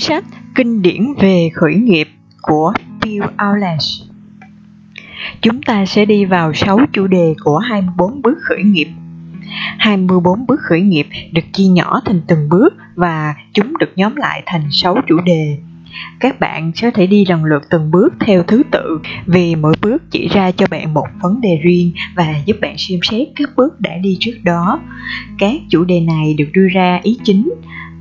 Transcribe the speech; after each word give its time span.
sách 0.00 0.24
kinh 0.54 0.82
điển 0.82 1.14
về 1.20 1.50
khởi 1.54 1.74
nghiệp 1.74 2.08
của 2.42 2.72
Bill 3.02 3.24
Aulas. 3.36 4.02
Chúng 5.42 5.62
ta 5.62 5.86
sẽ 5.86 6.04
đi 6.04 6.24
vào 6.24 6.52
6 6.54 6.78
chủ 6.92 7.06
đề 7.06 7.34
của 7.44 7.58
24 7.58 8.22
bước 8.22 8.38
khởi 8.42 8.62
nghiệp. 8.62 8.88
24 9.78 10.46
bước 10.46 10.60
khởi 10.60 10.80
nghiệp 10.80 11.06
được 11.32 11.52
chia 11.52 11.66
nhỏ 11.66 12.00
thành 12.04 12.20
từng 12.28 12.48
bước 12.48 12.74
và 12.94 13.34
chúng 13.52 13.78
được 13.78 13.92
nhóm 13.96 14.16
lại 14.16 14.42
thành 14.46 14.68
6 14.70 14.96
chủ 15.08 15.20
đề. 15.20 15.58
Các 16.20 16.40
bạn 16.40 16.72
sẽ 16.74 16.90
thể 16.90 17.06
đi 17.06 17.24
lần 17.24 17.44
lượt 17.44 17.62
từng 17.70 17.90
bước 17.90 18.14
theo 18.20 18.42
thứ 18.42 18.62
tự, 18.70 19.00
vì 19.26 19.54
mỗi 19.54 19.74
bước 19.82 20.02
chỉ 20.10 20.28
ra 20.28 20.50
cho 20.50 20.66
bạn 20.70 20.94
một 20.94 21.06
vấn 21.22 21.40
đề 21.40 21.58
riêng 21.62 21.92
và 22.14 22.34
giúp 22.46 22.56
bạn 22.60 22.74
xem 22.78 23.00
xét 23.02 23.28
các 23.36 23.50
bước 23.56 23.80
đã 23.80 23.96
đi 24.02 24.16
trước 24.20 24.36
đó. 24.42 24.80
Các 25.38 25.54
chủ 25.70 25.84
đề 25.84 26.00
này 26.00 26.34
được 26.38 26.48
đưa 26.52 26.68
ra 26.68 27.00
ý 27.02 27.18
chính 27.24 27.50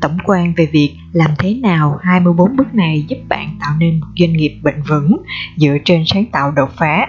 tổng 0.01 0.17
quan 0.23 0.53
về 0.57 0.65
việc 0.65 0.95
làm 1.13 1.31
thế 1.39 1.53
nào 1.53 1.99
24 2.01 2.55
bước 2.55 2.75
này 2.75 3.05
giúp 3.07 3.17
bạn 3.29 3.57
tạo 3.59 3.75
nên 3.79 3.99
một 3.99 4.07
doanh 4.19 4.33
nghiệp 4.33 4.59
bền 4.63 4.75
vững 4.87 5.17
dựa 5.57 5.77
trên 5.85 6.03
sáng 6.05 6.25
tạo 6.25 6.51
đột 6.51 6.69
phá. 6.77 7.07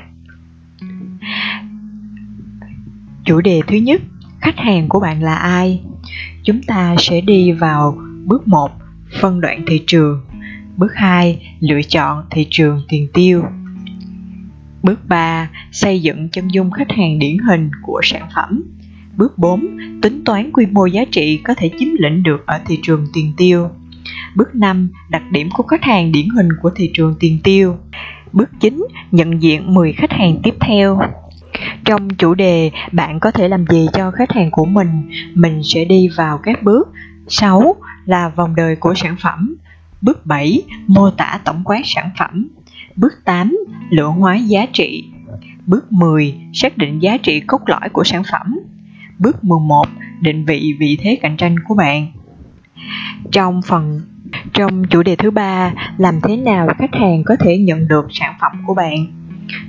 Chủ 3.25 3.41
đề 3.41 3.61
thứ 3.67 3.77
nhất, 3.77 4.01
khách 4.41 4.59
hàng 4.59 4.89
của 4.89 5.01
bạn 5.01 5.23
là 5.23 5.35
ai? 5.35 5.81
Chúng 6.45 6.63
ta 6.63 6.97
sẽ 6.99 7.21
đi 7.21 7.53
vào 7.53 7.99
bước 8.25 8.49
1, 8.49 8.71
phân 9.21 9.41
đoạn 9.41 9.65
thị 9.67 9.83
trường. 9.87 10.21
Bước 10.77 10.93
2, 10.95 11.57
lựa 11.61 11.83
chọn 11.89 12.25
thị 12.31 12.47
trường 12.51 12.83
tiền 12.89 13.09
tiêu. 13.15 13.45
Bước 14.83 15.09
3, 15.09 15.51
xây 15.73 16.03
dựng 16.03 16.29
chân 16.29 16.49
dung 16.49 16.71
khách 16.71 16.91
hàng 16.91 17.19
điển 17.19 17.39
hình 17.39 17.71
của 17.83 18.01
sản 18.05 18.29
phẩm. 18.35 18.63
Bước 19.17 19.39
4. 19.39 19.77
Tính 20.03 20.25
toán 20.25 20.51
quy 20.53 20.67
mô 20.67 20.87
giá 20.87 21.05
trị 21.11 21.41
có 21.45 21.55
thể 21.55 21.71
chiếm 21.79 21.89
lĩnh 21.99 22.23
được 22.23 22.47
ở 22.47 22.61
thị 22.67 22.79
trường 22.83 23.07
tiền 23.13 23.33
tiêu. 23.37 23.69
Bước 24.37 24.55
5. 24.55 24.89
Đặc 25.09 25.23
điểm 25.31 25.49
của 25.57 25.63
khách 25.63 25.83
hàng 25.83 26.13
điển 26.13 26.29
hình 26.29 26.49
của 26.63 26.71
thị 26.77 26.91
trường 26.95 27.15
tiền 27.21 27.39
tiêu. 27.45 27.77
Bước 28.33 28.49
9. 28.61 28.87
Nhận 29.11 29.43
diện 29.43 29.75
10 29.75 29.93
khách 29.93 30.13
hàng 30.13 30.41
tiếp 30.43 30.55
theo. 30.61 31.01
Trong 31.85 32.11
chủ 32.11 32.35
đề 32.35 32.71
bạn 32.93 33.21
có 33.21 33.31
thể 33.31 33.49
làm 33.49 33.67
gì 33.67 33.87
cho 33.93 34.11
khách 34.11 34.33
hàng 34.33 34.51
của 34.51 34.65
mình, 34.65 35.11
mình 35.35 35.61
sẽ 35.65 35.85
đi 35.85 36.09
vào 36.09 36.39
các 36.39 36.63
bước. 36.63 36.89
6 37.29 37.77
là 38.05 38.29
vòng 38.29 38.57
đời 38.57 38.77
của 38.77 38.95
sản 38.95 39.17
phẩm. 39.21 39.57
Bước 40.03 40.27
7 40.27 40.63
mô 40.87 41.11
tả 41.11 41.41
tổng 41.45 41.63
quát 41.65 41.81
sản 41.85 42.11
phẩm. 42.19 42.49
Bước 42.97 43.13
8 43.25 43.59
lượng 43.91 44.13
hóa 44.13 44.37
giá 44.37 44.67
trị. 44.73 45.05
Bước 45.67 45.93
10 45.93 46.35
xác 46.53 46.79
định 46.79 47.03
giá 47.03 47.17
trị 47.17 47.41
cốt 47.41 47.61
lõi 47.67 47.89
của 47.93 48.05
sản 48.05 48.23
phẩm. 48.33 48.59
Bước 49.21 49.45
11 49.45 49.89
định 50.21 50.45
vị 50.45 50.77
vị 50.79 50.99
thế 51.03 51.19
cạnh 51.23 51.37
tranh 51.37 51.57
của 51.69 51.75
bạn. 51.75 52.13
Trong 53.33 53.61
phần, 53.67 54.01
trong 54.53 54.85
chủ 54.91 55.03
đề 55.03 55.17
thứ 55.17 55.31
ba, 55.31 55.73
làm 55.99 56.21
thế 56.21 56.37
nào 56.37 56.69
khách 56.79 56.95
hàng 56.95 57.25
có 57.25 57.37
thể 57.37 57.59
nhận 57.59 57.89
được 57.89 58.07
sản 58.11 58.35
phẩm 58.41 58.53
của 58.67 58.75
bạn. 58.75 59.07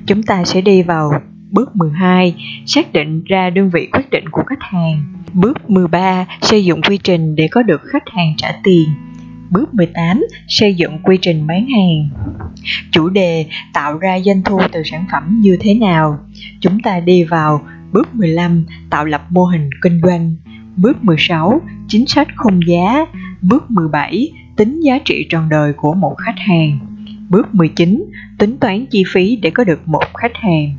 Chúng 0.06 0.24
ta 0.24 0.44
sẽ 0.44 0.62
đi 0.62 0.82
vào 0.82 1.12
Bước 1.52 1.76
12. 1.76 2.36
Xác 2.66 2.94
định 2.94 3.24
ra 3.24 3.50
đơn 3.50 3.70
vị 3.70 3.90
quyết 3.92 4.10
định 4.10 4.30
của 4.32 4.44
khách 4.48 4.62
hàng. 4.62 5.04
Bước 5.34 5.70
13. 5.70 6.26
Xây 6.42 6.66
dựng 6.66 6.82
quy 6.82 6.98
trình 6.98 7.36
để 7.36 7.48
có 7.52 7.64
được 7.64 7.82
khách 7.92 8.10
hàng 8.16 8.34
trả 8.38 8.52
tiền. 8.64 8.90
Bước 9.50 9.74
18. 9.74 10.24
Xây 10.48 10.76
dựng 10.76 11.00
quy 11.04 11.18
trình 11.22 11.48
bán 11.48 11.68
hàng. 11.70 12.10
Chủ 12.92 13.10
đề, 13.10 13.46
tạo 13.74 13.98
ra 13.98 14.20
doanh 14.20 14.42
thu 14.44 14.60
từ 14.72 14.84
sản 14.86 15.06
phẩm 15.12 15.40
như 15.42 15.58
thế 15.60 15.74
nào? 15.74 16.20
Chúng 16.60 16.80
ta 16.80 17.00
đi 17.00 17.24
vào 17.24 17.62
Bước 17.94 18.16
15. 18.16 18.66
Tạo 18.90 19.06
lập 19.06 19.26
mô 19.30 19.46
hình 19.46 19.70
kinh 19.82 20.02
doanh. 20.04 20.36
Bước 20.78 21.04
16. 21.04 21.62
Chính 21.88 22.08
sách 22.08 22.28
khung 22.36 22.60
giá. 22.68 23.06
Bước 23.42 23.72
17. 23.72 24.32
Tính 24.56 24.80
giá 24.80 25.00
trị 25.06 25.28
trọn 25.30 25.50
đời 25.50 25.74
của 25.74 25.94
một 25.94 26.16
khách 26.18 26.38
hàng. 26.38 26.80
Bước 27.30 27.56
19. 27.56 28.06
Tính 28.38 28.58
toán 28.58 28.86
chi 28.92 29.04
phí 29.14 29.36
để 29.36 29.50
có 29.50 29.64
được 29.64 29.88
một 29.88 30.04
khách 30.14 30.36
hàng. 30.36 30.76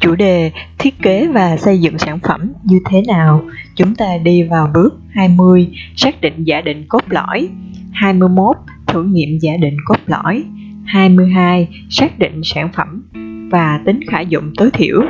Chủ 0.00 0.14
đề 0.14 0.50
thiết 0.78 1.02
kế 1.02 1.26
và 1.26 1.56
xây 1.56 1.80
dựng 1.80 1.98
sản 1.98 2.18
phẩm 2.18 2.52
như 2.64 2.80
thế 2.90 3.02
nào? 3.08 3.42
Chúng 3.76 3.94
ta 3.94 4.06
đi 4.24 4.42
vào 4.42 4.70
bước 4.74 5.00
20, 5.10 5.68
xác 5.96 6.20
định 6.20 6.44
giả 6.44 6.60
định 6.60 6.84
cốt 6.88 7.02
lõi. 7.08 7.48
21, 7.92 8.56
thử 8.86 9.04
nghiệm 9.04 9.38
giả 9.38 9.52
định 9.56 9.76
cốt 9.84 9.98
lõi. 10.06 10.44
22, 10.84 11.68
xác 11.90 12.18
định 12.18 12.40
sản 12.44 12.68
phẩm 12.72 13.02
và 13.50 13.80
tính 13.86 14.00
khả 14.08 14.20
dụng 14.20 14.52
tối 14.56 14.70
thiểu. 14.72 15.02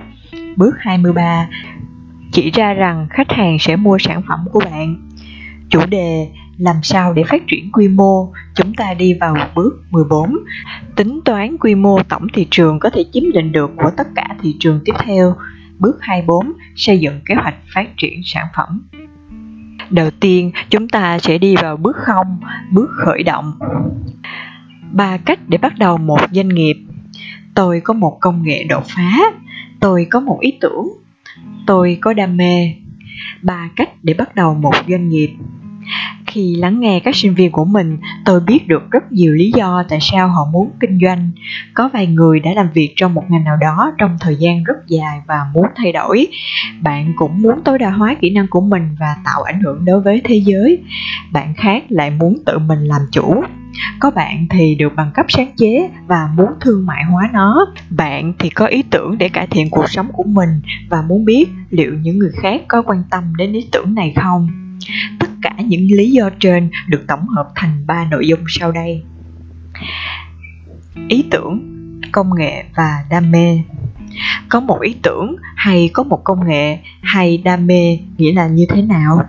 Bước 0.57 0.75
23, 0.79 1.49
chỉ 2.33 2.51
ra 2.51 2.73
rằng 2.75 3.07
khách 3.11 3.33
hàng 3.33 3.59
sẽ 3.59 3.77
mua 3.77 3.99
sản 3.99 4.23
phẩm 4.29 4.39
của 4.53 4.61
bạn. 4.61 5.11
Chủ 5.69 5.87
đề 5.87 6.29
làm 6.57 6.77
sao 6.83 7.13
để 7.13 7.25
phát 7.25 7.43
triển 7.49 7.73
quy 7.73 7.89
mô, 7.89 8.33
chúng 8.55 8.75
ta 8.75 8.95
đi 8.95 9.15
vào 9.15 9.37
bước 9.55 9.83
14. 9.91 10.37
Tính 10.97 11.21
toán 11.25 11.57
quy 11.61 11.75
mô 11.75 12.03
tổng 12.03 12.27
thị 12.33 12.47
trường 12.51 12.79
có 12.79 12.91
thể 12.91 13.05
chiếm 13.13 13.23
lĩnh 13.35 13.53
được 13.53 13.71
của 13.77 13.91
tất 13.97 14.07
cả 14.15 14.29
thị 14.43 14.57
trường 14.61 14.81
tiếp 14.85 14.93
theo. 15.05 15.37
Bước 15.79 15.97
24, 16.01 16.53
xây 16.77 17.01
dựng 17.01 17.21
kế 17.25 17.35
hoạch 17.35 17.55
phát 17.75 17.97
triển 17.97 18.21
sản 18.25 18.47
phẩm. 18.57 18.83
Đầu 19.91 20.11
tiên, 20.11 20.53
chúng 20.71 20.89
ta 20.89 21.19
sẽ 21.19 21.39
đi 21.39 21.57
vào 21.57 21.77
bước 21.77 21.97
0, 21.97 22.27
bước 22.71 22.91
khởi 22.91 23.23
động. 23.23 23.53
Ba 24.93 25.17
cách 25.17 25.39
để 25.49 25.59
bắt 25.59 25.79
đầu 25.79 25.99
một 25.99 26.21
doanh 26.31 26.49
nghiệp. 26.49 26.77
Tôi 27.55 27.81
có 27.81 27.95
một 27.95 28.19
công 28.21 28.43
nghệ 28.43 28.65
đột 28.65 28.85
phá, 28.87 29.19
tôi 29.85 30.07
có 30.11 30.21
một 30.21 30.39
ý 30.41 30.59
tưởng, 30.61 30.89
tôi 31.67 31.99
có 32.01 32.13
đam 32.13 32.37
mê. 32.37 32.75
Ba 33.43 33.69
cách 33.77 33.91
để 34.03 34.15
bắt 34.15 34.35
đầu 34.35 34.55
một 34.55 34.75
doanh 34.89 35.09
nghiệp. 35.09 35.31
Khi 36.27 36.55
lắng 36.55 36.81
nghe 36.81 37.01
các 37.01 37.17
sinh 37.17 37.35
viên 37.35 37.53
của 37.53 37.65
mình 37.65 37.99
tôi 38.25 38.41
biết 38.41 38.69
được 38.69 38.91
rất 38.91 39.13
nhiều 39.13 39.35
lý 39.35 39.53
do 39.57 39.85
tại 39.89 39.99
sao 40.03 40.29
họ 40.29 40.49
muốn 40.53 40.71
kinh 40.81 40.99
doanh. 41.03 41.31
Có 41.75 41.91
vài 41.93 42.07
người 42.07 42.41
đã 42.41 42.51
làm 42.55 42.69
việc 42.75 42.93
trong 42.97 43.15
một 43.15 43.25
ngành 43.29 43.45
nào 43.45 43.57
đó 43.57 43.93
trong 43.99 44.17
thời 44.21 44.37
gian 44.37 44.65
rất 44.65 44.77
dài 44.89 45.21
và 45.27 45.47
muốn 45.55 45.67
thay 45.77 45.93
đổi. 45.93 46.27
Bạn 46.81 47.13
cũng 47.17 47.43
muốn 47.43 47.61
tối 47.65 47.79
đa 47.79 47.91
hóa 47.91 48.17
kỹ 48.21 48.31
năng 48.31 48.47
của 48.51 48.61
mình 48.61 48.97
và 49.01 49.17
tạo 49.25 49.43
ảnh 49.43 49.61
hưởng 49.61 49.85
đối 49.85 50.01
với 50.01 50.21
thế 50.25 50.35
giới. 50.35 50.79
Bạn 51.33 51.55
khác 51.57 51.85
lại 51.89 52.11
muốn 52.11 52.39
tự 52.47 52.59
mình 52.59 52.81
làm 52.85 53.01
chủ 53.13 53.43
có 54.01 54.11
bạn 54.11 54.47
thì 54.51 54.75
được 54.75 54.93
bằng 54.97 55.11
cấp 55.15 55.27
sáng 55.29 55.53
chế 55.57 55.91
và 56.07 56.29
muốn 56.37 56.49
thương 56.61 56.87
mại 56.87 57.05
hóa 57.05 57.31
nó. 57.33 57.67
Bạn 57.91 58.33
thì 58.39 58.51
có 58.51 58.67
ý 58.67 58.83
tưởng 58.91 59.19
để 59.19 59.29
cải 59.29 59.47
thiện 59.47 59.71
cuộc 59.71 59.91
sống 59.91 60.09
của 60.13 60.25
mình 60.25 60.61
và 60.89 61.03
muốn 61.03 61.25
biết 61.25 61.49
liệu 61.71 61.95
những 61.95 62.19
người 62.19 62.33
khác 62.43 62.63
có 62.69 62.83
quan 62.83 63.03
tâm 63.11 63.37
đến 63.37 63.53
ý 63.53 63.69
tưởng 63.73 63.95
này 63.95 64.13
không? 64.17 64.49
Tất 65.19 65.29
cả 65.43 65.55
những 65.59 65.87
lý 65.97 66.11
do 66.11 66.31
trên 66.41 66.71
được 66.89 67.05
tổng 67.09 67.29
hợp 67.29 67.49
thành 67.55 67.87
ba 67.87 68.05
nội 68.11 68.29
dung 68.29 68.41
sau 68.49 68.73
đây. 68.73 69.03
Ý 71.09 71.25
tưởng, 71.31 71.61
công 72.13 72.31
nghệ 72.37 72.65
và 72.77 73.05
đam 73.11 73.31
mê. 73.31 73.61
Có 74.49 74.61
một 74.61 74.81
ý 74.81 74.97
tưởng 75.03 75.37
hay 75.57 75.91
có 75.93 76.03
một 76.03 76.25
công 76.25 76.49
nghệ 76.49 76.79
hay 77.03 77.39
đam 77.39 77.67
mê 77.67 77.99
nghĩa 78.19 78.33
là 78.33 78.47
như 78.47 78.67
thế 78.69 78.83
nào? 78.83 79.23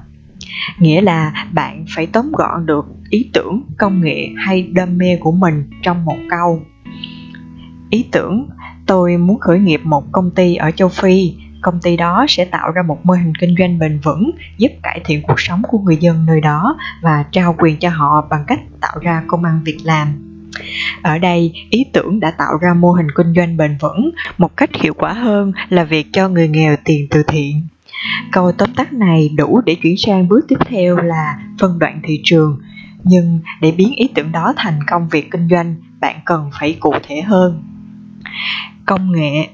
Nghĩa 0.79 1.01
là 1.01 1.47
bạn 1.53 1.85
phải 1.95 2.05
tóm 2.05 2.31
gọn 2.31 2.65
được 2.65 2.85
ý 3.09 3.29
tưởng, 3.33 3.61
công 3.77 4.01
nghệ 4.01 4.29
hay 4.37 4.61
đam 4.61 4.97
mê 4.97 5.17
của 5.19 5.31
mình 5.31 5.69
trong 5.81 6.05
một 6.05 6.17
câu. 6.29 6.61
Ý 7.89 8.05
tưởng, 8.11 8.49
tôi 8.85 9.17
muốn 9.17 9.39
khởi 9.39 9.59
nghiệp 9.59 9.81
một 9.83 10.11
công 10.11 10.31
ty 10.31 10.55
ở 10.55 10.71
châu 10.71 10.89
phi. 10.89 11.33
Công 11.61 11.79
ty 11.81 11.97
đó 11.97 12.25
sẽ 12.29 12.45
tạo 12.45 12.71
ra 12.71 12.81
một 12.81 13.05
mô 13.05 13.13
hình 13.13 13.33
kinh 13.39 13.55
doanh 13.59 13.79
bền 13.79 13.99
vững, 14.03 14.31
giúp 14.57 14.71
cải 14.83 15.01
thiện 15.05 15.21
cuộc 15.21 15.39
sống 15.39 15.61
của 15.67 15.79
người 15.79 15.97
dân 15.97 16.25
nơi 16.25 16.41
đó 16.41 16.77
và 17.01 17.25
trao 17.31 17.55
quyền 17.59 17.77
cho 17.77 17.89
họ 17.89 18.27
bằng 18.29 18.43
cách 18.47 18.59
tạo 18.81 18.95
ra 19.01 19.23
công 19.27 19.43
ăn 19.43 19.61
việc 19.65 19.77
làm. 19.83 20.07
Ở 21.01 21.17
đây, 21.17 21.53
ý 21.69 21.85
tưởng 21.93 22.19
đã 22.19 22.31
tạo 22.31 22.57
ra 22.61 22.73
mô 22.73 22.91
hình 22.91 23.07
kinh 23.15 23.33
doanh 23.35 23.57
bền 23.57 23.77
vững 23.81 24.11
một 24.37 24.57
cách 24.57 24.69
hiệu 24.73 24.93
quả 24.93 25.13
hơn 25.13 25.51
là 25.69 25.83
việc 25.83 26.07
cho 26.13 26.29
người 26.29 26.47
nghèo 26.47 26.75
tiền 26.83 27.07
từ 27.09 27.23
thiện 27.27 27.61
câu 28.31 28.51
tóm 28.51 28.73
tắt 28.73 28.93
này 28.93 29.29
đủ 29.37 29.61
để 29.65 29.75
chuyển 29.75 29.97
sang 29.97 30.27
bước 30.27 30.45
tiếp 30.47 30.59
theo 30.65 30.97
là 30.97 31.39
phân 31.59 31.79
đoạn 31.79 32.01
thị 32.03 32.21
trường. 32.23 32.59
Nhưng 33.03 33.39
để 33.61 33.71
biến 33.71 33.95
ý 33.95 34.09
tưởng 34.15 34.31
đó 34.31 34.53
thành 34.57 34.79
công 34.87 35.09
việc 35.09 35.31
kinh 35.31 35.47
doanh, 35.49 35.75
bạn 35.99 36.19
cần 36.25 36.49
phải 36.59 36.77
cụ 36.79 36.93
thể 37.07 37.21
hơn. 37.21 37.63
Công 38.85 39.11
nghệ. 39.11 39.47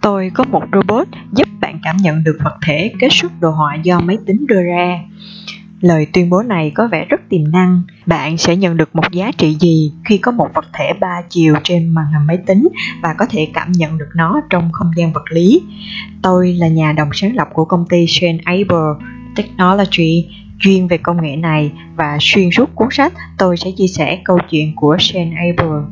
Tôi 0.00 0.30
có 0.34 0.44
một 0.44 0.62
robot 0.72 1.08
giúp 1.32 1.48
bạn 1.60 1.80
cảm 1.82 1.96
nhận 1.96 2.24
được 2.24 2.38
vật 2.44 2.56
thể 2.66 2.92
kết 3.00 3.08
xuất 3.10 3.32
đồ 3.40 3.50
họa 3.50 3.74
do 3.74 4.00
máy 4.00 4.16
tính 4.26 4.46
đưa 4.46 4.62
ra 4.62 5.00
lời 5.80 6.06
tuyên 6.12 6.30
bố 6.30 6.42
này 6.42 6.72
có 6.74 6.88
vẻ 6.92 7.04
rất 7.04 7.20
tiềm 7.28 7.52
năng. 7.52 7.82
Bạn 8.06 8.38
sẽ 8.38 8.56
nhận 8.56 8.76
được 8.76 8.96
một 8.96 9.12
giá 9.12 9.32
trị 9.38 9.56
gì 9.60 9.92
khi 10.04 10.18
có 10.18 10.32
một 10.32 10.48
vật 10.54 10.64
thể 10.72 10.92
ba 11.00 11.22
chiều 11.28 11.54
trên 11.64 11.88
màn 11.88 12.06
hình 12.12 12.26
máy 12.26 12.38
tính 12.46 12.68
và 13.02 13.14
có 13.18 13.26
thể 13.30 13.48
cảm 13.54 13.72
nhận 13.72 13.98
được 13.98 14.08
nó 14.14 14.40
trong 14.50 14.72
không 14.72 14.90
gian 14.96 15.12
vật 15.12 15.24
lý? 15.30 15.62
Tôi 16.22 16.52
là 16.52 16.68
nhà 16.68 16.92
đồng 16.92 17.10
sáng 17.12 17.36
lập 17.36 17.48
của 17.52 17.64
công 17.64 17.86
ty 17.88 18.06
Shane 18.06 18.38
Able 18.44 19.06
Technology. 19.36 20.26
Chuyên 20.60 20.86
về 20.86 20.98
công 20.98 21.22
nghệ 21.22 21.36
này 21.36 21.72
và 21.96 22.16
xuyên 22.20 22.50
suốt 22.50 22.74
cuốn 22.74 22.88
sách, 22.90 23.12
tôi 23.38 23.56
sẽ 23.56 23.70
chia 23.76 23.86
sẻ 23.86 24.18
câu 24.24 24.38
chuyện 24.50 24.76
của 24.76 24.96
Shane 25.00 25.36
Able 25.36 25.82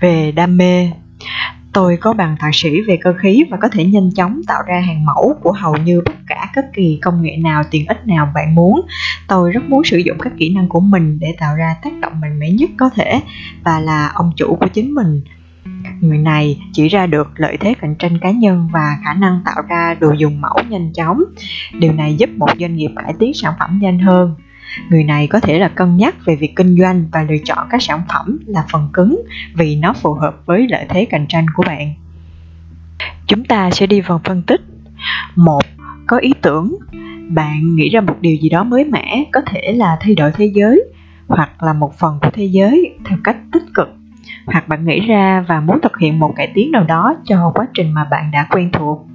về 0.00 0.32
đam 0.32 0.56
mê 0.56 0.90
Tôi 1.72 1.96
có 1.96 2.12
bằng 2.12 2.36
thạc 2.38 2.54
sĩ 2.54 2.80
về 2.88 2.98
cơ 3.02 3.14
khí 3.18 3.44
và 3.50 3.56
có 3.56 3.68
thể 3.68 3.84
nhanh 3.84 4.10
chóng 4.16 4.40
tạo 4.46 4.62
ra 4.66 4.80
hàng 4.80 5.04
mẫu 5.04 5.34
của 5.42 5.52
hầu 5.52 5.76
như 5.76 6.02
bất 6.06 6.14
cả 6.26 6.50
các 6.54 6.64
kỳ 6.74 6.98
công 7.02 7.22
nghệ 7.22 7.36
nào, 7.36 7.62
tiện 7.70 7.86
ích 7.86 8.06
nào 8.06 8.32
bạn 8.34 8.54
muốn. 8.54 8.80
Tôi 9.28 9.52
rất 9.52 9.64
muốn 9.68 9.84
sử 9.84 9.98
dụng 9.98 10.18
các 10.18 10.32
kỹ 10.38 10.54
năng 10.54 10.68
của 10.68 10.80
mình 10.80 11.18
để 11.20 11.34
tạo 11.38 11.56
ra 11.56 11.76
tác 11.82 11.90
động 12.02 12.20
mạnh 12.20 12.38
mẽ 12.38 12.50
nhất 12.50 12.70
có 12.76 12.90
thể 12.94 13.20
và 13.64 13.80
là 13.80 14.10
ông 14.14 14.32
chủ 14.36 14.56
của 14.60 14.66
chính 14.66 14.94
mình. 14.94 15.22
Người 16.00 16.18
này 16.18 16.60
chỉ 16.72 16.88
ra 16.88 17.06
được 17.06 17.28
lợi 17.36 17.56
thế 17.60 17.74
cạnh 17.80 17.94
tranh 17.98 18.18
cá 18.18 18.30
nhân 18.30 18.68
và 18.72 18.96
khả 19.04 19.14
năng 19.14 19.40
tạo 19.44 19.62
ra 19.68 19.94
đồ 20.00 20.12
dùng 20.12 20.40
mẫu 20.40 20.56
nhanh 20.68 20.92
chóng. 20.92 21.20
Điều 21.78 21.92
này 21.92 22.14
giúp 22.14 22.30
một 22.36 22.48
doanh 22.58 22.76
nghiệp 22.76 22.90
cải 22.96 23.14
tiến 23.18 23.34
sản 23.34 23.52
phẩm 23.58 23.78
nhanh 23.82 23.98
hơn 23.98 24.34
người 24.90 25.04
này 25.04 25.26
có 25.26 25.40
thể 25.40 25.58
là 25.58 25.68
cân 25.68 25.96
nhắc 25.96 26.14
về 26.24 26.36
việc 26.36 26.56
kinh 26.56 26.76
doanh 26.76 27.04
và 27.12 27.22
lựa 27.22 27.36
chọn 27.44 27.66
các 27.70 27.82
sản 27.82 28.02
phẩm 28.08 28.38
là 28.46 28.64
phần 28.72 28.88
cứng 28.92 29.22
vì 29.54 29.76
nó 29.76 29.92
phù 29.92 30.14
hợp 30.14 30.46
với 30.46 30.66
lợi 30.68 30.86
thế 30.88 31.04
cạnh 31.04 31.26
tranh 31.28 31.46
của 31.54 31.62
bạn. 31.66 31.94
Chúng 33.26 33.44
ta 33.44 33.70
sẽ 33.70 33.86
đi 33.86 34.00
vào 34.00 34.20
phân 34.24 34.42
tích. 34.42 34.60
Một, 35.36 35.62
có 36.06 36.18
ý 36.18 36.32
tưởng. 36.42 36.76
Bạn 37.28 37.76
nghĩ 37.76 37.88
ra 37.88 38.00
một 38.00 38.16
điều 38.20 38.36
gì 38.36 38.48
đó 38.48 38.64
mới 38.64 38.84
mẻ, 38.84 39.24
có 39.32 39.40
thể 39.46 39.72
là 39.76 39.96
thay 40.00 40.14
đổi 40.14 40.30
thế 40.34 40.50
giới, 40.54 40.84
hoặc 41.28 41.62
là 41.62 41.72
một 41.72 41.98
phần 41.98 42.18
của 42.22 42.30
thế 42.32 42.44
giới 42.44 42.94
theo 43.04 43.18
cách 43.24 43.36
tích 43.52 43.62
cực. 43.74 43.88
Hoặc 44.46 44.68
bạn 44.68 44.84
nghĩ 44.84 45.00
ra 45.00 45.44
và 45.48 45.60
muốn 45.60 45.80
thực 45.82 45.98
hiện 45.98 46.18
một 46.18 46.32
cải 46.36 46.52
tiến 46.54 46.70
nào 46.70 46.84
đó 46.84 47.14
cho 47.24 47.52
quá 47.54 47.66
trình 47.74 47.94
mà 47.94 48.04
bạn 48.04 48.30
đã 48.30 48.46
quen 48.50 48.70
thuộc. 48.72 49.06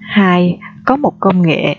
Hai, 0.00 0.58
có 0.84 0.96
một 0.96 1.20
công 1.20 1.42
nghệ 1.42 1.76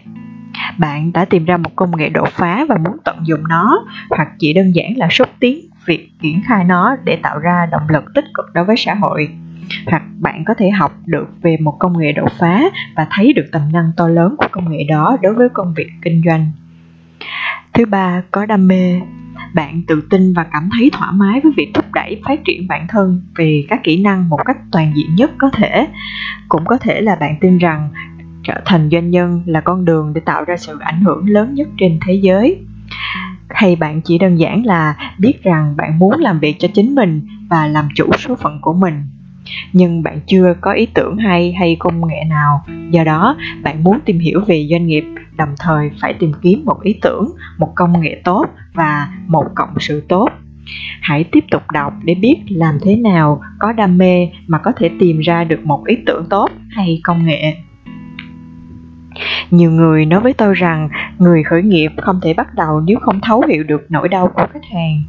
bạn 0.77 1.13
đã 1.13 1.25
tìm 1.25 1.45
ra 1.45 1.57
một 1.57 1.75
công 1.75 1.97
nghệ 1.97 2.09
đột 2.09 2.29
phá 2.29 2.65
và 2.69 2.77
muốn 2.77 2.97
tận 3.03 3.17
dụng 3.23 3.47
nó, 3.47 3.85
hoặc 4.09 4.27
chỉ 4.39 4.53
đơn 4.53 4.75
giản 4.75 4.97
là 4.97 5.07
xúc 5.11 5.29
tiến 5.39 5.59
việc 5.85 6.09
triển 6.21 6.41
khai 6.47 6.63
nó 6.63 6.95
để 7.03 7.15
tạo 7.15 7.39
ra 7.39 7.65
động 7.71 7.89
lực 7.89 8.03
tích 8.15 8.25
cực 8.33 8.45
đối 8.53 8.65
với 8.65 8.75
xã 8.77 8.93
hội. 8.93 9.29
Hoặc 9.87 10.03
bạn 10.19 10.43
có 10.45 10.53
thể 10.53 10.69
học 10.69 10.93
được 11.05 11.27
về 11.41 11.57
một 11.57 11.75
công 11.79 11.97
nghệ 11.97 12.11
đột 12.11 12.31
phá 12.39 12.61
và 12.95 13.07
thấy 13.11 13.33
được 13.33 13.45
tầm 13.51 13.61
năng 13.71 13.91
to 13.97 14.07
lớn 14.07 14.35
của 14.37 14.47
công 14.51 14.71
nghệ 14.71 14.83
đó 14.89 15.17
đối 15.21 15.33
với 15.33 15.49
công 15.49 15.73
việc 15.73 15.89
kinh 16.01 16.21
doanh. 16.25 16.51
Thứ 17.73 17.85
ba, 17.85 18.21
có 18.31 18.45
đam 18.45 18.67
mê. 18.67 19.01
Bạn 19.53 19.81
tự 19.87 20.07
tin 20.09 20.33
và 20.33 20.43
cảm 20.43 20.69
thấy 20.77 20.89
thoải 20.93 21.11
mái 21.13 21.39
với 21.43 21.51
việc 21.57 21.71
thúc 21.73 21.85
đẩy 21.93 22.21
phát 22.25 22.39
triển 22.45 22.67
bản 22.67 22.87
thân 22.89 23.21
về 23.35 23.65
các 23.69 23.79
kỹ 23.83 24.01
năng 24.01 24.29
một 24.29 24.39
cách 24.45 24.57
toàn 24.71 24.93
diện 24.95 25.15
nhất 25.15 25.31
có 25.37 25.49
thể. 25.49 25.87
Cũng 26.49 26.65
có 26.65 26.77
thể 26.77 27.01
là 27.01 27.15
bạn 27.15 27.35
tin 27.41 27.57
rằng 27.57 27.89
trở 28.43 28.61
thành 28.65 28.89
doanh 28.91 29.09
nhân 29.09 29.43
là 29.45 29.61
con 29.61 29.85
đường 29.85 30.13
để 30.13 30.21
tạo 30.25 30.43
ra 30.43 30.57
sự 30.57 30.77
ảnh 30.79 31.01
hưởng 31.01 31.29
lớn 31.29 31.53
nhất 31.53 31.67
trên 31.77 31.99
thế 32.05 32.13
giới. 32.13 32.59
Hay 33.49 33.75
bạn 33.75 34.01
chỉ 34.01 34.17
đơn 34.17 34.39
giản 34.39 34.65
là 34.65 34.95
biết 35.19 35.43
rằng 35.43 35.75
bạn 35.77 35.99
muốn 35.99 36.19
làm 36.19 36.39
việc 36.39 36.55
cho 36.59 36.67
chính 36.73 36.95
mình 36.95 37.21
và 37.49 37.67
làm 37.67 37.87
chủ 37.95 38.09
số 38.19 38.35
phận 38.35 38.59
của 38.61 38.73
mình. 38.73 38.93
Nhưng 39.73 40.03
bạn 40.03 40.19
chưa 40.27 40.55
có 40.61 40.71
ý 40.71 40.85
tưởng 40.85 41.17
hay 41.17 41.53
hay 41.53 41.75
công 41.79 42.07
nghệ 42.07 42.23
nào. 42.29 42.63
Do 42.89 43.03
đó, 43.03 43.37
bạn 43.63 43.83
muốn 43.83 43.99
tìm 44.05 44.19
hiểu 44.19 44.41
về 44.47 44.67
doanh 44.71 44.87
nghiệp, 44.87 45.03
đồng 45.35 45.55
thời 45.59 45.91
phải 46.01 46.13
tìm 46.13 46.31
kiếm 46.41 46.65
một 46.65 46.81
ý 46.83 46.95
tưởng, 47.01 47.31
một 47.57 47.71
công 47.75 48.01
nghệ 48.01 48.21
tốt 48.23 48.45
và 48.73 49.07
một 49.27 49.45
cộng 49.55 49.79
sự 49.79 50.03
tốt. 50.09 50.29
Hãy 51.01 51.23
tiếp 51.23 51.43
tục 51.51 51.71
đọc 51.73 51.93
để 52.03 52.15
biết 52.15 52.37
làm 52.49 52.77
thế 52.81 52.95
nào 52.95 53.41
có 53.59 53.71
đam 53.73 53.97
mê 53.97 54.29
mà 54.47 54.57
có 54.57 54.71
thể 54.77 54.89
tìm 54.99 55.19
ra 55.19 55.43
được 55.43 55.65
một 55.65 55.85
ý 55.85 55.97
tưởng 56.05 56.25
tốt 56.29 56.49
hay 56.69 56.99
công 57.03 57.25
nghệ 57.25 57.57
nhiều 59.51 59.71
người 59.71 60.05
nói 60.05 60.19
với 60.19 60.33
tôi 60.33 60.53
rằng 60.53 60.89
người 61.17 61.43
khởi 61.43 61.63
nghiệp 61.63 61.91
không 61.97 62.19
thể 62.23 62.33
bắt 62.33 62.55
đầu 62.55 62.79
nếu 62.79 62.99
không 62.99 63.19
thấu 63.21 63.43
hiểu 63.47 63.63
được 63.63 63.85
nỗi 63.89 64.09
đau 64.09 64.27
của 64.27 64.47
khách 64.53 64.65
hàng. 64.73 65.03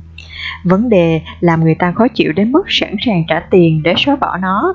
Vấn 0.64 0.88
đề 0.88 1.20
làm 1.40 1.64
người 1.64 1.74
ta 1.74 1.92
khó 1.92 2.08
chịu 2.08 2.32
đến 2.32 2.52
mức 2.52 2.62
sẵn 2.68 2.96
sàng 3.06 3.24
trả 3.28 3.40
tiền 3.40 3.82
để 3.82 3.94
xóa 3.96 4.16
bỏ 4.16 4.36
nó. 4.36 4.74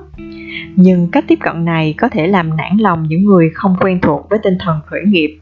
Nhưng 0.76 1.12
cách 1.12 1.26
tiếp 1.28 1.40
cận 1.42 1.66
này 1.66 1.94
có 1.98 2.10
thể 2.10 2.28
làm 2.28 2.58
nản 2.58 2.78
lòng 2.78 3.04
những 3.04 3.26
người 3.26 3.50
không 3.54 3.76
quen 3.80 4.00
thuộc 4.02 4.30
với 4.30 4.40
tinh 4.44 4.58
thần 4.60 4.80
khởi 4.86 5.02
nghiệp. 5.06 5.40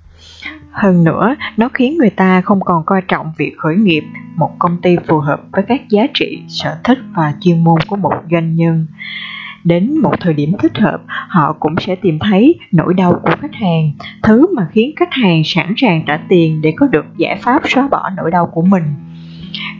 Hơn 0.72 1.04
nữa, 1.04 1.36
nó 1.58 1.70
khiến 1.74 1.98
người 1.98 2.10
ta 2.10 2.42
không 2.42 2.60
còn 2.62 2.86
coi 2.86 3.02
trọng 3.08 3.32
việc 3.38 3.54
khởi 3.58 3.76
nghiệp, 3.76 4.04
một 4.36 4.52
công 4.60 4.82
ty 4.82 4.96
phù 5.08 5.20
hợp 5.20 5.42
với 5.52 5.64
các 5.68 5.90
giá 5.90 6.08
trị, 6.14 6.40
sở 6.48 6.78
thích 6.84 6.98
và 7.16 7.34
chuyên 7.42 7.64
môn 7.64 7.80
của 7.88 7.96
một 7.96 8.14
doanh 8.32 8.56
nhân 8.56 8.88
đến 9.68 9.98
một 9.98 10.14
thời 10.20 10.34
điểm 10.34 10.52
thích 10.60 10.78
hợp, 10.78 11.02
họ 11.08 11.54
cũng 11.60 11.76
sẽ 11.80 11.96
tìm 11.96 12.20
thấy 12.20 12.60
nỗi 12.72 12.94
đau 12.94 13.20
của 13.24 13.32
khách 13.42 13.56
hàng. 13.56 13.92
Thứ 14.24 14.48
mà 14.56 14.68
khiến 14.72 14.92
khách 14.96 15.14
hàng 15.14 15.42
sẵn 15.46 15.74
sàng 15.78 16.04
trả 16.08 16.20
tiền 16.30 16.62
để 16.62 16.74
có 16.78 16.88
được 16.88 17.06
giải 17.18 17.38
pháp 17.42 17.62
xóa 17.66 17.88
bỏ 17.88 18.10
nỗi 18.18 18.32
đau 18.32 18.48
của 18.54 18.62
mình. 18.62 18.84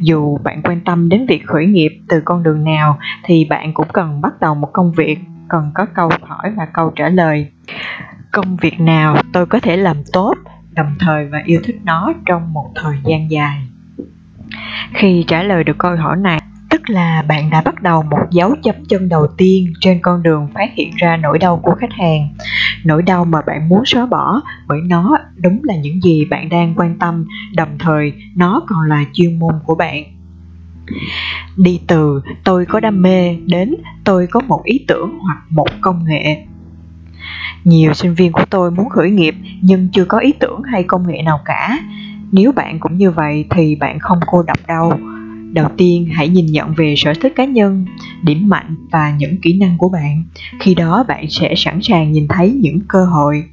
Dù 0.02 0.38
bạn 0.44 0.62
quan 0.64 0.82
tâm 0.82 1.10
đến 1.10 1.26
việc 1.26 1.46
khởi 1.46 1.66
nghiệp 1.66 2.00
từ 2.10 2.22
con 2.26 2.44
đường 2.44 2.64
nào, 2.64 2.98
thì 3.24 3.46
bạn 3.46 3.74
cũng 3.74 3.88
cần 3.94 4.22
bắt 4.22 4.34
đầu 4.42 4.56
một 4.56 4.70
công 4.74 4.92
việc, 4.92 5.20
cần 5.48 5.72
có 5.76 5.86
câu 5.94 6.10
hỏi 6.22 6.52
và 6.58 6.66
câu 6.74 6.92
trả 6.96 7.10
lời. 7.10 7.48
Công 8.32 8.58
việc 8.58 8.80
nào 8.80 9.18
tôi 9.34 9.46
có 9.46 9.60
thể 9.60 9.78
làm 9.78 9.98
tốt, 10.14 10.36
đồng 10.72 10.96
thời 11.00 11.26
và 11.26 11.42
yêu 11.46 11.60
thích 11.64 11.80
nó 11.84 12.14
trong 12.26 12.54
một 12.54 12.72
thời 12.76 12.96
gian 13.06 13.32
dài? 13.32 13.62
Khi 14.94 15.26
trả 15.28 15.44
lời 15.44 15.64
được 15.64 15.78
câu 15.78 15.96
hỏi 15.96 16.18
này 16.18 16.40
tức 16.88 16.94
là 16.94 17.22
bạn 17.28 17.50
đã 17.50 17.62
bắt 17.62 17.82
đầu 17.82 18.04
một 18.04 18.32
dấu 18.32 18.56
chấm 18.64 18.76
chân 18.90 19.10
đầu 19.10 19.28
tiên 19.38 19.74
trên 19.82 20.00
con 20.02 20.24
đường 20.24 20.48
phát 20.54 20.70
hiện 20.76 20.92
ra 20.98 21.18
nỗi 21.18 21.40
đau 21.40 21.60
của 21.64 21.76
khách 21.80 21.94
hàng. 21.94 22.30
Nỗi 22.84 23.02
đau 23.02 23.26
mà 23.26 23.42
bạn 23.42 23.70
muốn 23.70 23.86
xóa 23.86 24.06
bỏ 24.06 24.42
bởi 24.68 24.80
nó 24.86 25.18
đúng 25.36 25.62
là 25.64 25.76
những 25.76 26.02
gì 26.02 26.26
bạn 26.26 26.50
đang 26.50 26.74
quan 26.76 26.98
tâm, 27.00 27.26
đồng 27.56 27.78
thời 27.80 28.14
nó 28.36 28.62
còn 28.68 28.82
là 28.90 29.04
chuyên 29.14 29.40
môn 29.40 29.54
của 29.66 29.76
bạn. 29.76 30.04
Đi 31.58 31.82
từ 31.88 32.22
tôi 32.44 32.66
có 32.66 32.80
đam 32.80 33.02
mê 33.02 33.36
đến 33.36 33.76
tôi 34.04 34.28
có 34.28 34.40
một 34.40 34.62
ý 34.64 34.86
tưởng 34.88 35.20
hoặc 35.20 35.38
một 35.50 35.68
công 35.82 36.06
nghệ 36.06 36.46
nhiều 37.64 37.94
sinh 37.94 38.14
viên 38.14 38.32
của 38.32 38.46
tôi 38.50 38.72
muốn 38.72 38.90
khởi 38.90 39.12
nghiệp 39.12 39.36
nhưng 39.62 39.90
chưa 39.94 40.06
có 40.06 40.20
ý 40.20 40.34
tưởng 40.40 40.64
hay 40.64 40.84
công 40.84 41.08
nghệ 41.08 41.22
nào 41.22 41.40
cả. 41.46 41.80
Nếu 42.32 42.52
bạn 42.52 42.80
cũng 42.80 42.98
như 42.98 43.12
vậy 43.12 43.46
thì 43.50 43.76
bạn 43.76 44.00
không 44.00 44.20
cô 44.26 44.44
độc 44.44 44.58
đâu 44.68 44.94
đầu 45.54 45.70
tiên, 45.78 46.06
hãy 46.06 46.30
nhìn 46.30 46.46
nhận 46.46 46.74
về 46.74 46.94
sở 46.98 47.14
thích 47.22 47.34
cá 47.36 47.46
nhân, 47.46 47.86
điểm 48.24 48.50
mạnh 48.50 48.76
và 48.92 49.16
những 49.18 49.42
kỹ 49.42 49.58
năng 49.58 49.78
của 49.78 49.90
bạn. 49.90 50.24
Khi 50.60 50.76
đó, 50.76 51.06
bạn 51.08 51.30
sẽ 51.30 51.54
sẵn 51.58 51.80
sàng 51.82 52.12
nhìn 52.12 52.28
thấy 52.28 52.52
những 52.52 52.80
cơ 52.88 53.06
hội. 53.06 53.44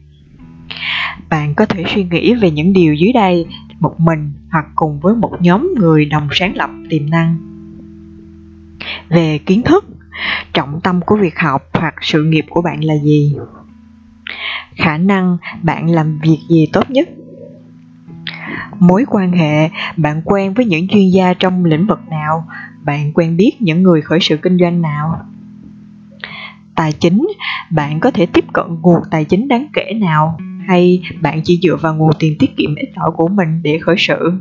Bạn 1.29 1.55
có 1.55 1.67
thể 1.67 1.85
suy 1.95 2.05
nghĩ 2.05 2.35
về 2.35 2.51
những 2.51 2.73
điều 2.73 2.95
dưới 2.95 3.13
đây, 3.13 3.47
một 3.81 4.01
mình 4.01 4.33
hoặc 4.51 4.67
cùng 4.75 5.01
với 5.01 5.15
một 5.15 5.33
nhóm 5.41 5.75
người 5.79 6.05
đồng 6.05 6.29
sáng 6.33 6.57
lập 6.57 6.71
tiềm 6.91 7.11
năng. 7.11 7.37
Về 9.09 9.39
kiến 9.39 9.63
thức, 9.63 9.85
trọng 10.53 10.81
tâm 10.81 11.01
của 11.07 11.17
việc 11.17 11.39
học 11.39 11.63
hoặc 11.73 11.95
sự 12.01 12.25
nghiệp 12.25 12.45
của 12.49 12.63
bạn 12.63 12.85
là 12.85 12.95
gì? 12.95 13.37
Khả 14.77 14.99
năng 14.99 15.37
bạn 15.63 15.91
làm 15.91 16.19
việc 16.19 16.39
gì 16.49 16.67
tốt 16.73 16.91
nhất? 16.91 17.09
Mối 18.79 19.05
quan 19.09 19.33
hệ, 19.33 19.71
bạn 19.97 20.23
quen 20.25 20.55
với 20.55 20.67
những 20.67 20.89
chuyên 20.89 21.11
gia 21.11 21.35
trong 21.35 21.65
lĩnh 21.65 21.87
vực 21.87 22.01
nào? 22.11 22.47
Bạn 22.85 23.13
quen 23.13 23.37
biết 23.37 23.53
những 23.61 23.83
người 23.83 24.03
khởi 24.03 24.19
sự 24.21 24.37
kinh 24.37 24.59
doanh 24.59 24.83
nào? 24.83 25.27
Tài 26.75 26.93
chính, 26.93 27.29
bạn 27.71 28.01
có 28.01 28.11
thể 28.11 28.27
tiếp 28.27 28.45
cận 28.53 28.67
nguồn 28.83 29.03
tài 29.11 29.25
chính 29.25 29.49
đáng 29.49 29.67
kể 29.73 29.93
nào? 30.01 30.39
Hay 30.67 31.03
bạn 31.21 31.41
chỉ 31.45 31.61
dựa 31.63 31.77
vào 31.77 31.95
nguồn 31.95 32.13
tiền 32.19 32.37
tiết 32.39 32.57
kiệm 32.57 32.75
ít 32.75 32.89
ỏi 32.97 33.11
của 33.17 33.29
mình 33.29 33.61
để 33.63 33.79
khởi 33.79 33.97
sự? 33.99 34.33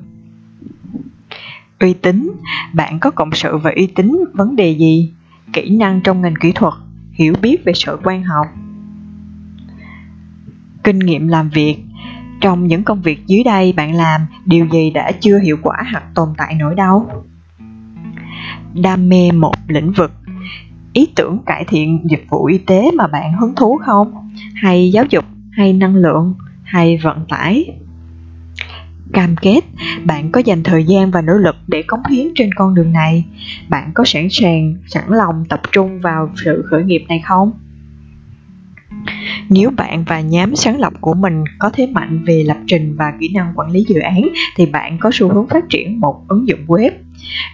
Uy 1.79 1.93
tín, 1.93 2.31
bạn 2.73 2.99
có 2.99 3.11
cộng 3.11 3.31
sự 3.33 3.57
và 3.57 3.71
uy 3.75 3.87
tín, 3.87 4.19
vấn 4.33 4.55
đề 4.55 4.71
gì? 4.71 5.13
Kỹ 5.53 5.69
năng 5.69 6.01
trong 6.01 6.21
ngành 6.21 6.35
kỹ 6.35 6.51
thuật, 6.51 6.73
hiểu 7.13 7.33
biết 7.41 7.57
về 7.65 7.73
sở 7.75 7.97
quan 8.03 8.23
học. 8.23 8.47
Kinh 10.83 10.99
nghiệm 10.99 11.27
làm 11.27 11.49
việc 11.49 11.77
trong 12.43 12.67
những 12.67 12.83
công 12.83 13.01
việc 13.01 13.27
dưới 13.27 13.43
đây 13.43 13.73
bạn 13.73 13.95
làm, 13.95 14.21
điều 14.45 14.67
gì 14.71 14.89
đã 14.89 15.11
chưa 15.11 15.39
hiệu 15.39 15.57
quả 15.61 15.77
hoặc 15.91 16.03
tồn 16.15 16.29
tại 16.37 16.55
nổi 16.55 16.75
đâu 16.75 17.07
đam 18.73 19.09
mê 19.09 19.31
một 19.31 19.55
lĩnh 19.67 19.91
vực. 19.91 20.11
Ý 20.93 21.07
tưởng 21.15 21.39
cải 21.45 21.65
thiện 21.67 22.07
dịch 22.09 22.25
vụ 22.29 22.45
y 22.45 22.57
tế 22.57 22.91
mà 22.95 23.07
bạn 23.07 23.33
hứng 23.33 23.55
thú 23.55 23.79
không? 23.85 24.29
Hay 24.55 24.91
giáo 24.91 25.05
dục, 25.09 25.25
hay 25.51 25.73
năng 25.73 25.95
lượng, 25.95 26.35
hay 26.63 26.97
vận 27.03 27.25
tải? 27.29 27.65
Cam 29.13 29.35
kết, 29.41 29.61
bạn 30.05 30.31
có 30.31 30.41
dành 30.45 30.63
thời 30.63 30.83
gian 30.83 31.11
và 31.11 31.21
nỗ 31.21 31.33
lực 31.33 31.55
để 31.67 31.83
cống 31.87 32.05
hiến 32.09 32.27
trên 32.35 32.49
con 32.53 32.75
đường 32.75 32.93
này. 32.93 33.25
Bạn 33.69 33.91
có 33.93 34.03
sẵn 34.05 34.27
sàng, 34.31 34.75
sẵn 34.87 35.03
lòng 35.07 35.43
tập 35.49 35.61
trung 35.71 36.01
vào 36.01 36.29
sự 36.45 36.63
khởi 36.69 36.83
nghiệp 36.83 37.05
này 37.09 37.21
không? 37.25 37.51
Nếu 39.49 39.71
bạn 39.77 40.03
và 40.07 40.21
nhóm 40.21 40.55
sáng 40.55 40.79
lập 40.79 40.93
của 41.01 41.13
mình 41.13 41.43
có 41.59 41.69
thế 41.73 41.87
mạnh 41.87 42.23
về 42.25 42.43
lập 42.47 42.57
trình 42.67 42.95
và 42.95 43.13
kỹ 43.19 43.31
năng 43.33 43.53
quản 43.55 43.71
lý 43.71 43.85
dự 43.87 43.99
án 43.99 44.21
thì 44.55 44.65
bạn 44.65 44.97
có 44.99 45.09
xu 45.13 45.33
hướng 45.33 45.47
phát 45.47 45.63
triển 45.69 45.99
một 45.99 46.27
ứng 46.27 46.47
dụng 46.47 46.65
web. 46.67 46.91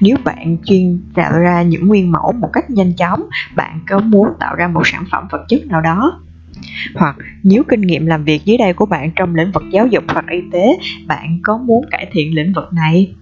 Nếu 0.02 0.18
bạn 0.24 0.58
chuyên 0.66 1.00
tạo 1.16 1.40
ra 1.40 1.62
những 1.62 1.88
nguyên 1.88 2.12
mẫu 2.12 2.32
một 2.32 2.50
cách 2.54 2.70
nhanh 2.70 2.94
chóng, 2.94 3.22
bạn 3.56 3.80
có 3.90 4.00
muốn 4.00 4.28
tạo 4.40 4.56
ra 4.56 4.68
một 4.68 4.88
sản 4.88 5.04
phẩm 5.12 5.28
vật 5.32 5.46
chất 5.48 5.68
nào 5.68 5.82
đó 5.82 6.20
hoặc 6.96 7.16
nếu 7.44 7.64
kinh 7.64 7.82
nghiệm 7.82 8.06
làm 8.06 8.24
việc 8.24 8.46
dưới 8.46 8.58
đây 8.58 8.74
của 8.74 8.86
bạn 8.86 9.12
trong 9.16 9.36
lĩnh 9.36 9.52
vực 9.52 9.64
giáo 9.72 9.88
dục 9.88 10.04
hoặc 10.08 10.26
y 10.30 10.38
tế 10.52 10.78
bạn 11.08 11.40
có 11.44 11.58
muốn 11.58 11.86
cải 11.92 12.08
thiện 12.12 12.36
lĩnh 12.36 12.54
vực 12.54 12.74
này 12.74 13.14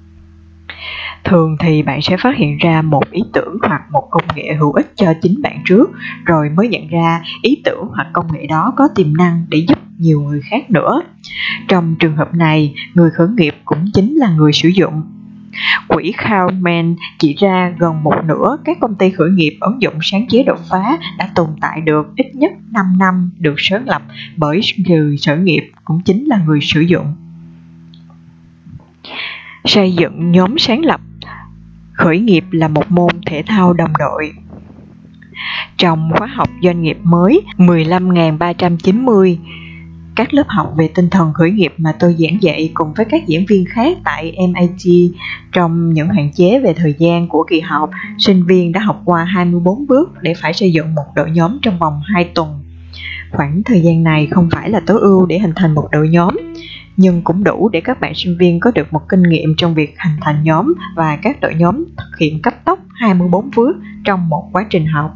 thường 1.24 1.58
thì 1.60 1.84
bạn 1.84 2.02
sẽ 2.02 2.18
phát 2.18 2.38
hiện 2.38 2.58
ra 2.58 2.82
một 2.82 3.12
ý 3.12 3.22
tưởng 3.34 3.58
hoặc 3.68 3.82
một 3.92 4.08
công 4.12 4.24
nghệ 4.36 4.54
hữu 4.60 4.72
ích 4.72 4.92
cho 4.96 5.14
chính 5.22 5.42
bạn 5.42 5.62
trước, 5.66 5.90
rồi 6.26 6.50
mới 6.50 6.68
nhận 6.68 6.88
ra 6.88 7.22
ý 7.42 7.62
tưởng 7.66 7.88
hoặc 7.96 8.08
công 8.14 8.34
nghệ 8.34 8.46
đó 8.48 8.74
có 8.78 8.88
tiềm 8.96 9.18
năng 9.18 9.46
để 9.50 9.66
giúp 9.68 9.78
nhiều 9.98 10.22
người 10.22 10.42
khác 10.42 10.72
nữa 10.72 11.02
trong 11.68 11.96
trường 12.00 12.16
hợp 12.16 12.34
này, 12.34 12.74
người 12.94 13.10
khởi 13.12 13.28
nghiệp 13.38 13.56
cũng 13.66 13.86
chính 13.94 14.16
là 14.16 14.30
người 14.30 14.54
sử 14.54 14.70
dụng 14.70 15.04
Quỹ 15.88 16.14
Kaufman 16.18 16.96
chỉ 17.20 17.36
ra 17.40 17.74
gần 17.80 18.04
một 18.04 18.16
nửa 18.26 18.58
các 18.66 18.78
công 18.82 18.96
ty 18.96 19.10
khởi 19.10 19.30
nghiệp 19.30 19.58
ứng 19.62 19.82
dụng 19.82 19.94
sáng 20.02 20.28
chế 20.28 20.44
đột 20.44 20.60
phá 20.70 20.98
đã 21.18 21.30
tồn 21.36 21.48
tại 21.62 21.82
được 21.82 22.14
ít 22.16 22.36
nhất 22.36 22.52
5 22.72 22.86
năm 23.00 23.32
được 23.40 23.56
sáng 23.58 23.88
lập 23.88 24.02
bởi 24.38 24.62
người 24.88 25.16
khởi 25.26 25.38
nghiệp 25.38 25.72
cũng 25.86 26.02
chính 26.06 26.26
là 26.26 26.38
người 26.46 26.60
sử 26.62 26.82
dụng. 26.82 27.16
Xây 29.66 29.94
dựng 29.94 30.32
nhóm 30.32 30.58
sáng 30.58 30.86
lập 30.86 31.02
Khởi 31.98 32.20
nghiệp 32.20 32.44
là 32.52 32.68
một 32.68 32.92
môn 32.92 33.12
thể 33.26 33.44
thao 33.48 33.74
đồng 33.74 33.94
đội. 34.00 34.32
Trong 35.78 36.12
khóa 36.18 36.28
học 36.28 36.50
doanh 36.64 36.82
nghiệp 36.82 36.98
mới 37.04 37.42
15.390, 37.58 39.38
các 40.16 40.34
lớp 40.34 40.44
học 40.48 40.74
về 40.78 40.90
tinh 40.96 41.10
thần 41.10 41.34
khởi 41.34 41.52
nghiệp 41.52 41.74
mà 41.78 41.92
tôi 42.00 42.16
giảng 42.20 42.42
dạy 42.42 42.72
cùng 42.74 42.94
với 42.94 43.06
các 43.06 43.24
giảng 43.28 43.46
viên 43.50 43.66
khác 43.66 43.98
tại 44.04 44.36
MIT 44.54 45.12
trong 45.52 45.94
những 45.94 46.10
hạn 46.10 46.32
chế 46.36 46.60
về 46.60 46.74
thời 46.74 46.96
gian 46.98 47.28
của 47.28 47.46
kỳ 47.50 47.60
học, 47.60 47.90
sinh 48.18 48.46
viên 48.46 48.72
đã 48.72 48.82
học 48.82 49.02
qua 49.06 49.24
24 49.24 49.88
bước 49.88 50.10
để 50.22 50.34
phải 50.42 50.54
xây 50.54 50.74
dựng 50.74 50.96
một 50.96 51.06
đội 51.16 51.32
nhóm 51.32 51.58
trong 51.62 51.80
vòng 51.80 52.02
2 52.14 52.24
tuần. 52.24 52.64
Khoảng 53.32 53.62
thời 53.66 53.82
gian 53.82 54.04
này 54.04 54.28
không 54.32 54.50
phải 54.52 54.70
là 54.70 54.80
tối 54.80 55.00
ưu 55.00 55.26
để 55.26 55.40
hình 55.40 55.54
thành 55.56 55.76
một 55.76 55.88
đội 55.92 56.10
nhóm, 56.10 56.38
nhưng 56.98 57.22
cũng 57.22 57.44
đủ 57.44 57.70
để 57.70 57.82
các 57.82 58.02
bạn 58.02 58.14
sinh 58.16 58.38
viên 58.38 58.60
có 58.60 58.72
được 58.76 58.94
một 58.94 59.10
kinh 59.10 59.24
nghiệm 59.24 59.56
trong 59.58 59.74
việc 59.74 59.96
hình 60.04 60.18
thành 60.22 60.44
nhóm 60.44 60.74
và 60.96 61.18
các 61.22 61.42
đội 61.42 61.56
nhóm 61.56 61.86
thực 61.98 62.18
hiện 62.20 62.42
cấp 62.42 62.54
tốc 62.66 62.80
24 62.96 63.50
bước 63.56 63.76
trong 64.04 64.30
một 64.30 64.50
quá 64.52 64.66
trình 64.70 64.86
học. 64.86 65.16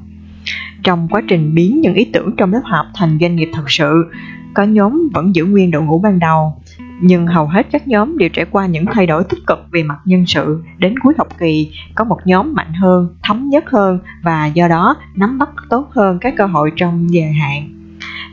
Trong 0.83 1.07
quá 1.07 1.21
trình 1.27 1.55
biến 1.55 1.81
những 1.81 1.93
ý 1.93 2.05
tưởng 2.13 2.35
trong 2.37 2.53
lớp 2.53 2.61
học 2.63 2.85
thành 2.95 3.17
doanh 3.21 3.35
nghiệp 3.35 3.49
thật 3.53 3.65
sự, 3.67 4.05
có 4.53 4.63
nhóm 4.63 5.09
vẫn 5.13 5.35
giữ 5.35 5.45
nguyên 5.45 5.71
đội 5.71 5.83
ngũ 5.83 5.99
ban 5.99 6.19
đầu, 6.19 6.61
nhưng 7.01 7.27
hầu 7.27 7.47
hết 7.47 7.67
các 7.71 7.87
nhóm 7.87 8.17
đều 8.17 8.29
trải 8.29 8.45
qua 8.45 8.65
những 8.65 8.85
thay 8.91 9.07
đổi 9.07 9.23
tích 9.23 9.39
cực 9.47 9.59
về 9.71 9.83
mặt 9.83 9.99
nhân 10.05 10.25
sự. 10.27 10.63
Đến 10.77 10.99
cuối 10.99 11.13
học 11.17 11.27
kỳ, 11.39 11.71
có 11.95 12.03
một 12.03 12.19
nhóm 12.25 12.53
mạnh 12.53 12.73
hơn, 12.73 13.15
thống 13.23 13.49
nhất 13.49 13.63
hơn 13.69 13.99
và 14.23 14.45
do 14.45 14.67
đó 14.67 14.95
nắm 15.15 15.37
bắt 15.37 15.49
tốt 15.69 15.87
hơn 15.91 16.17
các 16.21 16.33
cơ 16.37 16.45
hội 16.45 16.71
trong 16.75 17.13
dài 17.13 17.33
hạn. 17.33 17.69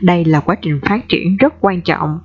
Đây 0.01 0.25
là 0.25 0.39
quá 0.39 0.55
trình 0.61 0.79
phát 0.89 1.09
triển 1.09 1.37
rất 1.37 1.53
quan 1.61 1.81
trọng 1.81 2.19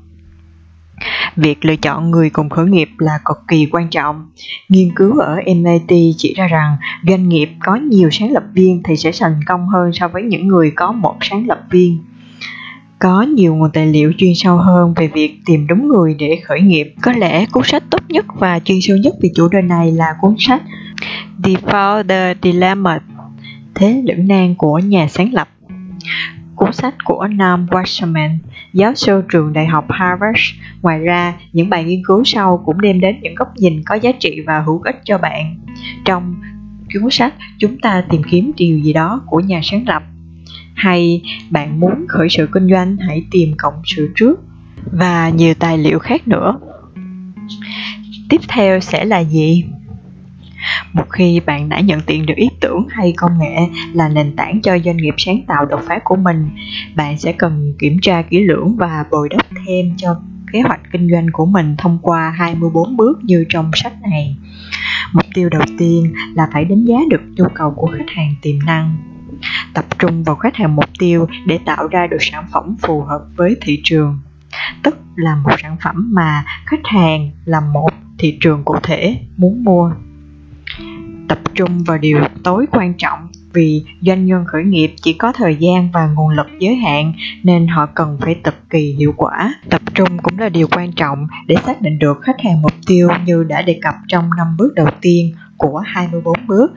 Việc 1.36 1.64
lựa 1.64 1.76
chọn 1.76 2.10
người 2.10 2.30
cùng 2.30 2.48
khởi 2.48 2.66
nghiệp 2.66 2.88
là 2.98 3.18
cực 3.24 3.38
kỳ 3.48 3.66
quan 3.70 3.90
trọng. 3.90 4.26
Nghiên 4.68 4.94
cứu 4.96 5.18
ở 5.18 5.40
MIT 5.46 6.14
chỉ 6.16 6.34
ra 6.36 6.46
rằng 6.46 6.76
doanh 7.08 7.28
nghiệp 7.28 7.48
có 7.64 7.76
nhiều 7.76 8.08
sáng 8.12 8.32
lập 8.32 8.42
viên 8.54 8.82
thì 8.82 8.96
sẽ 8.96 9.10
thành 9.20 9.40
công 9.46 9.68
hơn 9.68 9.92
so 9.92 10.08
với 10.08 10.22
những 10.22 10.48
người 10.48 10.72
có 10.76 10.92
một 10.92 11.16
sáng 11.20 11.46
lập 11.46 11.60
viên. 11.70 11.98
Có 12.98 13.22
nhiều 13.22 13.54
nguồn 13.54 13.70
tài 13.72 13.86
liệu 13.86 14.12
chuyên 14.18 14.32
sâu 14.34 14.56
hơn 14.56 14.94
về 14.96 15.08
việc 15.08 15.38
tìm 15.46 15.66
đúng 15.66 15.88
người 15.88 16.16
để 16.18 16.38
khởi 16.44 16.60
nghiệp. 16.60 16.94
Có 17.02 17.12
lẽ 17.12 17.46
cuốn 17.46 17.62
sách 17.64 17.82
tốt 17.90 18.00
nhất 18.08 18.26
và 18.38 18.58
chuyên 18.58 18.78
sâu 18.80 18.96
nhất 18.96 19.14
về 19.22 19.30
chủ 19.36 19.48
đề 19.48 19.62
này 19.62 19.92
là 19.92 20.14
cuốn 20.20 20.34
sách 20.38 20.62
The 21.44 21.52
Founder 21.52 22.34
Dilemma, 22.42 23.00
Thế 23.74 24.02
lưỡng 24.04 24.28
nan 24.28 24.54
của 24.54 24.78
nhà 24.78 25.06
sáng 25.08 25.32
lập 25.32 25.48
cuốn 26.64 26.73
sách 26.73 26.94
của 27.04 27.26
Nam 27.26 27.66
Wasserman, 27.71 28.37
giáo 28.73 28.94
sư 28.94 29.23
trường 29.33 29.52
đại 29.52 29.66
học 29.66 29.87
Harvard. 29.88 30.38
Ngoài 30.83 30.99
ra, 30.99 31.35
những 31.52 31.71
bài 31.71 31.85
nghiên 31.85 32.02
cứu 32.06 32.25
sau 32.25 32.62
cũng 32.66 32.80
đem 32.80 33.00
đến 33.00 33.21
những 33.23 33.35
góc 33.35 33.49
nhìn 33.56 33.83
có 33.87 33.94
giá 33.94 34.12
trị 34.12 34.40
và 34.47 34.61
hữu 34.61 34.80
ích 34.85 35.00
cho 35.04 35.18
bạn. 35.18 35.56
Trong 36.04 36.35
cuốn 36.94 37.11
sách, 37.11 37.35
chúng 37.59 37.78
ta 37.78 38.04
tìm 38.11 38.23
kiếm 38.30 38.52
điều 38.56 38.78
gì 38.78 38.92
đó 38.92 39.23
của 39.26 39.40
nhà 39.40 39.61
sáng 39.62 39.85
lập. 39.87 40.02
Hay 40.75 41.23
bạn 41.50 41.80
muốn 41.80 42.04
khởi 42.09 42.28
sự 42.30 42.49
kinh 42.52 42.71
doanh, 42.71 42.97
hãy 42.97 43.25
tìm 43.30 43.54
cộng 43.59 43.83
sự 43.85 44.12
trước 44.14 44.40
và 44.92 45.28
nhiều 45.28 45.54
tài 45.54 45.78
liệu 45.78 45.99
khác 45.99 46.28
nữa. 46.28 46.59
Tiếp 48.28 48.40
theo 48.49 48.80
sẽ 48.80 49.04
là 49.04 49.18
gì? 49.18 49.64
Một 50.92 51.11
khi 51.11 51.40
bạn 51.47 51.68
đã 51.68 51.80
nhận 51.80 52.00
tiền 52.00 52.26
được 52.26 52.37
ý 52.37 52.49
tưởng 52.61 52.87
hay 52.90 53.14
công 53.16 53.38
nghệ 53.38 53.56
là 53.92 54.09
nền 54.09 54.37
tảng 54.37 54.61
cho 54.62 54.78
doanh 54.78 54.97
nghiệp 54.97 55.14
sáng 55.16 55.42
tạo 55.47 55.66
đột 55.66 55.80
phá 55.87 55.99
của 56.04 56.16
mình, 56.16 56.50
bạn 56.97 57.18
sẽ 57.18 57.33
cần 57.33 57.75
kiểm 57.78 57.99
tra 58.02 58.23
kỹ 58.23 58.40
lưỡng 58.40 58.76
và 58.76 59.04
bồi 59.11 59.28
đắp 59.28 59.47
thêm 59.66 59.94
cho 59.97 60.21
kế 60.52 60.61
hoạch 60.61 60.80
kinh 60.92 61.11
doanh 61.11 61.26
của 61.33 61.47
mình 61.47 61.75
thông 61.78 61.99
qua 62.02 62.30
24 62.30 62.97
bước 62.97 63.25
như 63.25 63.44
trong 63.49 63.71
sách 63.75 64.02
này. 64.02 64.37
Mục 65.12 65.25
tiêu 65.35 65.49
đầu 65.49 65.62
tiên 65.78 66.14
là 66.35 66.49
phải 66.52 66.64
đánh 66.64 66.85
giá 66.85 66.97
được 67.11 67.21
nhu 67.37 67.44
cầu 67.54 67.71
của 67.76 67.87
khách 67.87 68.11
hàng 68.16 68.35
tiềm 68.42 68.59
năng. 68.66 68.97
Tập 69.75 69.85
trung 69.99 70.25
vào 70.25 70.37
khách 70.37 70.56
hàng 70.56 70.76
mục 70.76 70.90
tiêu 70.99 71.26
để 71.47 71.59
tạo 71.66 71.88
ra 71.88 72.06
được 72.06 72.16
sản 72.21 72.47
phẩm 72.52 72.76
phù 72.83 73.00
hợp 73.00 73.25
với 73.37 73.56
thị 73.61 73.80
trường. 73.85 74.21
Tức 74.83 74.99
là 75.16 75.37
một 75.37 75.50
sản 75.62 75.76
phẩm 75.85 76.11
mà 76.14 76.44
khách 76.66 76.85
hàng 76.85 77.30
là 77.44 77.61
một 77.61 77.90
thị 78.18 78.38
trường 78.40 78.64
cụ 78.64 78.76
thể 78.83 79.16
muốn 79.37 79.64
mua 79.64 79.92
tập 81.28 81.38
trung 81.54 81.85
vào 81.85 81.99
điều 81.99 82.21
tối 82.45 82.66
quan 82.73 82.95
trọng 82.99 83.28
vì 83.52 83.83
doanh 84.00 84.26
nhân 84.26 84.45
khởi 84.47 84.64
nghiệp 84.64 84.95
chỉ 85.02 85.12
có 85.12 85.33
thời 85.33 85.57
gian 85.57 85.90
và 85.93 86.07
nguồn 86.07 86.28
lực 86.28 86.47
giới 86.61 86.75
hạn 86.75 87.12
nên 87.43 87.69
họ 87.69 87.87
cần 87.87 88.19
phải 88.21 88.35
cực 88.45 88.71
kỳ 88.71 88.95
hiệu 88.99 89.14
quả. 89.16 89.54
Tập 89.71 89.81
trung 89.95 90.09
cũng 90.23 90.38
là 90.38 90.49
điều 90.49 90.69
quan 90.71 90.93
trọng 90.93 91.26
để 91.47 91.57
xác 91.66 91.83
định 91.83 91.99
được 91.99 92.23
khách 92.23 92.40
hàng 92.45 92.62
mục 92.62 92.73
tiêu 92.87 93.09
như 93.26 93.45
đã 93.45 93.62
đề 93.62 93.78
cập 93.83 93.95
trong 94.09 94.31
năm 94.37 94.47
bước 94.59 94.75
đầu 94.75 94.88
tiên 95.00 95.35
của 95.57 95.83
24 95.87 96.47
bước, 96.47 96.73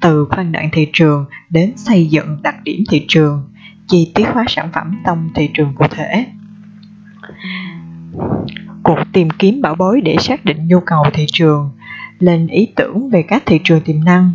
từ 0.00 0.26
phân 0.36 0.52
đoạn 0.52 0.68
thị 0.72 0.88
trường 0.92 1.26
đến 1.50 1.72
xây 1.76 2.06
dựng 2.06 2.38
đặc 2.42 2.54
điểm 2.64 2.84
thị 2.90 3.04
trường, 3.08 3.42
chi 3.88 4.12
tiết 4.14 4.28
hóa 4.32 4.44
sản 4.48 4.68
phẩm 4.72 4.98
trong 5.06 5.28
thị 5.34 5.50
trường 5.54 5.74
cụ 5.74 5.84
thể. 5.90 6.26
Cuộc 8.82 8.98
tìm 9.12 9.30
kiếm 9.30 9.62
bảo 9.62 9.74
bối 9.74 10.00
để 10.00 10.16
xác 10.20 10.44
định 10.44 10.68
nhu 10.68 10.80
cầu 10.80 11.04
thị 11.12 11.26
trường 11.28 11.70
lên 12.22 12.46
ý 12.46 12.68
tưởng 12.76 13.10
về 13.10 13.22
các 13.22 13.42
thị 13.46 13.60
trường 13.64 13.80
tiềm 13.80 14.04
năng 14.04 14.30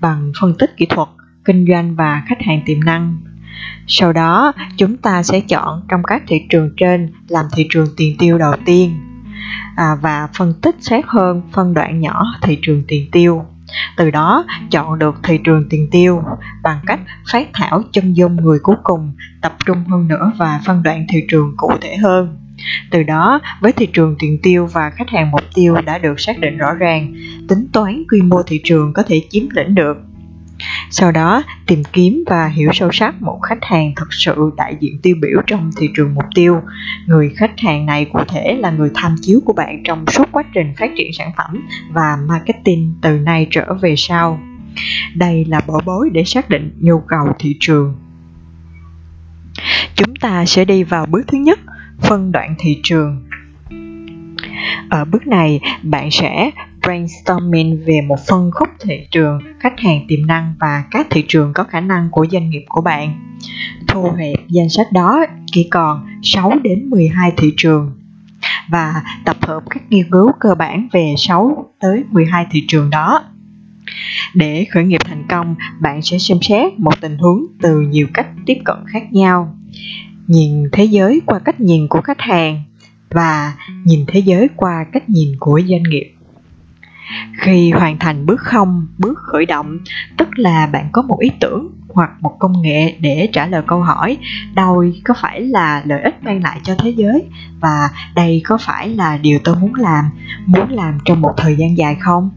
bằng 0.00 0.32
phân 0.40 0.54
tích 0.58 0.76
kỹ 0.76 0.86
thuật, 0.86 1.08
kinh 1.44 1.66
doanh 1.68 1.94
và 1.94 2.22
khách 2.26 2.42
hàng 2.42 2.62
tiềm 2.66 2.80
năng. 2.80 3.16
Sau 3.86 4.12
đó, 4.12 4.52
chúng 4.76 4.96
ta 4.96 5.22
sẽ 5.22 5.40
chọn 5.40 5.82
trong 5.88 6.02
các 6.02 6.22
thị 6.26 6.46
trường 6.50 6.70
trên 6.76 7.12
làm 7.28 7.46
thị 7.52 7.66
trường 7.70 7.86
tiền 7.96 8.16
tiêu 8.18 8.38
đầu 8.38 8.54
tiên 8.64 9.00
à, 9.76 9.94
và 10.00 10.28
phân 10.38 10.54
tích 10.62 10.76
sát 10.80 11.06
hơn 11.06 11.42
phân 11.52 11.74
đoạn 11.74 12.00
nhỏ 12.00 12.24
thị 12.42 12.58
trường 12.62 12.82
tiền 12.88 13.10
tiêu. 13.12 13.44
Từ 13.96 14.10
đó 14.10 14.44
chọn 14.70 14.98
được 14.98 15.14
thị 15.22 15.38
trường 15.44 15.68
tiền 15.70 15.88
tiêu 15.90 16.22
bằng 16.62 16.78
cách 16.86 17.00
phát 17.32 17.48
thảo 17.52 17.82
chân 17.92 18.16
dung 18.16 18.36
người 18.36 18.58
cuối 18.62 18.76
cùng, 18.82 19.12
tập 19.42 19.56
trung 19.66 19.84
hơn 19.88 20.08
nữa 20.08 20.32
và 20.38 20.60
phân 20.66 20.82
đoạn 20.82 21.06
thị 21.12 21.24
trường 21.28 21.54
cụ 21.56 21.72
thể 21.80 21.96
hơn. 21.96 22.38
Từ 22.90 23.02
đó, 23.02 23.40
với 23.60 23.72
thị 23.72 23.86
trường 23.92 24.16
tiền 24.18 24.38
tiêu 24.42 24.66
và 24.66 24.90
khách 24.90 25.08
hàng 25.08 25.30
mục 25.30 25.44
tiêu 25.54 25.74
đã 25.84 25.98
được 25.98 26.20
xác 26.20 26.38
định 26.38 26.58
rõ 26.58 26.74
ràng, 26.74 27.14
tính 27.48 27.66
toán 27.72 28.02
quy 28.10 28.22
mô 28.22 28.42
thị 28.42 28.60
trường 28.64 28.92
có 28.92 29.02
thể 29.02 29.22
chiếm 29.30 29.42
lĩnh 29.50 29.74
được. 29.74 29.96
Sau 30.90 31.12
đó, 31.12 31.42
tìm 31.66 31.82
kiếm 31.92 32.24
và 32.26 32.46
hiểu 32.46 32.70
sâu 32.72 32.92
sắc 32.92 33.22
một 33.22 33.40
khách 33.42 33.58
hàng 33.62 33.92
thực 33.96 34.08
sự 34.10 34.50
đại 34.56 34.76
diện 34.80 34.98
tiêu 35.02 35.16
biểu 35.22 35.40
trong 35.46 35.70
thị 35.76 35.90
trường 35.96 36.14
mục 36.14 36.24
tiêu. 36.34 36.60
Người 37.06 37.32
khách 37.36 37.60
hàng 37.60 37.86
này 37.86 38.04
cụ 38.04 38.18
thể 38.28 38.56
là 38.60 38.70
người 38.70 38.90
tham 38.94 39.14
chiếu 39.20 39.40
của 39.44 39.52
bạn 39.52 39.82
trong 39.84 40.04
suốt 40.06 40.28
quá 40.32 40.42
trình 40.54 40.74
phát 40.78 40.90
triển 40.96 41.12
sản 41.12 41.30
phẩm 41.36 41.68
và 41.92 42.18
marketing 42.28 42.94
từ 43.02 43.18
nay 43.18 43.46
trở 43.50 43.74
về 43.74 43.94
sau. 43.96 44.40
Đây 45.14 45.44
là 45.44 45.60
bỏ 45.66 45.80
bối 45.84 46.10
để 46.12 46.24
xác 46.24 46.48
định 46.48 46.72
nhu 46.80 47.00
cầu 47.00 47.26
thị 47.38 47.56
trường. 47.60 47.94
Chúng 49.94 50.16
ta 50.16 50.44
sẽ 50.44 50.64
đi 50.64 50.82
vào 50.82 51.06
bước 51.06 51.22
thứ 51.26 51.38
nhất, 51.38 51.58
phân 52.00 52.32
đoạn 52.32 52.54
thị 52.58 52.80
trường. 52.82 53.22
Ở 54.90 55.04
bước 55.04 55.26
này 55.26 55.60
bạn 55.82 56.10
sẽ 56.10 56.50
brainstorming 56.82 57.84
về 57.86 58.00
một 58.00 58.16
phân 58.28 58.50
khúc 58.54 58.68
thị 58.80 59.06
trường 59.10 59.38
khách 59.60 59.80
hàng 59.80 60.04
tiềm 60.08 60.26
năng 60.26 60.54
và 60.60 60.84
các 60.90 61.06
thị 61.10 61.24
trường 61.28 61.52
có 61.52 61.64
khả 61.64 61.80
năng 61.80 62.08
của 62.10 62.26
doanh 62.30 62.50
nghiệp 62.50 62.64
của 62.68 62.80
bạn. 62.80 63.36
Thu 63.88 64.10
hẹp 64.18 64.38
danh 64.48 64.68
sách 64.68 64.92
đó 64.92 65.26
chỉ 65.46 65.68
còn 65.70 66.06
6 66.22 66.52
đến 66.62 66.90
12 66.90 67.32
thị 67.36 67.54
trường 67.56 67.92
và 68.68 69.02
tập 69.24 69.36
hợp 69.40 69.62
các 69.70 69.82
nghiên 69.90 70.10
cứu 70.10 70.32
cơ 70.40 70.54
bản 70.54 70.88
về 70.92 71.14
6 71.18 71.70
tới 71.80 72.04
12 72.10 72.46
thị 72.50 72.64
trường 72.68 72.90
đó. 72.90 73.24
Để 74.34 74.66
khởi 74.70 74.84
nghiệp 74.84 75.00
thành 75.04 75.24
công, 75.28 75.54
bạn 75.80 76.02
sẽ 76.02 76.18
xem 76.18 76.38
xét 76.42 76.78
một 76.78 77.00
tình 77.00 77.18
huống 77.18 77.46
từ 77.62 77.80
nhiều 77.80 78.06
cách 78.14 78.26
tiếp 78.46 78.56
cận 78.64 78.76
khác 78.86 79.12
nhau 79.12 79.56
nhìn 80.30 80.68
thế 80.72 80.84
giới 80.84 81.20
qua 81.26 81.38
cách 81.38 81.60
nhìn 81.60 81.88
của 81.88 82.00
khách 82.00 82.20
hàng 82.20 82.62
và 83.10 83.54
nhìn 83.84 84.04
thế 84.06 84.20
giới 84.20 84.48
qua 84.56 84.84
cách 84.92 85.08
nhìn 85.08 85.28
của 85.40 85.60
doanh 85.68 85.82
nghiệp. 85.82 86.12
Khi 87.40 87.70
hoàn 87.70 87.98
thành 87.98 88.26
bước 88.26 88.40
không, 88.40 88.86
bước 88.98 89.18
khởi 89.18 89.46
động, 89.46 89.78
tức 90.16 90.28
là 90.36 90.66
bạn 90.66 90.88
có 90.92 91.02
một 91.02 91.20
ý 91.20 91.30
tưởng 91.40 91.68
hoặc 91.88 92.10
một 92.20 92.36
công 92.38 92.62
nghệ 92.62 92.96
để 93.00 93.28
trả 93.32 93.46
lời 93.46 93.62
câu 93.66 93.80
hỏi 93.80 94.18
đâu 94.54 94.84
có 95.04 95.14
phải 95.20 95.40
là 95.40 95.82
lợi 95.86 96.02
ích 96.02 96.24
mang 96.24 96.42
lại 96.42 96.60
cho 96.62 96.74
thế 96.78 96.90
giới? 96.90 97.24
Và 97.60 97.90
đây 98.14 98.42
có 98.44 98.58
phải 98.60 98.88
là 98.88 99.18
điều 99.18 99.38
tôi 99.44 99.56
muốn 99.56 99.74
làm 99.74 100.04
muốn 100.46 100.70
làm 100.70 100.98
trong 101.04 101.20
một 101.20 101.32
thời 101.36 101.56
gian 101.56 101.78
dài 101.78 101.96
không? 102.00 102.30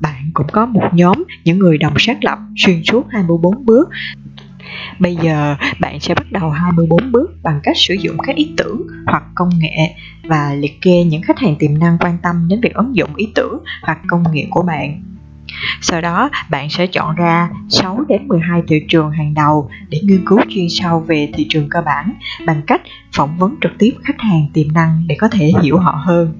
Bạn 0.00 0.30
cũng 0.34 0.46
có 0.52 0.66
một 0.66 0.88
nhóm 0.92 1.24
những 1.44 1.58
người 1.58 1.78
đồng 1.78 1.94
sáng 1.98 2.18
lập, 2.24 2.38
xuyên 2.56 2.82
suốt 2.84 3.06
24 3.10 3.64
bước 3.64 3.88
Bây 4.98 5.16
giờ 5.16 5.56
bạn 5.80 6.00
sẽ 6.00 6.14
bắt 6.14 6.32
đầu 6.32 6.50
24 6.50 7.12
bước 7.12 7.30
bằng 7.42 7.60
cách 7.62 7.76
sử 7.76 7.94
dụng 7.94 8.16
các 8.18 8.36
ý 8.36 8.52
tưởng 8.56 8.86
hoặc 9.06 9.22
công 9.34 9.50
nghệ 9.58 9.94
và 10.24 10.54
liệt 10.54 10.80
kê 10.80 11.04
những 11.04 11.22
khách 11.22 11.38
hàng 11.38 11.56
tiềm 11.58 11.78
năng 11.78 11.98
quan 12.00 12.18
tâm 12.22 12.48
đến 12.48 12.60
việc 12.60 12.74
ứng 12.74 12.96
dụng 12.96 13.14
ý 13.16 13.32
tưởng 13.34 13.62
hoặc 13.82 13.98
công 14.08 14.24
nghệ 14.32 14.46
của 14.50 14.62
bạn. 14.62 15.02
Sau 15.80 16.00
đó, 16.00 16.30
bạn 16.50 16.70
sẽ 16.70 16.86
chọn 16.86 17.14
ra 17.14 17.50
6 17.68 18.04
đến 18.08 18.28
12 18.28 18.62
thị 18.68 18.82
trường 18.88 19.10
hàng 19.10 19.34
đầu 19.34 19.70
để 19.88 20.00
nghiên 20.02 20.24
cứu 20.26 20.38
chuyên 20.48 20.66
sâu 20.68 21.00
về 21.00 21.30
thị 21.34 21.46
trường 21.48 21.68
cơ 21.68 21.80
bản 21.86 22.12
bằng 22.46 22.62
cách 22.66 22.82
phỏng 23.16 23.38
vấn 23.38 23.56
trực 23.60 23.72
tiếp 23.78 23.92
khách 24.02 24.20
hàng 24.20 24.46
tiềm 24.52 24.72
năng 24.72 25.04
để 25.06 25.16
có 25.18 25.28
thể 25.28 25.52
hiểu 25.62 25.78
họ 25.78 26.02
hơn. 26.04 26.34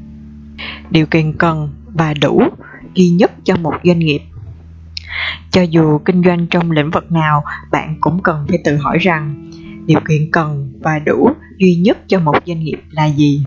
Điều 0.91 1.07
kiện 1.07 1.33
cần 1.33 1.69
và 1.87 2.15
đủ 2.15 2.43
duy 2.95 3.09
nhất 3.09 3.33
cho 3.45 3.57
một 3.57 3.75
doanh 3.85 3.99
nghiệp 3.99 4.21
cho 5.51 5.63
dù 5.63 5.99
kinh 5.99 6.23
doanh 6.25 6.47
trong 6.47 6.71
lĩnh 6.71 6.91
vực 6.91 7.13
nào, 7.13 7.45
bạn 7.71 7.97
cũng 8.01 8.23
cần 8.23 8.47
phải 8.49 8.59
tự 8.65 8.77
hỏi 8.77 8.99
rằng, 8.99 9.51
điều 9.87 10.01
kiện 10.09 10.31
cần 10.31 10.73
và 10.83 10.99
đủ 10.99 11.31
duy 11.59 11.75
nhất 11.75 11.99
cho 12.09 12.21
một 12.21 12.37
doanh 12.47 12.61
nghiệp 12.61 12.79
là 12.91 13.07
gì? 13.07 13.45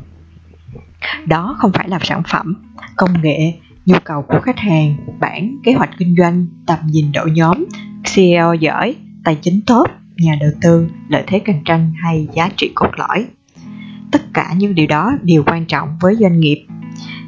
Đó 1.26 1.56
không 1.60 1.72
phải 1.72 1.90
là 1.90 2.00
sản 2.02 2.22
phẩm, 2.28 2.56
công 2.98 3.22
nghệ, 3.22 3.54
nhu 3.86 3.96
cầu 4.04 4.22
của 4.22 4.40
khách 4.44 4.60
hàng, 4.60 4.98
bản 5.20 5.58
kế 5.64 5.74
hoạch 5.74 5.90
kinh 5.98 6.16
doanh, 6.18 6.46
tầm 6.66 6.80
nhìn 6.86 7.12
đội 7.12 7.32
nhóm 7.32 7.66
CEO 8.16 8.54
giỏi, 8.54 8.96
tài 9.24 9.36
chính 9.36 9.62
tốt, 9.66 9.88
nhà 10.18 10.38
đầu 10.42 10.50
tư, 10.62 10.88
lợi 11.10 11.24
thế 11.28 11.40
cạnh 11.40 11.62
tranh 11.66 11.94
hay 12.04 12.28
giá 12.34 12.50
trị 12.58 12.72
cốt 12.76 12.90
lõi. 12.98 13.26
Tất 14.12 14.22
cả 14.34 14.54
những 14.58 14.76
điều 14.76 14.88
đó 14.88 15.12
đều 15.24 15.44
quan 15.46 15.66
trọng 15.66 15.98
với 16.02 16.16
doanh 16.16 16.40
nghiệp. 16.40 16.66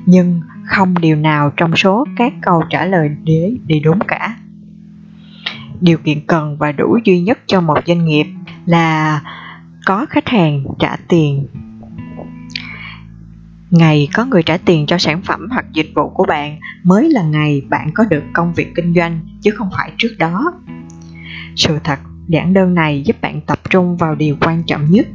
Nhưng 0.06 0.42
không 0.70 1.02
điều 1.02 1.16
nào 1.16 1.52
trong 1.58 1.76
số 1.76 2.06
các 2.16 2.34
câu 2.42 2.64
trả 2.70 2.86
lời 2.86 3.10
đế 3.24 3.52
đều 3.68 3.80
đúng 3.84 4.00
cả. 4.08 4.36
Điều 5.82 5.98
kiện 5.98 6.22
cần 6.28 6.58
và 6.58 6.72
đủ 6.72 6.98
duy 7.04 7.22
nhất 7.22 7.40
cho 7.46 7.62
một 7.62 7.78
doanh 7.86 8.06
nghiệp 8.06 8.26
là 8.66 9.22
có 9.86 10.06
khách 10.10 10.28
hàng 10.28 10.64
trả 10.80 10.96
tiền. 11.08 11.48
Ngày 13.70 14.08
có 14.14 14.26
người 14.26 14.44
trả 14.44 14.58
tiền 14.58 14.86
cho 14.86 14.98
sản 14.98 15.22
phẩm 15.22 15.48
hoặc 15.52 15.66
dịch 15.74 15.92
vụ 15.96 16.10
của 16.10 16.24
bạn 16.24 16.60
mới 16.84 17.10
là 17.10 17.24
ngày 17.24 17.62
bạn 17.70 17.92
có 17.94 18.04
được 18.10 18.24
công 18.34 18.54
việc 18.54 18.68
kinh 18.76 18.94
doanh, 18.94 19.20
chứ 19.42 19.52
không 19.52 19.70
phải 19.78 19.92
trước 19.98 20.16
đó. 20.20 20.54
Sự 21.56 21.80
thật 21.84 22.00
giản 22.28 22.54
đơn 22.54 22.76
này 22.76 23.02
giúp 23.06 23.16
bạn 23.22 23.42
tập 23.42 23.60
trung 23.70 23.98
vào 23.98 24.16
điều 24.16 24.38
quan 24.42 24.64
trọng 24.64 24.86
nhất 24.86 25.08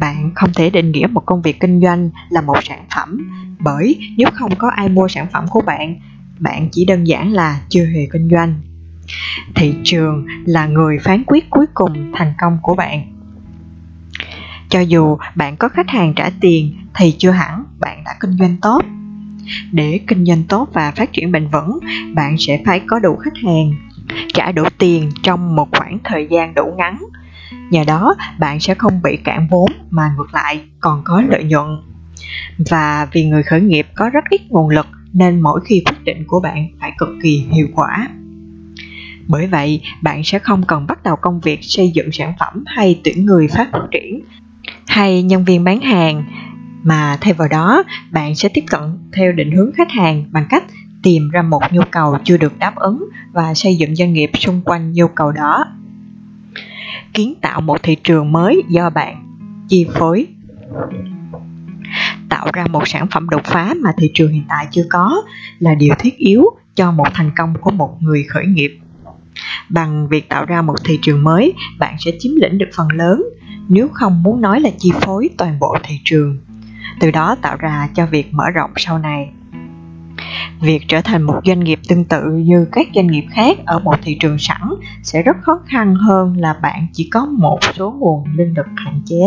bạn 0.00 0.32
không 0.34 0.52
thể 0.54 0.70
định 0.70 0.92
nghĩa 0.92 1.06
một 1.06 1.26
công 1.26 1.42
việc 1.42 1.60
kinh 1.60 1.80
doanh 1.80 2.10
là 2.30 2.40
một 2.40 2.64
sản 2.64 2.84
phẩm, 2.94 3.30
bởi 3.58 3.98
nếu 4.16 4.28
không 4.34 4.56
có 4.58 4.70
ai 4.76 4.88
mua 4.88 5.08
sản 5.08 5.26
phẩm 5.32 5.44
của 5.50 5.60
bạn 5.60 6.00
bạn 6.38 6.68
chỉ 6.72 6.84
đơn 6.84 7.04
giản 7.04 7.32
là 7.32 7.60
chưa 7.68 7.84
hề 7.84 8.06
kinh 8.12 8.28
doanh. 8.30 8.54
Thị 9.54 9.74
trường 9.84 10.26
là 10.44 10.66
người 10.66 10.98
phán 10.98 11.22
quyết 11.26 11.50
cuối 11.50 11.66
cùng 11.74 12.12
thành 12.14 12.32
công 12.38 12.58
của 12.62 12.74
bạn. 12.74 13.12
Cho 14.68 14.80
dù 14.80 15.16
bạn 15.34 15.56
có 15.56 15.68
khách 15.68 15.88
hàng 15.88 16.14
trả 16.16 16.30
tiền 16.40 16.76
thì 16.94 17.14
chưa 17.18 17.30
hẳn 17.30 17.64
bạn 17.80 18.04
đã 18.04 18.14
kinh 18.20 18.32
doanh 18.38 18.56
tốt. 18.62 18.82
Để 19.72 20.00
kinh 20.06 20.24
doanh 20.24 20.42
tốt 20.42 20.68
và 20.72 20.90
phát 20.90 21.12
triển 21.12 21.32
bền 21.32 21.48
vững, 21.48 21.78
bạn 22.14 22.36
sẽ 22.38 22.62
phải 22.66 22.80
có 22.86 22.98
đủ 22.98 23.16
khách 23.16 23.36
hàng, 23.44 23.74
trả 24.34 24.52
đủ 24.52 24.64
tiền 24.78 25.10
trong 25.22 25.56
một 25.56 25.68
khoảng 25.72 25.98
thời 26.04 26.26
gian 26.30 26.54
đủ 26.54 26.74
ngắn 26.76 26.98
nhờ 27.70 27.84
đó, 27.86 28.14
bạn 28.38 28.60
sẽ 28.60 28.74
không 28.74 29.02
bị 29.02 29.16
cạn 29.24 29.48
vốn 29.50 29.70
mà 29.90 30.14
ngược 30.16 30.34
lại 30.34 30.60
còn 30.80 31.02
có 31.04 31.22
lợi 31.28 31.44
nhuận. 31.44 31.66
Và 32.70 33.08
vì 33.12 33.24
người 33.24 33.42
khởi 33.42 33.60
nghiệp 33.60 33.86
có 33.94 34.10
rất 34.10 34.24
ít 34.30 34.40
nguồn 34.48 34.68
lực 34.68 34.86
nên 35.12 35.40
mỗi 35.40 35.60
khi 35.64 35.82
quyết 35.86 36.04
định 36.04 36.24
của 36.26 36.40
bạn 36.40 36.68
phải 36.80 36.92
cực 36.98 37.08
kỳ 37.22 37.46
hiệu 37.50 37.66
quả. 37.74 38.08
Bởi 39.26 39.46
vậy, 39.46 39.80
bạn 40.02 40.24
sẽ 40.24 40.38
không 40.38 40.62
cần 40.66 40.86
bắt 40.86 41.02
đầu 41.02 41.16
công 41.16 41.40
việc 41.40 41.58
xây 41.62 41.90
dựng 41.90 42.12
sản 42.12 42.32
phẩm 42.38 42.64
hay 42.66 43.00
tuyển 43.04 43.26
người 43.26 43.48
phát 43.48 43.68
triển 43.90 44.20
hay 44.86 45.22
nhân 45.22 45.44
viên 45.44 45.64
bán 45.64 45.80
hàng. 45.80 46.24
Mà 46.82 47.18
thay 47.20 47.32
vào 47.32 47.48
đó, 47.48 47.82
bạn 48.10 48.34
sẽ 48.34 48.48
tiếp 48.54 48.64
cận 48.66 48.80
theo 49.12 49.32
định 49.32 49.50
hướng 49.50 49.72
khách 49.72 49.90
hàng 49.90 50.24
bằng 50.30 50.46
cách 50.50 50.64
tìm 51.02 51.30
ra 51.30 51.42
một 51.42 51.62
nhu 51.70 51.82
cầu 51.90 52.18
chưa 52.24 52.36
được 52.36 52.58
đáp 52.58 52.76
ứng 52.76 53.04
và 53.32 53.54
xây 53.54 53.76
dựng 53.76 53.96
doanh 53.96 54.12
nghiệp 54.12 54.30
xung 54.34 54.60
quanh 54.64 54.92
nhu 54.92 55.08
cầu 55.08 55.32
đó 55.32 55.64
kiến 57.14 57.34
tạo 57.42 57.60
một 57.60 57.82
thị 57.82 57.96
trường 58.04 58.32
mới 58.32 58.62
do 58.68 58.90
bạn 58.90 59.24
chi 59.68 59.86
phối. 59.94 60.26
Tạo 62.28 62.46
ra 62.52 62.66
một 62.66 62.88
sản 62.88 63.06
phẩm 63.10 63.28
đột 63.28 63.44
phá 63.44 63.74
mà 63.80 63.92
thị 63.98 64.10
trường 64.14 64.32
hiện 64.32 64.44
tại 64.48 64.66
chưa 64.70 64.84
có 64.90 65.22
là 65.58 65.74
điều 65.74 65.94
thiết 65.98 66.16
yếu 66.16 66.44
cho 66.74 66.92
một 66.92 67.08
thành 67.14 67.30
công 67.36 67.54
của 67.60 67.70
một 67.70 67.96
người 68.00 68.24
khởi 68.24 68.46
nghiệp. 68.46 68.78
Bằng 69.68 70.08
việc 70.08 70.28
tạo 70.28 70.44
ra 70.44 70.62
một 70.62 70.74
thị 70.84 70.98
trường 71.02 71.24
mới, 71.24 71.52
bạn 71.78 71.96
sẽ 71.98 72.10
chiếm 72.18 72.32
lĩnh 72.36 72.58
được 72.58 72.68
phần 72.76 72.88
lớn, 72.92 73.24
nếu 73.68 73.88
không 73.92 74.22
muốn 74.22 74.40
nói 74.40 74.60
là 74.60 74.70
chi 74.78 74.92
phối 75.00 75.30
toàn 75.38 75.58
bộ 75.58 75.76
thị 75.82 76.00
trường. 76.04 76.38
Từ 77.00 77.10
đó 77.10 77.36
tạo 77.42 77.56
ra 77.56 77.88
cho 77.94 78.06
việc 78.06 78.34
mở 78.34 78.50
rộng 78.50 78.70
sau 78.76 78.98
này 78.98 79.30
việc 80.60 80.88
trở 80.88 81.00
thành 81.00 81.22
một 81.22 81.40
doanh 81.44 81.60
nghiệp 81.60 81.80
tương 81.88 82.04
tự 82.04 82.22
như 82.32 82.66
các 82.72 82.88
doanh 82.94 83.06
nghiệp 83.06 83.24
khác 83.30 83.58
ở 83.66 83.78
một 83.78 83.94
thị 84.02 84.16
trường 84.20 84.38
sẵn 84.38 84.62
sẽ 85.02 85.22
rất 85.22 85.36
khó 85.42 85.60
khăn 85.66 85.94
hơn 85.94 86.36
là 86.36 86.54
bạn 86.62 86.86
chỉ 86.92 87.08
có 87.12 87.26
một 87.26 87.58
số 87.74 87.90
nguồn 87.90 88.24
linh 88.36 88.54
lực 88.54 88.66
hạn 88.76 89.02
chế. 89.06 89.24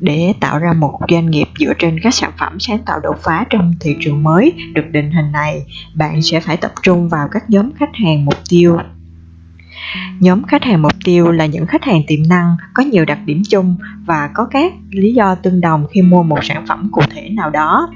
Để 0.00 0.34
tạo 0.40 0.58
ra 0.58 0.72
một 0.72 0.98
doanh 1.10 1.30
nghiệp 1.30 1.48
dựa 1.58 1.72
trên 1.78 2.00
các 2.02 2.14
sản 2.14 2.30
phẩm 2.38 2.60
sáng 2.60 2.78
tạo 2.86 3.00
đột 3.02 3.16
phá 3.22 3.44
trong 3.50 3.74
thị 3.80 3.96
trường 4.00 4.22
mới 4.22 4.52
được 4.74 4.84
định 4.90 5.10
hình 5.10 5.32
này, 5.32 5.62
bạn 5.94 6.22
sẽ 6.22 6.40
phải 6.40 6.56
tập 6.56 6.72
trung 6.82 7.08
vào 7.08 7.28
các 7.32 7.50
nhóm 7.50 7.70
khách 7.78 7.94
hàng 7.94 8.24
mục 8.24 8.38
tiêu. 8.50 8.78
Nhóm 10.20 10.42
khách 10.42 10.64
hàng 10.64 10.82
mục 10.82 10.92
tiêu 11.04 11.30
là 11.30 11.46
những 11.46 11.66
khách 11.66 11.84
hàng 11.84 12.02
tiềm 12.06 12.20
năng, 12.28 12.56
có 12.74 12.82
nhiều 12.82 13.04
đặc 13.04 13.18
điểm 13.24 13.42
chung 13.48 13.76
và 14.06 14.30
có 14.34 14.46
các 14.50 14.72
lý 14.90 15.12
do 15.12 15.34
tương 15.34 15.60
đồng 15.60 15.86
khi 15.90 16.02
mua 16.02 16.22
một 16.22 16.38
sản 16.42 16.64
phẩm 16.68 16.88
cụ 16.92 17.02
thể 17.10 17.28
nào 17.30 17.50
đó 17.50 17.88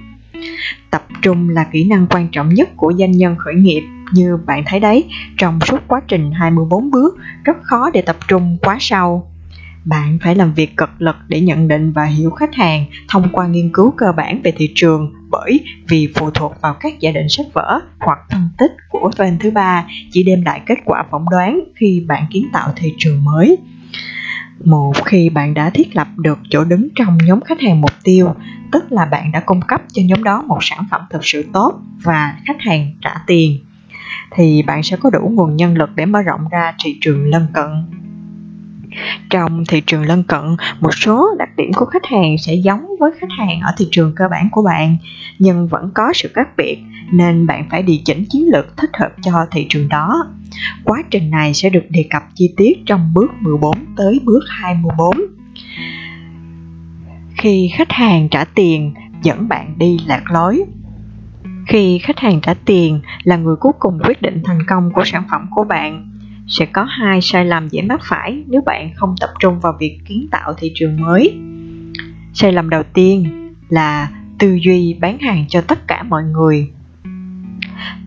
tập 0.90 1.06
trung 1.22 1.48
là 1.48 1.64
kỹ 1.72 1.84
năng 1.84 2.06
quan 2.10 2.28
trọng 2.32 2.54
nhất 2.54 2.68
của 2.76 2.92
doanh 2.98 3.12
nhân 3.12 3.36
khởi 3.38 3.54
nghiệp, 3.54 3.82
như 4.12 4.36
bạn 4.46 4.62
thấy 4.66 4.80
đấy, 4.80 5.04
trong 5.38 5.60
suốt 5.60 5.78
quá 5.88 6.00
trình 6.08 6.32
24 6.32 6.90
bước, 6.90 7.16
rất 7.44 7.56
khó 7.62 7.90
để 7.90 8.02
tập 8.02 8.16
trung 8.28 8.58
quá 8.62 8.76
sâu. 8.80 9.30
Bạn 9.84 10.18
phải 10.22 10.34
làm 10.34 10.54
việc 10.54 10.76
cực 10.76 10.90
lực 10.98 11.16
để 11.28 11.40
nhận 11.40 11.68
định 11.68 11.92
và 11.92 12.04
hiểu 12.04 12.30
khách 12.30 12.54
hàng 12.54 12.84
thông 13.08 13.28
qua 13.32 13.46
nghiên 13.46 13.70
cứu 13.72 13.90
cơ 13.90 14.12
bản 14.16 14.40
về 14.42 14.52
thị 14.56 14.72
trường 14.74 15.12
bởi 15.30 15.60
vì 15.88 16.08
phụ 16.14 16.30
thuộc 16.30 16.54
vào 16.60 16.74
các 16.80 17.00
giả 17.00 17.10
định 17.10 17.28
sách 17.28 17.46
vở 17.52 17.80
hoặc 17.98 18.18
phân 18.32 18.48
tích 18.58 18.72
của 18.88 19.10
bên 19.18 19.38
thứ 19.38 19.50
ba 19.50 19.84
chỉ 20.10 20.22
đem 20.22 20.42
lại 20.42 20.60
kết 20.66 20.78
quả 20.84 21.04
phỏng 21.10 21.24
đoán 21.30 21.60
khi 21.76 22.04
bạn 22.08 22.26
kiến 22.30 22.48
tạo 22.52 22.72
thị 22.76 22.94
trường 22.98 23.24
mới 23.24 23.58
một 24.64 24.92
khi 25.04 25.30
bạn 25.30 25.54
đã 25.54 25.70
thiết 25.70 25.96
lập 25.96 26.08
được 26.16 26.38
chỗ 26.50 26.64
đứng 26.64 26.88
trong 26.94 27.18
nhóm 27.26 27.40
khách 27.40 27.60
hàng 27.60 27.80
mục 27.80 27.92
tiêu 28.04 28.34
tức 28.72 28.92
là 28.92 29.04
bạn 29.04 29.32
đã 29.32 29.40
cung 29.40 29.60
cấp 29.60 29.82
cho 29.92 30.02
nhóm 30.04 30.24
đó 30.24 30.42
một 30.42 30.58
sản 30.60 30.84
phẩm 30.90 31.00
thực 31.10 31.24
sự 31.24 31.44
tốt 31.52 31.80
và 32.02 32.36
khách 32.46 32.60
hàng 32.60 32.92
trả 33.02 33.14
tiền 33.26 33.58
thì 34.30 34.62
bạn 34.62 34.82
sẽ 34.82 34.96
có 34.96 35.10
đủ 35.10 35.30
nguồn 35.34 35.56
nhân 35.56 35.74
lực 35.78 35.90
để 35.94 36.06
mở 36.06 36.22
rộng 36.22 36.40
ra 36.50 36.74
thị 36.84 36.98
trường 37.00 37.30
lân 37.30 37.46
cận. 37.52 37.70
Trong 39.30 39.64
thị 39.68 39.82
trường 39.86 40.06
lân 40.06 40.22
cận, 40.22 40.56
một 40.80 40.94
số 40.94 41.34
đặc 41.38 41.48
điểm 41.56 41.72
của 41.72 41.86
khách 41.86 42.06
hàng 42.06 42.38
sẽ 42.38 42.54
giống 42.54 42.86
với 43.00 43.10
khách 43.20 43.30
hàng 43.38 43.60
ở 43.60 43.72
thị 43.78 43.88
trường 43.90 44.12
cơ 44.16 44.28
bản 44.28 44.48
của 44.50 44.62
bạn, 44.62 44.96
nhưng 45.38 45.68
vẫn 45.68 45.90
có 45.94 46.12
sự 46.14 46.30
khác 46.34 46.48
biệt 46.56 46.78
nên 47.12 47.46
bạn 47.46 47.68
phải 47.70 47.82
điều 47.82 47.96
chỉnh 48.04 48.24
chiến 48.30 48.48
lược 48.52 48.76
thích 48.76 48.90
hợp 48.98 49.10
cho 49.22 49.46
thị 49.50 49.66
trường 49.68 49.88
đó. 49.88 50.26
Quá 50.84 51.02
trình 51.10 51.30
này 51.30 51.54
sẽ 51.54 51.70
được 51.70 51.84
đề 51.90 52.04
cập 52.10 52.22
chi 52.34 52.54
tiết 52.56 52.78
trong 52.86 53.12
bước 53.14 53.30
14 53.40 53.78
tới 53.96 54.20
bước 54.24 54.44
24. 54.48 55.16
Khi 57.38 57.70
khách 57.74 57.92
hàng 57.92 58.28
trả 58.28 58.44
tiền, 58.44 58.94
dẫn 59.22 59.48
bạn 59.48 59.78
đi 59.78 59.98
lạc 60.06 60.30
lối. 60.30 60.64
Khi 61.66 61.98
khách 61.98 62.18
hàng 62.18 62.40
trả 62.40 62.54
tiền 62.54 63.00
là 63.22 63.36
người 63.36 63.56
cuối 63.56 63.72
cùng 63.78 63.98
quyết 64.04 64.22
định 64.22 64.42
thành 64.44 64.66
công 64.68 64.90
của 64.92 65.04
sản 65.04 65.24
phẩm 65.30 65.48
của 65.54 65.64
bạn 65.64 66.12
sẽ 66.48 66.66
có 66.66 66.84
hai 66.84 67.20
sai 67.20 67.44
lầm 67.44 67.68
dễ 67.68 67.82
mắc 67.82 68.00
phải 68.04 68.42
nếu 68.46 68.60
bạn 68.66 68.94
không 68.94 69.14
tập 69.20 69.30
trung 69.40 69.60
vào 69.60 69.76
việc 69.80 69.98
kiến 70.06 70.28
tạo 70.30 70.54
thị 70.58 70.72
trường 70.74 71.00
mới 71.00 71.38
sai 72.34 72.52
lầm 72.52 72.70
đầu 72.70 72.82
tiên 72.82 73.26
là 73.68 74.08
tư 74.38 74.58
duy 74.62 74.94
bán 75.00 75.18
hàng 75.18 75.44
cho 75.48 75.60
tất 75.60 75.88
cả 75.88 76.02
mọi 76.02 76.22
người 76.24 76.70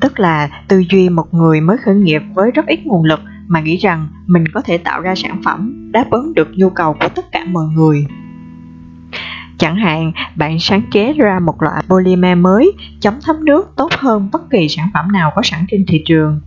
tức 0.01 0.19
là 0.19 0.49
tư 0.67 0.83
duy 0.89 1.09
một 1.09 1.33
người 1.33 1.61
mới 1.61 1.77
khởi 1.77 1.95
nghiệp 1.95 2.21
với 2.33 2.51
rất 2.51 2.65
ít 2.67 2.79
nguồn 2.85 3.03
lực 3.03 3.19
mà 3.47 3.59
nghĩ 3.59 3.77
rằng 3.77 4.07
mình 4.25 4.47
có 4.47 4.61
thể 4.61 4.77
tạo 4.77 5.01
ra 5.01 5.15
sản 5.15 5.41
phẩm 5.45 5.91
đáp 5.91 6.05
ứng 6.11 6.33
được 6.33 6.47
nhu 6.55 6.69
cầu 6.69 6.93
của 6.99 7.09
tất 7.09 7.31
cả 7.31 7.45
mọi 7.45 7.65
người 7.65 8.05
chẳng 9.57 9.75
hạn 9.75 10.11
bạn 10.35 10.59
sáng 10.59 10.81
chế 10.91 11.13
ra 11.13 11.39
một 11.39 11.61
loại 11.61 11.83
polymer 11.87 12.37
mới 12.37 12.71
chống 12.99 13.19
thấm 13.23 13.45
nước 13.45 13.71
tốt 13.75 13.91
hơn 13.97 14.29
bất 14.31 14.49
kỳ 14.49 14.67
sản 14.67 14.89
phẩm 14.93 15.11
nào 15.11 15.31
có 15.35 15.41
sẵn 15.43 15.65
trên 15.69 15.85
thị 15.87 16.01
trường 16.05 16.41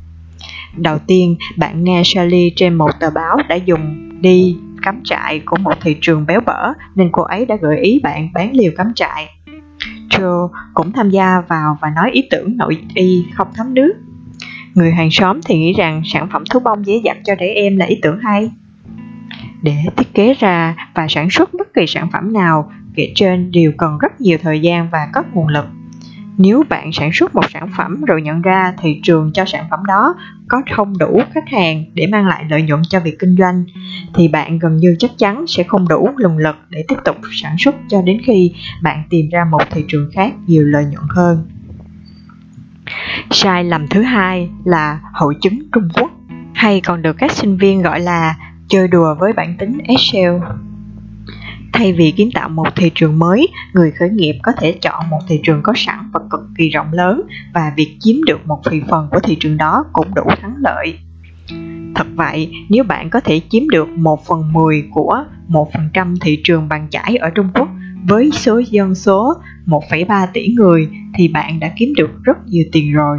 Đầu 0.77 0.99
tiên, 1.07 1.37
bạn 1.57 1.85
nghe 1.85 2.03
Sally 2.05 2.53
trên 2.57 2.75
một 2.75 2.91
tờ 3.01 3.11
báo 3.11 3.37
đã 3.49 3.55
dùng 3.55 4.11
đi 4.21 4.57
cắm 4.83 5.01
trại 5.05 5.41
của 5.45 5.57
một 5.57 5.75
thị 5.81 5.97
trường 6.01 6.27
béo 6.27 6.41
bở 6.41 6.73
nên 6.95 7.09
cô 7.13 7.23
ấy 7.23 7.47
đã 7.47 7.57
gợi 7.57 7.79
ý 7.79 8.01
bạn 8.03 8.33
bán 8.33 8.53
liều 8.57 8.73
cắm 8.77 8.87
trại. 8.95 9.29
Joe 10.13 10.49
cũng 10.75 10.93
tham 10.93 11.11
gia 11.11 11.41
vào 11.41 11.79
và 11.81 11.91
nói 11.91 12.11
ý 12.11 12.29
tưởng 12.31 12.57
nội 12.57 12.79
y 12.95 13.25
không 13.35 13.49
thấm 13.55 13.75
nước. 13.75 13.93
Người 14.75 14.91
hàng 14.91 15.11
xóm 15.11 15.41
thì 15.45 15.59
nghĩ 15.59 15.73
rằng 15.73 16.03
sản 16.05 16.29
phẩm 16.33 16.45
thú 16.51 16.61
bông 16.61 16.87
dễ 16.87 17.01
dặt 17.05 17.17
cho 17.25 17.35
trẻ 17.35 17.47
em 17.47 17.77
là 17.77 17.87
ý 17.87 17.99
tưởng 18.03 18.19
hay. 18.23 18.51
Để 19.63 19.77
thiết 19.97 20.15
kế 20.15 20.35
ra 20.35 20.77
và 20.95 21.07
sản 21.09 21.31
xuất 21.31 21.55
bất 21.55 21.75
kỳ 21.75 21.87
sản 21.87 22.09
phẩm 22.13 22.33
nào, 22.33 22.73
kể 22.95 23.13
trên 23.15 23.51
đều 23.51 23.73
cần 23.79 23.99
rất 23.99 24.21
nhiều 24.21 24.39
thời 24.43 24.61
gian 24.61 24.89
và 24.91 25.09
các 25.13 25.27
nguồn 25.35 25.49
lực. 25.49 25.65
Nếu 26.39 26.65
bạn 26.69 26.93
sản 26.93 27.11
xuất 27.13 27.35
một 27.35 27.51
sản 27.51 27.69
phẩm 27.77 28.05
rồi 28.05 28.23
nhận 28.23 28.43
ra 28.43 28.75
thị 28.83 29.01
trường 29.03 29.31
cho 29.35 29.45
sản 29.45 29.67
phẩm 29.71 29.81
đó 29.87 30.15
có 30.49 30.63
không 30.73 30.99
đủ 30.99 31.21
khách 31.35 31.49
hàng 31.49 31.85
để 31.95 32.07
mang 32.07 32.27
lại 32.27 32.45
lợi 32.51 32.63
nhuận 32.63 32.83
cho 32.89 33.01
việc 33.01 33.19
kinh 33.19 33.37
doanh, 33.39 33.65
thì 34.15 34.29
bạn 34.29 34.59
gần 34.59 34.77
như 34.77 34.97
chắc 34.99 35.11
chắn 35.19 35.45
sẽ 35.47 35.63
không 35.63 35.89
đủ 35.89 36.11
nguồn 36.21 36.39
lực 36.39 36.57
để 36.71 36.85
tiếp 36.89 36.97
tục 37.05 37.17
sản 37.43 37.57
xuất 37.59 37.75
cho 37.89 38.03
đến 38.03 38.19
khi 38.27 38.53
bạn 38.83 39.03
tìm 39.11 39.29
ra 39.33 39.45
một 39.45 39.63
thị 39.71 39.85
trường 39.89 40.11
khác 40.15 40.33
nhiều 40.47 40.63
lợi 40.63 40.85
nhuận 40.85 41.05
hơn. 41.11 41.49
Sai 43.31 43.65
lầm 43.65 43.89
thứ 43.89 44.03
hai 44.03 44.51
là 44.65 45.01
hội 45.13 45.35
chứng 45.41 45.59
Trung 45.73 45.89
Quốc, 45.95 46.11
hay 46.55 46.81
còn 46.81 47.03
được 47.03 47.17
các 47.19 47.33
sinh 47.33 47.57
viên 47.57 47.83
gọi 47.83 48.01
là 48.01 48.37
chơi 48.69 48.89
đùa 48.89 49.15
với 49.19 49.33
bản 49.33 49.57
tính 49.59 49.79
Excel. 49.85 50.33
Thay 51.73 51.93
vì 51.93 52.11
kiến 52.11 52.31
tạo 52.35 52.49
một 52.49 52.69
thị 52.77 52.91
trường 52.95 53.19
mới, 53.19 53.49
người 53.73 53.91
khởi 53.91 54.09
nghiệp 54.11 54.35
có 54.43 54.53
thể 54.61 54.73
chọn 54.73 55.11
một 55.11 55.19
thị 55.29 55.41
trường 55.43 55.61
có 55.63 55.73
sẵn 55.77 55.99
và 56.13 56.21
cực 56.31 56.41
kỳ 56.59 56.69
rộng 56.69 56.93
lớn 56.93 57.23
và 57.55 57.73
việc 57.77 57.97
chiếm 58.01 58.17
được 58.27 58.47
một 58.47 58.61
thị 58.71 58.83
phần 58.91 59.09
của 59.11 59.21
thị 59.21 59.37
trường 59.41 59.57
đó 59.57 59.85
cũng 59.93 60.15
đủ 60.15 60.23
thắng 60.41 60.55
lợi. 60.59 60.99
Thật 61.95 62.07
vậy, 62.15 62.53
nếu 62.69 62.85
bạn 62.85 63.11
có 63.11 63.21
thể 63.21 63.41
chiếm 63.51 63.69
được 63.69 63.89
1 63.89 64.27
phần 64.27 64.53
10 64.53 64.85
của 64.91 65.25
1% 65.49 66.17
thị 66.21 66.41
trường 66.45 66.69
bàn 66.69 66.87
chải 66.91 67.17
ở 67.17 67.31
Trung 67.31 67.49
Quốc 67.55 67.69
với 68.09 68.31
số 68.33 68.59
dân 68.59 68.95
số 68.95 69.35
1,3 69.67 70.27
tỷ 70.33 70.49
người 70.49 70.89
thì 71.15 71.29
bạn 71.29 71.61
đã 71.61 71.73
kiếm 71.77 71.93
được 71.97 72.11
rất 72.23 72.37
nhiều 72.47 72.65
tiền 72.73 72.93
rồi. 72.93 73.19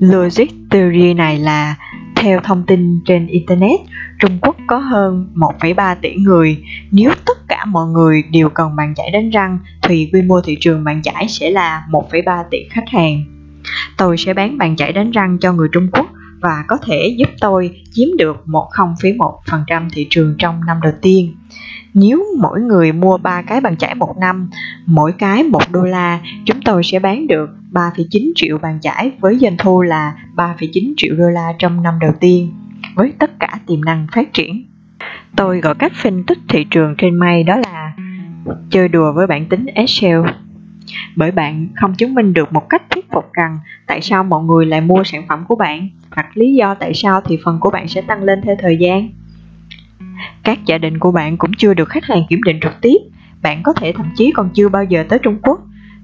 Logic 0.00 0.48
theory 0.70 1.14
này 1.14 1.38
là 1.38 1.76
theo 2.16 2.40
thông 2.40 2.62
tin 2.66 3.00
trên 3.04 3.26
Internet, 3.26 3.80
Trung 4.18 4.38
Quốc 4.42 4.56
có 4.66 4.78
hơn 4.78 5.28
1,3 5.34 5.96
tỷ 6.02 6.14
người. 6.14 6.64
Nếu 6.90 7.10
tất 7.26 7.48
cả 7.48 7.64
mọi 7.64 7.86
người 7.86 8.22
đều 8.30 8.48
cần 8.48 8.76
bàn 8.76 8.94
chải 8.94 9.10
đánh 9.10 9.30
răng, 9.30 9.58
thì 9.82 10.10
quy 10.12 10.22
mô 10.22 10.40
thị 10.40 10.56
trường 10.60 10.84
bàn 10.84 11.02
chải 11.02 11.28
sẽ 11.28 11.50
là 11.50 11.82
1,3 11.90 12.44
tỷ 12.50 12.58
khách 12.70 12.88
hàng. 12.88 13.24
Tôi 13.98 14.16
sẽ 14.18 14.34
bán 14.34 14.58
bàn 14.58 14.76
chải 14.76 14.92
đánh 14.92 15.10
răng 15.10 15.38
cho 15.40 15.52
người 15.52 15.68
Trung 15.72 15.88
Quốc 15.92 16.06
và 16.40 16.64
có 16.68 16.78
thể 16.86 17.14
giúp 17.18 17.28
tôi 17.40 17.70
chiếm 17.92 18.08
được 18.18 18.44
0,1% 18.46 19.88
thị 19.92 20.06
trường 20.10 20.34
trong 20.38 20.60
năm 20.66 20.76
đầu 20.82 20.92
tiên. 21.02 21.34
Nếu 21.94 22.24
mỗi 22.38 22.60
người 22.60 22.92
mua 22.92 23.18
3 23.18 23.42
cái 23.42 23.60
bàn 23.60 23.76
chải 23.76 23.94
một 23.94 24.14
năm, 24.20 24.50
mỗi 24.86 25.12
cái 25.12 25.42
1 25.42 25.62
đô 25.70 25.82
la, 25.82 26.20
chúng 26.44 26.60
tôi 26.64 26.82
sẽ 26.84 26.98
bán 26.98 27.26
được 27.26 27.50
3,9 27.72 28.32
triệu 28.34 28.58
bàn 28.58 28.78
chải 28.82 29.10
với 29.20 29.38
doanh 29.38 29.56
thu 29.56 29.82
là 29.82 30.14
3,9 30.36 30.94
triệu 30.96 31.14
đô 31.16 31.30
la 31.30 31.52
trong 31.58 31.82
năm 31.82 31.98
đầu 32.00 32.12
tiên, 32.20 32.52
với 32.96 33.12
tất 33.18 33.30
cả 33.40 33.58
tiềm 33.66 33.84
năng 33.84 34.06
phát 34.12 34.32
triển. 34.32 34.64
Tôi 35.36 35.60
gọi 35.60 35.74
cách 35.74 35.92
phân 36.02 36.24
tích 36.24 36.38
thị 36.48 36.66
trường 36.70 36.94
trên 36.98 37.18
mây 37.18 37.42
đó 37.42 37.56
là 37.56 37.92
chơi 38.70 38.88
đùa 38.88 39.12
với 39.12 39.26
bản 39.26 39.46
tính 39.46 39.66
Excel. 39.66 40.20
Bởi 41.16 41.30
bạn 41.30 41.68
không 41.74 41.94
chứng 41.94 42.14
minh 42.14 42.32
được 42.32 42.52
một 42.52 42.68
cách 42.68 42.82
thuyết 42.90 43.12
phục 43.12 43.32
rằng 43.32 43.58
tại 43.86 44.00
sao 44.00 44.24
mọi 44.24 44.44
người 44.44 44.66
lại 44.66 44.80
mua 44.80 45.04
sản 45.04 45.22
phẩm 45.28 45.44
của 45.48 45.56
bạn 45.56 45.88
hoặc 46.10 46.26
lý 46.34 46.54
do 46.54 46.74
tại 46.74 46.94
sao 46.94 47.20
thị 47.20 47.38
phần 47.44 47.60
của 47.60 47.70
bạn 47.70 47.88
sẽ 47.88 48.00
tăng 48.00 48.22
lên 48.22 48.40
theo 48.42 48.56
thời 48.58 48.76
gian. 48.76 49.08
Các 50.42 50.58
giả 50.66 50.78
định 50.78 50.98
của 50.98 51.12
bạn 51.12 51.36
cũng 51.36 51.52
chưa 51.58 51.74
được 51.74 51.88
khách 51.88 52.04
hàng 52.04 52.22
kiểm 52.28 52.42
định 52.42 52.60
trực 52.62 52.72
tiếp, 52.80 52.96
bạn 53.42 53.62
có 53.62 53.72
thể 53.72 53.92
thậm 53.92 54.10
chí 54.16 54.32
còn 54.32 54.50
chưa 54.54 54.68
bao 54.68 54.84
giờ 54.84 55.04
tới 55.08 55.18
Trung 55.18 55.38
Quốc. 55.42 55.60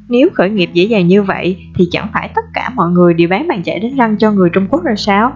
Nếu 0.09 0.29
khởi 0.35 0.51
nghiệp 0.51 0.71
dễ 0.73 0.85
dàng 0.85 1.09
như 1.09 1.23
vậy 1.23 1.67
thì 1.75 1.89
chẳng 1.91 2.09
phải 2.13 2.31
tất 2.35 2.45
cả 2.55 2.71
mọi 2.75 2.91
người 2.91 3.15
đều 3.15 3.29
bán 3.29 3.49
bàn 3.49 3.63
chải 3.63 3.79
đánh 3.79 3.97
răng 3.97 4.17
cho 4.19 4.33
người 4.33 4.51
Trung 4.51 4.67
Quốc 4.71 4.85
rồi 4.85 4.97
sao? 4.97 5.33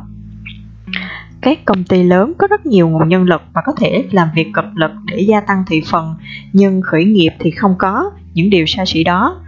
Các 1.41 1.65
công 1.65 1.85
ty 1.85 2.03
lớn 2.03 2.33
có 2.39 2.47
rất 2.47 2.67
nhiều 2.67 2.89
nguồn 2.89 3.09
nhân 3.09 3.25
lực 3.25 3.43
và 3.53 3.63
có 3.67 3.73
thể 3.73 4.05
làm 4.11 4.29
việc 4.35 4.47
cập 4.55 4.65
lực 4.75 4.91
để 5.05 5.19
gia 5.29 5.41
tăng 5.41 5.65
thị 5.67 5.83
phần, 5.91 6.15
nhưng 6.53 6.83
khởi 6.83 7.05
nghiệp 7.05 7.31
thì 7.39 7.51
không 7.51 7.75
có 7.79 8.11
những 8.35 8.51
điều 8.51 8.67
xa 8.67 8.85
xỉ 8.87 9.05
đó. 9.05 9.41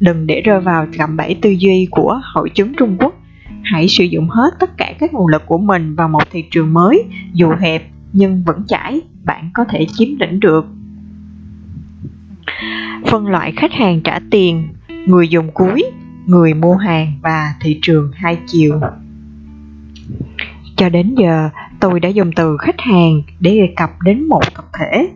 Đừng 0.00 0.26
để 0.26 0.40
rơi 0.40 0.60
vào 0.60 0.86
cạm 0.98 1.16
bẫy 1.16 1.36
tư 1.42 1.50
duy 1.50 1.88
của 1.90 2.20
hội 2.34 2.50
chứng 2.54 2.72
Trung 2.78 2.96
Quốc. 2.98 3.14
Hãy 3.62 3.88
sử 3.88 4.04
dụng 4.04 4.28
hết 4.28 4.54
tất 4.60 4.76
cả 4.76 4.92
các 4.98 5.14
nguồn 5.14 5.26
lực 5.26 5.42
của 5.46 5.58
mình 5.58 5.94
vào 5.94 6.08
một 6.08 6.22
thị 6.30 6.44
trường 6.50 6.74
mới, 6.74 7.04
dù 7.32 7.52
hẹp 7.60 7.90
nhưng 8.12 8.44
vững 8.46 8.66
chãi, 8.68 9.00
bạn 9.24 9.50
có 9.54 9.64
thể 9.64 9.86
chiếm 9.92 10.08
lĩnh 10.20 10.40
được. 10.40 10.66
Phân 13.06 13.26
loại 13.26 13.52
khách 13.56 13.72
hàng 13.72 14.00
trả 14.00 14.18
tiền, 14.30 14.68
người 15.06 15.28
dùng 15.28 15.50
cuối, 15.54 15.84
người 16.26 16.54
mua 16.54 16.74
hàng 16.74 17.12
và 17.22 17.54
thị 17.60 17.78
trường 17.82 18.10
hai 18.14 18.38
chiều. 18.46 18.80
Cho 20.82 20.88
đến 20.88 21.14
giờ, 21.14 21.50
tôi 21.80 22.00
đã 22.00 22.08
dùng 22.08 22.30
từ 22.36 22.56
khách 22.56 22.80
hàng 22.80 23.22
để 23.40 23.50
đề 23.50 23.72
cập 23.76 23.90
đến 24.00 24.28
một 24.28 24.54
tập 24.54 24.64
thể, 24.78 25.08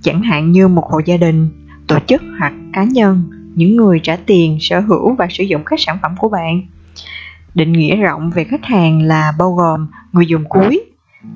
chẳng 0.00 0.22
hạn 0.22 0.52
như 0.52 0.68
một 0.68 0.84
hộ 0.90 1.00
gia 1.04 1.16
đình, 1.16 1.48
tổ 1.86 1.98
chức 2.06 2.22
hoặc 2.38 2.52
cá 2.72 2.84
nhân, 2.84 3.24
những 3.54 3.76
người 3.76 4.00
trả 4.02 4.16
tiền, 4.16 4.58
sở 4.60 4.80
hữu 4.80 5.14
và 5.14 5.26
sử 5.30 5.44
dụng 5.44 5.62
các 5.66 5.80
sản 5.80 5.98
phẩm 6.02 6.14
của 6.18 6.28
bạn. 6.28 6.62
Định 7.54 7.72
nghĩa 7.72 7.96
rộng 7.96 8.30
về 8.30 8.44
khách 8.44 8.64
hàng 8.64 9.02
là 9.02 9.32
bao 9.38 9.52
gồm 9.52 9.86
người 10.12 10.26
dùng 10.26 10.44
cuối, 10.48 10.84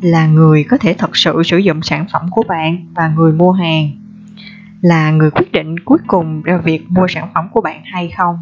là 0.01 0.27
người 0.27 0.65
có 0.65 0.79
thể 0.79 0.95
thật 0.99 1.17
sự 1.17 1.43
sử 1.45 1.59
dụng 1.59 1.83
sản 1.83 2.07
phẩm 2.13 2.27
của 2.31 2.43
bạn 2.49 2.87
và 2.95 3.09
người 3.09 3.33
mua 3.33 3.53
hàng 3.53 3.91
là 4.81 5.11
người 5.11 5.31
quyết 5.31 5.53
định 5.53 5.79
cuối 5.79 5.99
cùng 6.07 6.43
ra 6.43 6.57
việc 6.57 6.91
mua 6.91 7.07
sản 7.09 7.29
phẩm 7.35 7.49
của 7.53 7.61
bạn 7.61 7.81
hay 7.85 8.13
không 8.17 8.39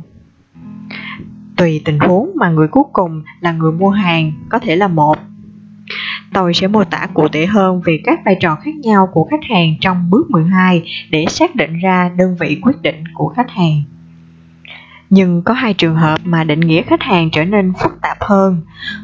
tùy 1.56 1.82
tình 1.84 1.98
huống 1.98 2.30
mà 2.34 2.48
người 2.48 2.68
cuối 2.68 2.84
cùng 2.92 3.22
là 3.40 3.52
người 3.52 3.72
mua 3.72 3.90
hàng 3.90 4.32
có 4.48 4.58
thể 4.58 4.76
là 4.76 4.88
một 4.88 5.18
tôi 6.34 6.54
sẽ 6.54 6.66
mô 6.66 6.84
tả 6.84 7.08
cụ 7.14 7.28
thể 7.28 7.46
hơn 7.46 7.80
về 7.84 8.00
các 8.04 8.20
vai 8.24 8.36
trò 8.40 8.54
khác 8.54 8.74
nhau 8.82 9.08
của 9.12 9.24
khách 9.24 9.44
hàng 9.50 9.74
trong 9.80 10.10
bước 10.10 10.30
12 10.30 10.82
để 11.10 11.24
xác 11.28 11.54
định 11.54 11.78
ra 11.78 12.10
đơn 12.16 12.36
vị 12.40 12.58
quyết 12.62 12.82
định 12.82 13.04
của 13.14 13.28
khách 13.28 13.50
hàng 13.50 13.82
nhưng 15.14 15.42
có 15.42 15.54
hai 15.54 15.74
trường 15.74 15.96
hợp 15.96 16.20
mà 16.24 16.44
định 16.44 16.60
nghĩa 16.60 16.82
khách 16.82 17.02
hàng 17.02 17.30
trở 17.30 17.44
nên 17.44 17.72
phức 17.82 17.92
tạp 18.02 18.16
hơn. 18.20 18.60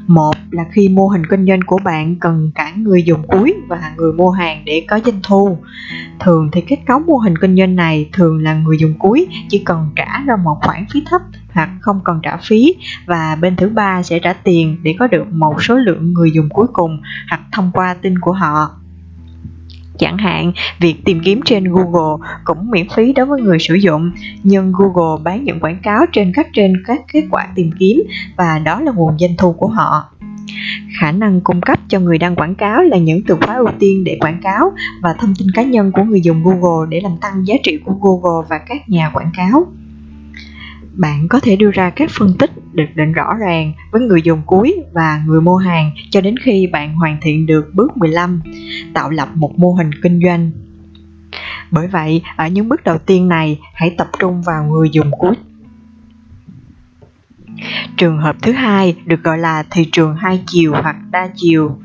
Một 0.07 0.37
là 0.51 0.65
khi 0.73 0.89
mô 0.89 1.09
hình 1.09 1.27
kinh 1.27 1.47
doanh 1.47 1.61
của 1.67 1.79
bạn 1.85 2.17
cần 2.21 2.51
cả 2.55 2.73
người 2.77 3.03
dùng 3.03 3.23
cuối 3.29 3.55
và 3.69 3.93
người 3.97 4.13
mua 4.13 4.31
hàng 4.31 4.63
để 4.65 4.85
có 4.89 5.01
doanh 5.05 5.21
thu. 5.23 5.59
Thường 6.21 6.49
thì 6.53 6.61
kết 6.61 6.79
cấu 6.87 6.99
mô 6.99 7.17
hình 7.17 7.39
kinh 7.39 7.57
doanh 7.57 7.77
này 7.77 8.09
thường 8.13 8.43
là 8.43 8.55
người 8.55 8.77
dùng 8.81 8.95
cuối 8.99 9.27
chỉ 9.49 9.63
cần 9.65 9.91
trả 9.97 10.21
ra 10.27 10.37
một 10.37 10.59
khoản 10.63 10.87
phí 10.91 11.03
thấp 11.11 11.21
hoặc 11.53 11.71
không 11.81 12.01
cần 12.05 12.21
trả 12.23 12.37
phí 12.37 12.75
và 13.07 13.37
bên 13.41 13.57
thứ 13.57 13.69
ba 13.69 14.03
sẽ 14.03 14.19
trả 14.19 14.33
tiền 14.33 14.77
để 14.83 14.95
có 14.99 15.07
được 15.07 15.33
một 15.33 15.63
số 15.63 15.75
lượng 15.75 16.13
người 16.13 16.31
dùng 16.33 16.49
cuối 16.49 16.67
cùng 16.73 17.01
hoặc 17.31 17.41
thông 17.53 17.71
qua 17.75 17.95
tin 17.95 18.19
của 18.19 18.33
họ. 18.33 18.80
Chẳng 20.01 20.19
hạn, 20.19 20.53
việc 20.79 21.05
tìm 21.05 21.21
kiếm 21.25 21.41
trên 21.45 21.65
Google 21.65 22.29
cũng 22.45 22.71
miễn 22.71 22.89
phí 22.89 23.13
đối 23.13 23.27
với 23.27 23.41
người 23.41 23.59
sử 23.59 23.75
dụng, 23.75 24.11
nhưng 24.43 24.73
Google 24.79 25.23
bán 25.25 25.45
những 25.45 25.61
quảng 25.61 25.79
cáo 25.83 26.07
trên 26.13 26.33
các 26.35 26.47
trên 26.53 26.73
các 26.87 27.01
kết 27.13 27.25
quả 27.31 27.49
tìm 27.55 27.71
kiếm 27.79 28.03
và 28.37 28.59
đó 28.59 28.81
là 28.81 28.93
nguồn 28.93 29.19
doanh 29.19 29.37
thu 29.39 29.53
của 29.53 29.67
họ. 29.67 30.05
Khả 31.01 31.13
năng 31.13 31.41
cung 31.41 31.61
cấp 31.61 31.79
cho 31.89 32.01
người 32.01 32.19
đăng 32.19 32.37
quảng 32.37 32.55
cáo 32.55 32.83
là 32.83 32.97
những 32.97 33.21
từ 33.27 33.37
khóa 33.47 33.57
ưu 33.57 33.69
tiên 33.79 34.05
để 34.05 34.19
quảng 34.21 34.41
cáo 34.43 34.73
và 35.03 35.15
thông 35.21 35.35
tin 35.39 35.49
cá 35.55 35.63
nhân 35.63 35.93
của 35.93 36.03
người 36.03 36.21
dùng 36.21 36.43
Google 36.45 36.87
để 36.89 37.01
làm 37.01 37.13
tăng 37.21 37.47
giá 37.47 37.55
trị 37.63 37.79
của 37.85 37.93
Google 37.93 38.47
và 38.51 38.59
các 38.59 38.89
nhà 38.89 39.11
quảng 39.15 39.31
cáo 39.37 39.67
bạn 40.93 41.29
có 41.29 41.41
thể 41.41 41.57
đưa 41.57 41.71
ra 41.71 41.91
các 41.91 42.11
phân 42.19 42.35
tích 42.39 42.51
được 42.73 42.85
định 42.95 43.13
rõ 43.13 43.35
ràng 43.41 43.73
với 43.91 44.03
người 44.03 44.23
dùng 44.23 44.43
cuối 44.47 44.77
và 44.93 45.23
người 45.27 45.41
mua 45.41 45.57
hàng 45.57 45.91
cho 46.11 46.21
đến 46.21 46.35
khi 46.45 46.67
bạn 46.67 46.95
hoàn 46.95 47.19
thiện 47.23 47.47
được 47.47 47.75
bước 47.75 47.97
15, 47.97 48.43
tạo 48.95 49.11
lập 49.11 49.29
một 49.35 49.59
mô 49.59 49.73
hình 49.73 49.91
kinh 50.03 50.21
doanh. 50.25 50.51
Bởi 51.71 51.87
vậy, 51.87 52.23
ở 52.37 52.49
những 52.49 52.69
bước 52.69 52.85
đầu 52.85 52.99
tiên 52.99 53.29
này, 53.29 53.59
hãy 53.75 53.95
tập 53.99 54.09
trung 54.19 54.43
vào 54.43 54.65
người 54.65 54.91
dùng 54.93 55.11
cuối. 55.19 55.35
Trường 57.97 58.19
hợp 58.19 58.37
thứ 58.43 58.53
hai 58.53 58.97
được 59.07 59.23
gọi 59.23 59.39
là 59.39 59.63
thị 59.71 59.89
trường 59.93 60.17
hai 60.17 60.43
chiều 60.47 60.73
hoặc 60.73 60.97
đa 61.11 61.29
chiều, 61.37 61.79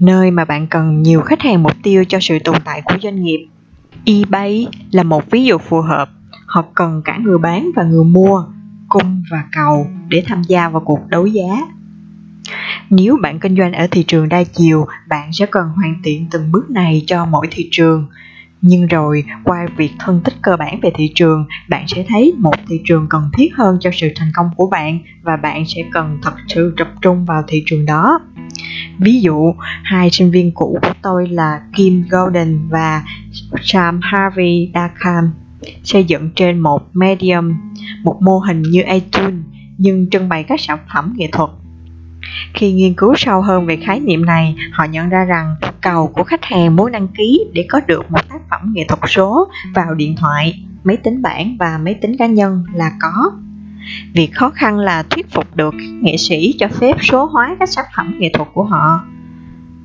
nơi 0.00 0.30
mà 0.30 0.44
bạn 0.44 0.66
cần 0.66 1.02
nhiều 1.02 1.20
khách 1.20 1.42
hàng 1.42 1.62
mục 1.62 1.72
tiêu 1.82 2.04
cho 2.08 2.18
sự 2.20 2.38
tồn 2.44 2.56
tại 2.64 2.82
của 2.84 2.94
doanh 3.02 3.22
nghiệp. 3.22 3.46
eBay 4.04 4.66
là 4.90 5.02
một 5.02 5.30
ví 5.30 5.44
dụ 5.44 5.58
phù 5.58 5.80
hợp 5.80 6.10
họ 6.50 6.64
cần 6.74 7.02
cả 7.04 7.18
người 7.22 7.38
bán 7.38 7.70
và 7.76 7.82
người 7.82 8.04
mua, 8.04 8.44
cung 8.88 9.22
và 9.30 9.44
cầu 9.52 9.86
để 10.08 10.22
tham 10.26 10.42
gia 10.42 10.68
vào 10.68 10.82
cuộc 10.84 11.08
đấu 11.08 11.26
giá. 11.26 11.60
Nếu 12.90 13.18
bạn 13.22 13.38
kinh 13.40 13.56
doanh 13.56 13.72
ở 13.72 13.86
thị 13.90 14.04
trường 14.06 14.28
đa 14.28 14.44
chiều, 14.44 14.86
bạn 15.08 15.30
sẽ 15.32 15.46
cần 15.46 15.68
hoàn 15.68 15.94
thiện 16.04 16.26
từng 16.30 16.52
bước 16.52 16.70
này 16.70 17.04
cho 17.06 17.24
mỗi 17.24 17.48
thị 17.50 17.68
trường. 17.70 18.06
Nhưng 18.60 18.86
rồi, 18.86 19.24
qua 19.44 19.66
việc 19.76 19.90
phân 20.06 20.20
tích 20.24 20.34
cơ 20.42 20.56
bản 20.56 20.80
về 20.82 20.90
thị 20.94 21.12
trường, 21.14 21.46
bạn 21.68 21.84
sẽ 21.88 22.04
thấy 22.08 22.34
một 22.38 22.54
thị 22.68 22.80
trường 22.84 23.06
cần 23.10 23.30
thiết 23.36 23.48
hơn 23.56 23.78
cho 23.80 23.90
sự 23.92 24.08
thành 24.16 24.32
công 24.34 24.50
của 24.56 24.66
bạn 24.66 24.98
và 25.22 25.36
bạn 25.36 25.64
sẽ 25.66 25.82
cần 25.92 26.18
thật 26.22 26.34
sự 26.48 26.74
tập 26.76 26.88
trung 27.02 27.24
vào 27.24 27.42
thị 27.48 27.62
trường 27.66 27.86
đó. 27.86 28.20
Ví 28.98 29.20
dụ, 29.20 29.54
hai 29.82 30.10
sinh 30.10 30.30
viên 30.30 30.52
cũ 30.54 30.78
của 30.82 30.94
tôi 31.02 31.28
là 31.28 31.60
kim 31.76 32.04
golden 32.10 32.68
và 32.68 33.02
sam 33.62 34.00
harvey 34.02 34.70
dakham 34.74 35.30
xây 35.84 36.04
dựng 36.04 36.30
trên 36.36 36.60
một 36.60 36.96
medium, 36.96 37.54
một 38.02 38.22
mô 38.22 38.38
hình 38.38 38.62
như 38.62 38.82
iTunes 38.82 39.34
nhưng 39.78 40.10
trưng 40.10 40.28
bày 40.28 40.44
các 40.44 40.60
sản 40.60 40.78
phẩm 40.94 41.12
nghệ 41.16 41.28
thuật. 41.32 41.50
Khi 42.54 42.72
nghiên 42.72 42.94
cứu 42.94 43.14
sâu 43.16 43.42
hơn 43.42 43.66
về 43.66 43.76
khái 43.76 44.00
niệm 44.00 44.24
này, 44.24 44.56
họ 44.72 44.84
nhận 44.84 45.08
ra 45.08 45.24
rằng 45.24 45.54
cầu 45.80 46.06
của 46.06 46.24
khách 46.24 46.44
hàng 46.44 46.76
muốn 46.76 46.92
đăng 46.92 47.08
ký 47.08 47.44
để 47.52 47.66
có 47.68 47.80
được 47.86 48.10
một 48.10 48.28
tác 48.28 48.48
phẩm 48.50 48.60
nghệ 48.74 48.84
thuật 48.88 49.00
số 49.08 49.48
vào 49.74 49.94
điện 49.94 50.16
thoại, 50.16 50.64
máy 50.84 50.96
tính 50.96 51.22
bảng 51.22 51.56
và 51.58 51.78
máy 51.78 51.94
tính 51.94 52.16
cá 52.18 52.26
nhân 52.26 52.64
là 52.74 52.92
có. 53.00 53.32
Việc 54.14 54.34
khó 54.34 54.50
khăn 54.50 54.78
là 54.78 55.02
thuyết 55.02 55.30
phục 55.30 55.56
được 55.56 55.74
nghệ 56.00 56.16
sĩ 56.16 56.54
cho 56.58 56.68
phép 56.68 56.96
số 57.02 57.24
hóa 57.24 57.56
các 57.60 57.68
sản 57.68 57.84
phẩm 57.96 58.14
nghệ 58.18 58.30
thuật 58.34 58.48
của 58.54 58.64
họ. 58.64 59.00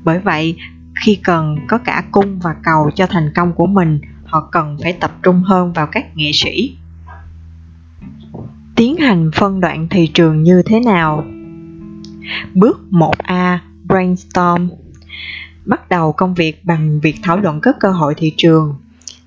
Bởi 0.04 0.20
vậy, 0.20 0.58
khi 1.04 1.20
cần 1.24 1.58
có 1.68 1.78
cả 1.78 2.04
cung 2.12 2.40
và 2.40 2.56
cầu 2.64 2.92
cho 2.96 3.08
thành 3.08 3.30
công 3.36 3.54
của 3.54 3.66
mình, 3.66 4.00
họ 4.36 4.48
cần 4.52 4.78
phải 4.84 4.94
tập 4.94 5.12
trung 5.24 5.42
hơn 5.44 5.74
vào 5.74 5.88
các 5.88 6.18
nghệ 6.18 6.32
sĩ. 6.34 6.78
Tiến 8.76 8.96
hành 8.98 9.32
phân 9.36 9.62
đoạn 9.62 9.88
thị 9.90 10.08
trường 10.08 10.44
như 10.44 10.62
thế 10.66 10.80
nào? 10.80 11.24
Bước 12.54 12.80
1A 12.92 13.58
Brainstorm 13.84 14.70
Bắt 15.66 15.90
đầu 15.90 16.12
công 16.12 16.34
việc 16.34 16.66
bằng 16.66 17.00
việc 17.04 17.16
thảo 17.24 17.38
luận 17.38 17.60
các 17.62 17.76
cơ 17.80 17.92
hội 17.92 18.14
thị 18.18 18.34
trường. 18.38 18.76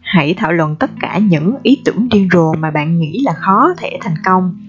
Hãy 0.01 0.35
thảo 0.35 0.53
luận 0.53 0.77
tất 0.77 0.91
cả 1.01 1.19
những 1.19 1.57
ý 1.63 1.83
tưởng 1.85 2.09
điên 2.09 2.29
rồ 2.33 2.53
mà 2.53 2.71
bạn 2.71 2.99
nghĩ 2.99 3.23
là 3.25 3.33
khó 3.33 3.75
thể 3.79 3.99
thành 4.01 4.17
công. 4.25 4.67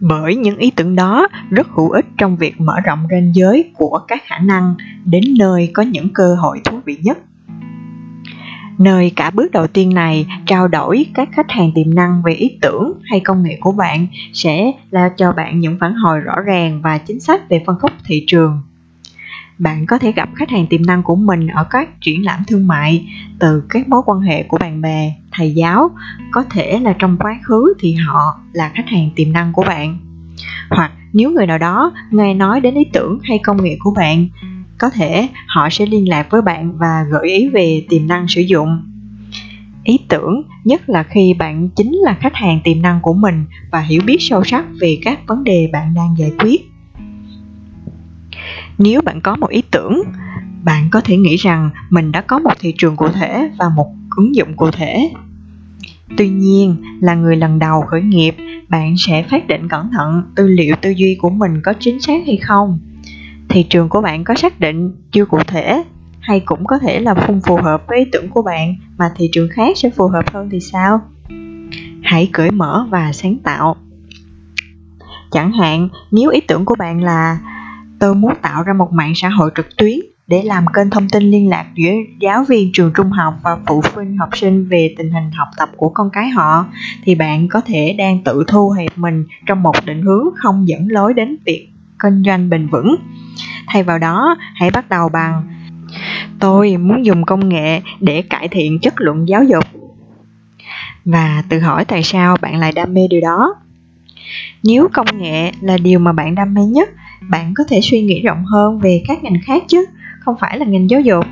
Bởi 0.00 0.36
những 0.36 0.56
ý 0.56 0.70
tưởng 0.70 0.96
đó 0.96 1.28
rất 1.50 1.66
hữu 1.70 1.90
ích 1.90 2.06
trong 2.18 2.36
việc 2.36 2.60
mở 2.60 2.80
rộng 2.80 3.06
ranh 3.10 3.34
giới 3.34 3.70
của 3.74 4.00
các 4.08 4.22
khả 4.26 4.38
năng 4.38 4.74
đến 5.04 5.24
nơi 5.38 5.70
có 5.74 5.82
những 5.82 6.08
cơ 6.12 6.34
hội 6.34 6.60
thú 6.64 6.80
vị 6.84 6.96
nhất. 7.02 7.18
Nơi 8.78 9.12
cả 9.16 9.30
bước 9.30 9.52
đầu 9.52 9.66
tiên 9.66 9.94
này 9.94 10.26
trao 10.46 10.68
đổi 10.68 11.06
các 11.14 11.28
khách 11.32 11.50
hàng 11.50 11.72
tiềm 11.74 11.94
năng 11.94 12.22
về 12.22 12.32
ý 12.32 12.58
tưởng 12.60 12.92
hay 13.04 13.20
công 13.20 13.42
nghệ 13.42 13.58
của 13.60 13.72
bạn 13.72 14.06
sẽ 14.32 14.72
là 14.90 15.08
cho 15.16 15.32
bạn 15.32 15.60
những 15.60 15.78
phản 15.80 15.94
hồi 15.94 16.20
rõ 16.20 16.40
ràng 16.40 16.82
và 16.82 16.98
chính 16.98 17.20
xác 17.20 17.48
về 17.48 17.62
phân 17.66 17.78
khúc 17.80 17.90
thị 18.04 18.24
trường. 18.26 18.62
Bạn 19.58 19.86
có 19.86 19.98
thể 19.98 20.12
gặp 20.12 20.28
khách 20.34 20.50
hàng 20.50 20.66
tiềm 20.66 20.86
năng 20.86 21.02
của 21.02 21.16
mình 21.16 21.46
ở 21.46 21.64
các 21.70 22.00
triển 22.00 22.24
lãm 22.24 22.40
thương 22.46 22.66
mại, 22.66 23.06
từ 23.38 23.62
các 23.68 23.88
mối 23.88 24.02
quan 24.06 24.20
hệ 24.20 24.42
của 24.42 24.58
bạn 24.58 24.80
bè, 24.80 25.14
thầy 25.32 25.50
giáo, 25.50 25.90
có 26.30 26.44
thể 26.50 26.78
là 26.78 26.94
trong 26.98 27.16
quá 27.20 27.38
khứ 27.44 27.74
thì 27.80 27.92
họ 27.92 28.40
là 28.52 28.70
khách 28.74 28.88
hàng 28.88 29.10
tiềm 29.16 29.32
năng 29.32 29.52
của 29.52 29.62
bạn. 29.62 29.98
Hoặc, 30.70 30.92
nếu 31.12 31.30
người 31.30 31.46
nào 31.46 31.58
đó 31.58 31.92
nghe 32.10 32.34
nói 32.34 32.60
đến 32.60 32.74
ý 32.74 32.84
tưởng 32.92 33.18
hay 33.22 33.38
công 33.38 33.64
nghệ 33.64 33.76
của 33.80 33.94
bạn 33.96 34.28
có 34.82 34.90
thể 34.90 35.28
họ 35.46 35.68
sẽ 35.70 35.86
liên 35.86 36.08
lạc 36.08 36.26
với 36.30 36.42
bạn 36.42 36.78
và 36.78 37.04
gợi 37.10 37.28
ý 37.28 37.48
về 37.48 37.86
tiềm 37.88 38.06
năng 38.06 38.28
sử 38.28 38.40
dụng. 38.40 38.82
Ý 39.84 39.98
tưởng, 40.08 40.42
nhất 40.64 40.88
là 40.88 41.02
khi 41.02 41.34
bạn 41.38 41.68
chính 41.68 41.92
là 41.92 42.14
khách 42.20 42.34
hàng 42.34 42.60
tiềm 42.64 42.82
năng 42.82 43.00
của 43.00 43.12
mình 43.12 43.44
và 43.70 43.80
hiểu 43.80 44.02
biết 44.06 44.16
sâu 44.20 44.44
sắc 44.44 44.64
về 44.80 44.98
các 45.02 45.20
vấn 45.26 45.44
đề 45.44 45.68
bạn 45.72 45.94
đang 45.94 46.14
giải 46.18 46.32
quyết. 46.38 46.70
Nếu 48.78 49.00
bạn 49.00 49.20
có 49.20 49.36
một 49.36 49.50
ý 49.50 49.62
tưởng, 49.70 50.02
bạn 50.64 50.88
có 50.90 51.00
thể 51.00 51.16
nghĩ 51.16 51.36
rằng 51.36 51.70
mình 51.90 52.12
đã 52.12 52.20
có 52.20 52.38
một 52.38 52.52
thị 52.60 52.74
trường 52.78 52.96
cụ 52.96 53.08
thể 53.08 53.50
và 53.58 53.68
một 53.68 53.94
ứng 54.16 54.34
dụng 54.34 54.56
cụ 54.56 54.70
thể. 54.70 55.10
Tuy 56.16 56.28
nhiên, 56.28 56.76
là 57.00 57.14
người 57.14 57.36
lần 57.36 57.58
đầu 57.58 57.82
khởi 57.82 58.02
nghiệp, 58.02 58.34
bạn 58.68 58.94
sẽ 58.98 59.22
phát 59.22 59.46
định 59.46 59.68
cẩn 59.68 59.90
thận 59.92 60.22
tư 60.36 60.48
liệu 60.48 60.76
tư 60.82 60.90
duy 60.90 61.16
của 61.20 61.30
mình 61.30 61.60
có 61.64 61.72
chính 61.80 62.00
xác 62.00 62.22
hay 62.26 62.36
không 62.36 62.78
thị 63.52 63.62
trường 63.62 63.88
của 63.88 64.00
bạn 64.00 64.24
có 64.24 64.34
xác 64.34 64.60
định 64.60 64.92
chưa 65.10 65.24
cụ 65.24 65.38
thể? 65.46 65.84
Hay 66.20 66.40
cũng 66.40 66.66
có 66.66 66.78
thể 66.78 67.00
là 67.00 67.14
không 67.14 67.40
phù 67.46 67.56
hợp 67.56 67.82
với 67.88 67.98
ý 67.98 68.04
tưởng 68.12 68.28
của 68.28 68.42
bạn 68.42 68.74
mà 68.98 69.10
thị 69.16 69.28
trường 69.32 69.48
khác 69.52 69.76
sẽ 69.76 69.90
phù 69.90 70.08
hợp 70.08 70.24
hơn 70.32 70.48
thì 70.52 70.60
sao? 70.60 71.00
Hãy 72.02 72.28
cởi 72.32 72.50
mở 72.50 72.86
và 72.90 73.12
sáng 73.12 73.36
tạo. 73.44 73.76
Chẳng 75.30 75.52
hạn, 75.52 75.88
nếu 76.10 76.30
ý 76.30 76.40
tưởng 76.40 76.64
của 76.64 76.74
bạn 76.78 77.02
là 77.02 77.38
tôi 77.98 78.14
muốn 78.14 78.32
tạo 78.42 78.62
ra 78.62 78.72
một 78.72 78.92
mạng 78.92 79.12
xã 79.16 79.28
hội 79.28 79.50
trực 79.56 79.76
tuyến 79.76 79.98
để 80.26 80.42
làm 80.42 80.66
kênh 80.74 80.90
thông 80.90 81.08
tin 81.08 81.22
liên 81.22 81.48
lạc 81.48 81.66
giữa 81.74 81.92
giáo 82.20 82.44
viên 82.44 82.70
trường 82.72 82.92
trung 82.96 83.10
học 83.10 83.34
và 83.42 83.56
phụ 83.66 83.82
huynh 83.94 84.16
học 84.18 84.28
sinh 84.36 84.68
về 84.68 84.94
tình 84.98 85.10
hình 85.10 85.30
học 85.30 85.48
tập 85.56 85.68
của 85.76 85.88
con 85.88 86.10
cái 86.12 86.28
họ, 86.28 86.66
thì 87.04 87.14
bạn 87.14 87.48
có 87.48 87.60
thể 87.60 87.94
đang 87.98 88.22
tự 88.24 88.44
thu 88.48 88.70
hẹp 88.70 88.98
mình 88.98 89.24
trong 89.46 89.62
một 89.62 89.76
định 89.84 90.02
hướng 90.02 90.26
không 90.36 90.68
dẫn 90.68 90.86
lối 90.88 91.14
đến 91.14 91.36
việc 91.46 91.68
kinh 92.02 92.22
doanh 92.26 92.50
bền 92.50 92.68
vững. 92.68 92.96
Thay 93.66 93.82
vào 93.82 93.98
đó, 93.98 94.36
hãy 94.54 94.70
bắt 94.70 94.88
đầu 94.88 95.08
bằng, 95.08 95.42
tôi 96.38 96.76
muốn 96.76 97.04
dùng 97.04 97.24
công 97.24 97.48
nghệ 97.48 97.80
để 98.00 98.22
cải 98.22 98.48
thiện 98.48 98.78
chất 98.78 99.00
lượng 99.00 99.28
giáo 99.28 99.44
dục. 99.44 99.64
Và 101.04 101.42
tự 101.48 101.58
hỏi 101.60 101.84
tại 101.84 102.02
sao 102.02 102.36
bạn 102.40 102.56
lại 102.56 102.72
đam 102.72 102.94
mê 102.94 103.08
điều 103.10 103.20
đó. 103.20 103.54
Nếu 104.62 104.88
công 104.92 105.18
nghệ 105.18 105.52
là 105.60 105.78
điều 105.78 105.98
mà 105.98 106.12
bạn 106.12 106.34
đam 106.34 106.54
mê 106.54 106.62
nhất, 106.62 106.88
bạn 107.30 107.54
có 107.56 107.64
thể 107.68 107.80
suy 107.80 108.02
nghĩ 108.02 108.22
rộng 108.22 108.44
hơn 108.44 108.78
về 108.78 109.02
các 109.08 109.22
ngành 109.22 109.40
khác 109.44 109.62
chứ, 109.68 109.86
không 110.20 110.36
phải 110.40 110.58
là 110.58 110.66
ngành 110.66 110.90
giáo 110.90 111.00
dục. 111.00 111.24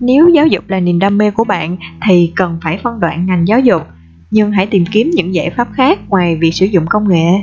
Nếu 0.00 0.28
giáo 0.28 0.46
dục 0.46 0.64
là 0.68 0.80
niềm 0.80 0.98
đam 0.98 1.18
mê 1.18 1.30
của 1.30 1.44
bạn, 1.44 1.76
thì 2.06 2.32
cần 2.36 2.58
phải 2.62 2.78
phân 2.82 3.00
đoạn 3.00 3.26
ngành 3.26 3.48
giáo 3.48 3.60
dục, 3.60 3.82
nhưng 4.30 4.52
hãy 4.52 4.66
tìm 4.66 4.84
kiếm 4.92 5.10
những 5.14 5.34
giải 5.34 5.50
pháp 5.50 5.68
khác 5.72 5.98
ngoài 6.08 6.36
việc 6.36 6.54
sử 6.54 6.66
dụng 6.66 6.86
công 6.86 7.08
nghệ 7.08 7.42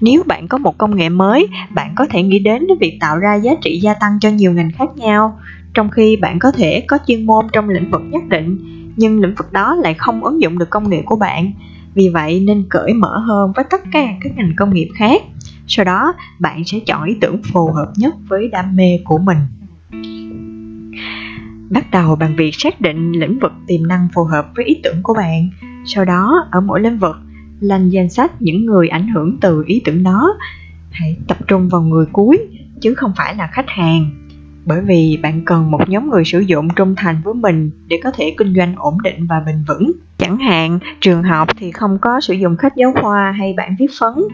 nếu 0.00 0.22
bạn 0.26 0.48
có 0.48 0.58
một 0.58 0.78
công 0.78 0.96
nghệ 0.96 1.08
mới, 1.08 1.48
bạn 1.70 1.92
có 1.96 2.06
thể 2.10 2.22
nghĩ 2.22 2.38
đến 2.38 2.66
việc 2.80 2.98
tạo 3.00 3.18
ra 3.18 3.34
giá 3.34 3.52
trị 3.62 3.80
gia 3.82 3.94
tăng 3.94 4.18
cho 4.20 4.28
nhiều 4.28 4.52
ngành 4.52 4.70
khác 4.72 4.96
nhau. 4.96 5.38
Trong 5.74 5.90
khi 5.90 6.16
bạn 6.16 6.38
có 6.38 6.52
thể 6.52 6.84
có 6.88 6.98
chuyên 7.06 7.26
môn 7.26 7.46
trong 7.52 7.68
lĩnh 7.68 7.90
vực 7.90 8.02
nhất 8.10 8.22
định, 8.28 8.58
nhưng 8.96 9.20
lĩnh 9.20 9.34
vực 9.34 9.52
đó 9.52 9.74
lại 9.74 9.94
không 9.94 10.24
ứng 10.24 10.42
dụng 10.42 10.58
được 10.58 10.70
công 10.70 10.90
nghệ 10.90 11.02
của 11.02 11.16
bạn. 11.16 11.52
Vì 11.94 12.08
vậy 12.08 12.40
nên 12.46 12.64
cởi 12.70 12.92
mở 12.92 13.18
hơn 13.18 13.52
với 13.56 13.64
tất 13.70 13.80
cả 13.92 14.08
các 14.20 14.36
ngành 14.36 14.52
công 14.56 14.74
nghiệp 14.74 14.88
khác. 14.94 15.22
Sau 15.66 15.84
đó, 15.84 16.14
bạn 16.38 16.64
sẽ 16.64 16.78
chọn 16.86 17.04
ý 17.04 17.16
tưởng 17.20 17.42
phù 17.52 17.72
hợp 17.72 17.92
nhất 17.96 18.14
với 18.28 18.48
đam 18.48 18.76
mê 18.76 19.00
của 19.04 19.18
mình. 19.18 19.38
Bắt 21.70 21.90
đầu 21.90 22.16
bằng 22.16 22.36
việc 22.36 22.54
xác 22.54 22.80
định 22.80 23.12
lĩnh 23.12 23.38
vực 23.38 23.52
tiềm 23.66 23.86
năng 23.86 24.08
phù 24.14 24.24
hợp 24.24 24.46
với 24.56 24.64
ý 24.64 24.80
tưởng 24.82 25.02
của 25.02 25.14
bạn. 25.14 25.48
Sau 25.84 26.04
đó, 26.04 26.48
ở 26.50 26.60
mỗi 26.60 26.80
lĩnh 26.80 26.98
vực 26.98 27.16
lên 27.60 27.88
danh 27.88 28.08
sách 28.08 28.42
những 28.42 28.66
người 28.66 28.88
ảnh 28.88 29.08
hưởng 29.08 29.38
từ 29.40 29.64
ý 29.66 29.82
tưởng 29.84 30.02
đó. 30.02 30.34
Hãy 30.90 31.16
tập 31.28 31.38
trung 31.48 31.68
vào 31.68 31.82
người 31.82 32.06
cuối, 32.12 32.38
chứ 32.80 32.94
không 32.94 33.12
phải 33.16 33.34
là 33.34 33.46
khách 33.52 33.68
hàng. 33.68 34.10
Bởi 34.64 34.80
vì 34.80 35.18
bạn 35.22 35.44
cần 35.44 35.70
một 35.70 35.88
nhóm 35.88 36.10
người 36.10 36.24
sử 36.24 36.40
dụng 36.40 36.68
trung 36.76 36.94
thành 36.96 37.16
với 37.24 37.34
mình 37.34 37.70
để 37.88 38.00
có 38.04 38.10
thể 38.10 38.34
kinh 38.38 38.54
doanh 38.54 38.74
ổn 38.76 39.02
định 39.02 39.26
và 39.26 39.40
bền 39.46 39.56
vững. 39.68 39.92
Chẳng 40.18 40.36
hạn, 40.36 40.78
trường 41.00 41.22
học 41.22 41.48
thì 41.58 41.72
không 41.72 41.98
có 42.00 42.20
sử 42.20 42.34
dụng 42.34 42.56
khách 42.56 42.76
giáo 42.76 42.92
khoa 43.00 43.32
hay 43.32 43.54
bản 43.56 43.76
viết 43.78 43.90
phấn. 44.00 44.24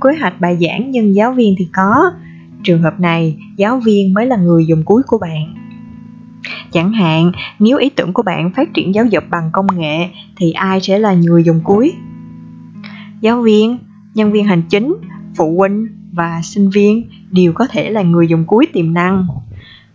Kế 0.00 0.10
hoạch 0.20 0.40
bài 0.40 0.58
giảng 0.60 0.90
nhưng 0.90 1.14
giáo 1.14 1.32
viên 1.32 1.54
thì 1.58 1.68
có. 1.72 2.10
Trường 2.62 2.82
hợp 2.82 3.00
này, 3.00 3.38
giáo 3.56 3.80
viên 3.84 4.14
mới 4.14 4.26
là 4.26 4.36
người 4.36 4.66
dùng 4.66 4.82
cuối 4.84 5.02
của 5.06 5.18
bạn. 5.18 5.54
Chẳng 6.72 6.92
hạn, 6.92 7.32
nếu 7.58 7.78
ý 7.78 7.90
tưởng 7.90 8.12
của 8.12 8.22
bạn 8.22 8.52
phát 8.56 8.74
triển 8.74 8.94
giáo 8.94 9.04
dục 9.04 9.24
bằng 9.30 9.50
công 9.52 9.66
nghệ, 9.76 10.08
thì 10.36 10.52
ai 10.52 10.80
sẽ 10.80 10.98
là 10.98 11.14
người 11.14 11.44
dùng 11.44 11.60
cuối? 11.64 11.92
Giáo 13.22 13.42
viên, 13.42 13.78
nhân 14.14 14.32
viên 14.32 14.44
hành 14.44 14.62
chính, 14.62 14.96
phụ 15.36 15.56
huynh 15.58 15.88
và 16.12 16.40
sinh 16.42 16.70
viên 16.70 17.08
đều 17.30 17.52
có 17.52 17.66
thể 17.66 17.90
là 17.90 18.02
người 18.02 18.28
dùng 18.28 18.44
cuối 18.44 18.66
tiềm 18.72 18.94
năng. 18.94 19.26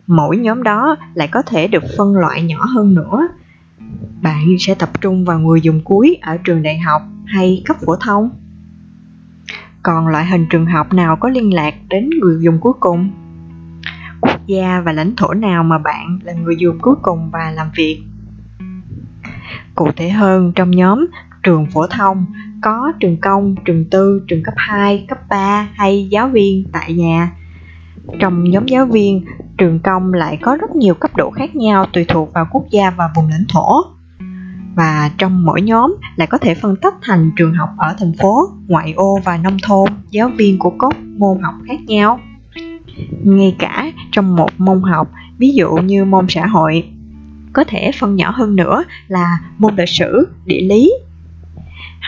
Mỗi 0.07 0.37
nhóm 0.37 0.63
đó 0.63 0.95
lại 1.13 1.27
có 1.27 1.41
thể 1.41 1.67
được 1.67 1.83
phân 1.97 2.15
loại 2.15 2.43
nhỏ 2.43 2.65
hơn 2.65 2.93
nữa. 2.93 3.27
Bạn 4.21 4.55
sẽ 4.59 4.75
tập 4.75 4.89
trung 5.01 5.25
vào 5.25 5.39
người 5.39 5.61
dùng 5.61 5.81
cuối 5.83 6.17
ở 6.21 6.37
trường 6.37 6.63
đại 6.63 6.79
học 6.79 7.01
hay 7.25 7.61
cấp 7.65 7.77
phổ 7.85 7.95
thông. 7.95 8.29
Còn 9.83 10.07
loại 10.07 10.25
hình 10.25 10.45
trường 10.49 10.65
học 10.65 10.93
nào 10.93 11.15
có 11.15 11.29
liên 11.29 11.53
lạc 11.53 11.75
đến 11.89 12.09
người 12.21 12.37
dùng 12.39 12.59
cuối 12.59 12.73
cùng? 12.79 13.11
Quốc 14.21 14.39
gia 14.45 14.81
và 14.81 14.91
lãnh 14.91 15.15
thổ 15.15 15.33
nào 15.33 15.63
mà 15.63 15.77
bạn 15.77 16.19
là 16.23 16.33
người 16.33 16.55
dùng 16.57 16.79
cuối 16.79 16.95
cùng 17.01 17.29
và 17.31 17.51
làm 17.51 17.67
việc? 17.75 18.03
Cụ 19.75 19.91
thể 19.95 20.09
hơn, 20.09 20.51
trong 20.55 20.71
nhóm 20.71 21.05
trường 21.47 21.65
phổ 21.65 21.87
thông 21.87 22.25
có 22.61 22.93
trường 22.99 23.17
công, 23.17 23.55
trường 23.65 23.85
tư, 23.89 24.21
trường 24.27 24.43
cấp 24.43 24.53
2, 24.57 25.05
cấp 25.07 25.17
3 25.29 25.67
hay 25.73 26.07
giáo 26.11 26.27
viên 26.27 26.63
tại 26.71 26.93
nhà. 26.93 27.31
Trong 28.19 28.43
nhóm 28.43 28.65
giáo 28.65 28.85
viên, 28.85 29.25
trường 29.57 29.79
công 29.79 30.13
lại 30.13 30.37
có 30.41 30.55
rất 30.55 30.75
nhiều 30.75 30.93
cấp 30.93 31.11
độ 31.15 31.31
khác 31.31 31.55
nhau 31.55 31.85
tùy 31.93 32.05
thuộc 32.07 32.33
vào 32.33 32.47
quốc 32.51 32.63
gia 32.71 32.89
và 32.89 33.09
vùng 33.15 33.27
lãnh 33.29 33.45
thổ 33.49 33.83
và 34.75 35.11
trong 35.17 35.45
mỗi 35.45 35.61
nhóm 35.61 35.95
lại 36.15 36.27
có 36.27 36.37
thể 36.37 36.55
phân 36.55 36.75
tách 36.81 36.95
thành 37.01 37.31
trường 37.37 37.53
học 37.53 37.69
ở 37.77 37.95
thành 37.99 38.13
phố, 38.21 38.49
ngoại 38.67 38.93
ô 38.93 39.19
và 39.25 39.37
nông 39.37 39.57
thôn, 39.63 39.89
giáo 40.09 40.29
viên 40.37 40.59
của 40.59 40.73
các 40.79 40.99
môn 41.17 41.39
học 41.41 41.55
khác 41.67 41.79
nhau. 41.87 42.19
Ngay 43.23 43.55
cả 43.59 43.91
trong 44.11 44.35
một 44.35 44.49
môn 44.57 44.81
học, 44.81 45.11
ví 45.37 45.51
dụ 45.51 45.75
như 45.75 46.05
môn 46.05 46.25
xã 46.29 46.47
hội, 46.47 46.89
có 47.53 47.63
thể 47.67 47.91
phân 47.99 48.15
nhỏ 48.15 48.31
hơn 48.31 48.55
nữa 48.55 48.83
là 49.07 49.37
môn 49.57 49.75
lịch 49.75 49.89
sử, 49.89 50.27
địa 50.45 50.61
lý. 50.61 50.91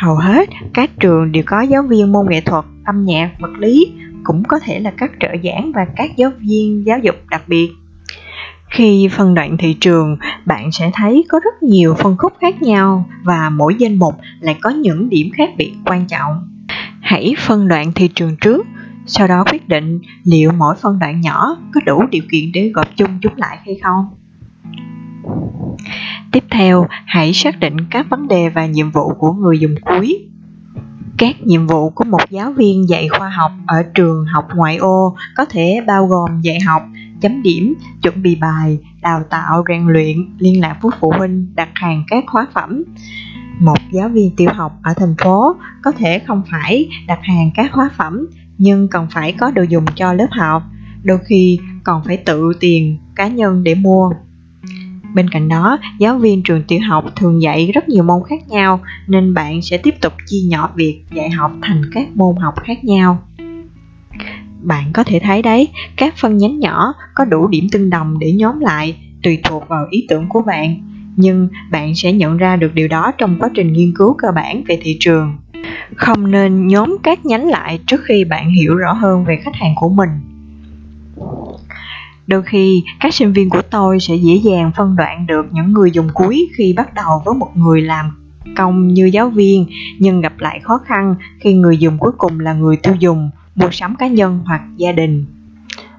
Hầu 0.01 0.15
hết 0.15 0.49
các 0.73 0.89
trường 0.99 1.31
đều 1.31 1.43
có 1.45 1.61
giáo 1.61 1.83
viên 1.83 2.11
môn 2.11 2.25
nghệ 2.29 2.41
thuật, 2.41 2.65
âm 2.85 3.05
nhạc, 3.05 3.31
vật 3.39 3.51
lý, 3.57 3.91
cũng 4.23 4.43
có 4.43 4.59
thể 4.59 4.79
là 4.79 4.91
các 4.97 5.11
trợ 5.19 5.27
giảng 5.43 5.71
và 5.75 5.85
các 5.95 6.11
giáo 6.17 6.31
viên 6.39 6.85
giáo 6.85 6.99
dục 6.99 7.15
đặc 7.29 7.41
biệt. 7.47 7.69
Khi 8.69 9.09
phân 9.11 9.33
đoạn 9.33 9.57
thị 9.57 9.73
trường 9.73 10.17
bạn 10.45 10.71
sẽ 10.71 10.91
thấy 10.93 11.25
có 11.29 11.39
rất 11.43 11.63
nhiều 11.63 11.93
phân 11.93 12.17
khúc 12.17 12.33
khác 12.41 12.61
nhau 12.61 13.05
và 13.23 13.49
mỗi 13.49 13.75
danh 13.79 13.95
mục 13.95 14.13
lại 14.39 14.57
có 14.61 14.69
những 14.69 15.09
điểm 15.09 15.29
khác 15.33 15.49
biệt 15.57 15.73
quan 15.85 16.05
trọng. 16.07 16.49
Hãy 17.01 17.35
phân 17.39 17.67
đoạn 17.67 17.91
thị 17.95 18.07
trường 18.07 18.35
trước 18.41 18.67
sau 19.05 19.27
đó 19.27 19.43
quyết 19.51 19.67
định 19.67 19.99
liệu 20.23 20.51
mỗi 20.51 20.75
phân 20.81 20.99
đoạn 20.99 21.21
nhỏ 21.21 21.57
có 21.73 21.81
đủ 21.85 22.03
điều 22.11 22.23
kiện 22.31 22.51
để 22.53 22.69
gộp 22.73 22.87
chung 22.95 23.19
chúng 23.21 23.33
lại 23.37 23.57
hay 23.65 23.79
không 23.83 24.18
tiếp 26.31 26.43
theo, 26.51 26.87
hãy 27.05 27.33
xác 27.33 27.59
định 27.59 27.75
các 27.89 28.09
vấn 28.09 28.27
đề 28.27 28.49
và 28.49 28.65
nhiệm 28.65 28.91
vụ 28.91 29.13
của 29.19 29.33
người 29.33 29.59
dùng 29.59 29.75
cuối. 29.81 30.25
Các 31.17 31.35
nhiệm 31.43 31.67
vụ 31.67 31.89
của 31.89 32.03
một 32.03 32.21
giáo 32.29 32.51
viên 32.51 32.89
dạy 32.89 33.07
khoa 33.09 33.29
học 33.29 33.51
ở 33.67 33.83
trường 33.93 34.25
học 34.25 34.47
ngoại 34.55 34.77
ô 34.77 35.15
có 35.35 35.45
thể 35.45 35.81
bao 35.87 36.07
gồm 36.07 36.41
dạy 36.41 36.59
học, 36.59 36.83
chấm 37.21 37.41
điểm, 37.41 37.73
chuẩn 38.01 38.23
bị 38.23 38.35
bài, 38.35 38.77
đào 39.01 39.23
tạo, 39.29 39.63
rèn 39.69 39.87
luyện, 39.87 40.17
liên 40.37 40.61
lạc 40.61 40.77
với 40.81 40.91
phụ 40.99 41.13
huynh, 41.17 41.55
đặt 41.55 41.69
hàng 41.73 42.03
các 42.07 42.23
hóa 42.27 42.47
phẩm. 42.53 42.83
Một 43.59 43.77
giáo 43.91 44.09
viên 44.09 44.35
tiểu 44.35 44.49
học 44.53 44.71
ở 44.83 44.93
thành 44.93 45.15
phố 45.23 45.55
có 45.83 45.91
thể 45.91 46.19
không 46.19 46.43
phải 46.51 46.89
đặt 47.07 47.19
hàng 47.21 47.51
các 47.55 47.73
hóa 47.73 47.89
phẩm, 47.97 48.27
nhưng 48.57 48.87
cần 48.87 49.07
phải 49.11 49.31
có 49.31 49.51
đồ 49.51 49.63
dùng 49.69 49.85
cho 49.95 50.13
lớp 50.13 50.27
học. 50.31 50.63
Đôi 51.03 51.17
khi 51.25 51.59
còn 51.83 52.03
phải 52.03 52.17
tự 52.17 52.51
tiền 52.59 52.97
cá 53.15 53.27
nhân 53.27 53.63
để 53.63 53.75
mua 53.75 54.11
bên 55.13 55.29
cạnh 55.29 55.49
đó, 55.49 55.79
giáo 55.99 56.17
viên 56.17 56.43
trường 56.43 56.63
tiểu 56.63 56.79
học 56.87 57.05
thường 57.15 57.41
dạy 57.41 57.71
rất 57.73 57.89
nhiều 57.89 58.03
môn 58.03 58.21
khác 58.29 58.49
nhau, 58.49 58.79
nên 59.07 59.33
bạn 59.33 59.61
sẽ 59.61 59.77
tiếp 59.77 59.95
tục 60.01 60.13
chia 60.27 60.41
nhỏ 60.47 60.69
việc 60.75 61.01
dạy 61.13 61.29
học 61.29 61.51
thành 61.61 61.81
các 61.93 62.07
môn 62.15 62.35
học 62.35 62.53
khác 62.63 62.83
nhau. 62.83 63.23
Bạn 64.61 64.93
có 64.93 65.03
thể 65.03 65.19
thấy 65.19 65.41
đấy, 65.41 65.67
các 65.97 66.17
phân 66.17 66.37
nhánh 66.37 66.59
nhỏ 66.59 66.93
có 67.15 67.25
đủ 67.25 67.47
điểm 67.47 67.67
tương 67.71 67.89
đồng 67.89 68.19
để 68.19 68.31
nhóm 68.31 68.59
lại, 68.59 68.97
tùy 69.23 69.39
thuộc 69.43 69.67
vào 69.67 69.85
ý 69.89 70.05
tưởng 70.09 70.29
của 70.29 70.41
bạn. 70.41 70.75
Nhưng 71.15 71.47
bạn 71.71 71.95
sẽ 71.95 72.13
nhận 72.13 72.37
ra 72.37 72.55
được 72.55 72.73
điều 72.73 72.87
đó 72.87 73.11
trong 73.17 73.39
quá 73.39 73.49
trình 73.55 73.73
nghiên 73.73 73.93
cứu 73.95 74.15
cơ 74.17 74.27
bản 74.35 74.63
về 74.67 74.79
thị 74.81 74.97
trường. 74.99 75.37
Không 75.95 76.31
nên 76.31 76.67
nhóm 76.67 76.97
các 77.03 77.25
nhánh 77.25 77.47
lại 77.47 77.79
trước 77.87 78.01
khi 78.05 78.23
bạn 78.23 78.49
hiểu 78.49 78.75
rõ 78.75 78.93
hơn 78.93 79.25
về 79.25 79.39
khách 79.43 79.55
hàng 79.55 79.73
của 79.75 79.89
mình 79.89 80.09
đôi 82.29 82.43
khi, 82.43 82.83
các 82.99 83.13
sinh 83.13 83.33
viên 83.33 83.49
của 83.49 83.61
tôi 83.61 83.99
sẽ 83.99 84.15
dễ 84.15 84.35
dàng 84.35 84.71
phân 84.75 84.95
đoạn 84.95 85.27
được 85.27 85.45
những 85.51 85.73
người 85.73 85.91
dùng 85.91 86.07
cuối 86.13 86.49
khi 86.57 86.73
bắt 86.73 86.93
đầu 86.93 87.21
với 87.25 87.35
một 87.35 87.51
người 87.55 87.81
làm 87.81 88.11
công 88.55 88.87
như 88.87 89.09
giáo 89.13 89.29
viên, 89.29 89.65
nhưng 89.99 90.21
gặp 90.21 90.33
lại 90.37 90.59
khó 90.63 90.77
khăn 90.85 91.15
khi 91.39 91.53
người 91.53 91.77
dùng 91.77 91.97
cuối 91.97 92.11
cùng 92.17 92.39
là 92.39 92.53
người 92.53 92.77
tiêu 92.77 92.95
dùng, 92.99 93.29
mua 93.55 93.69
sắm 93.71 93.95
cá 93.95 94.07
nhân 94.07 94.39
hoặc 94.45 94.61
gia 94.77 94.91
đình. 94.91 95.25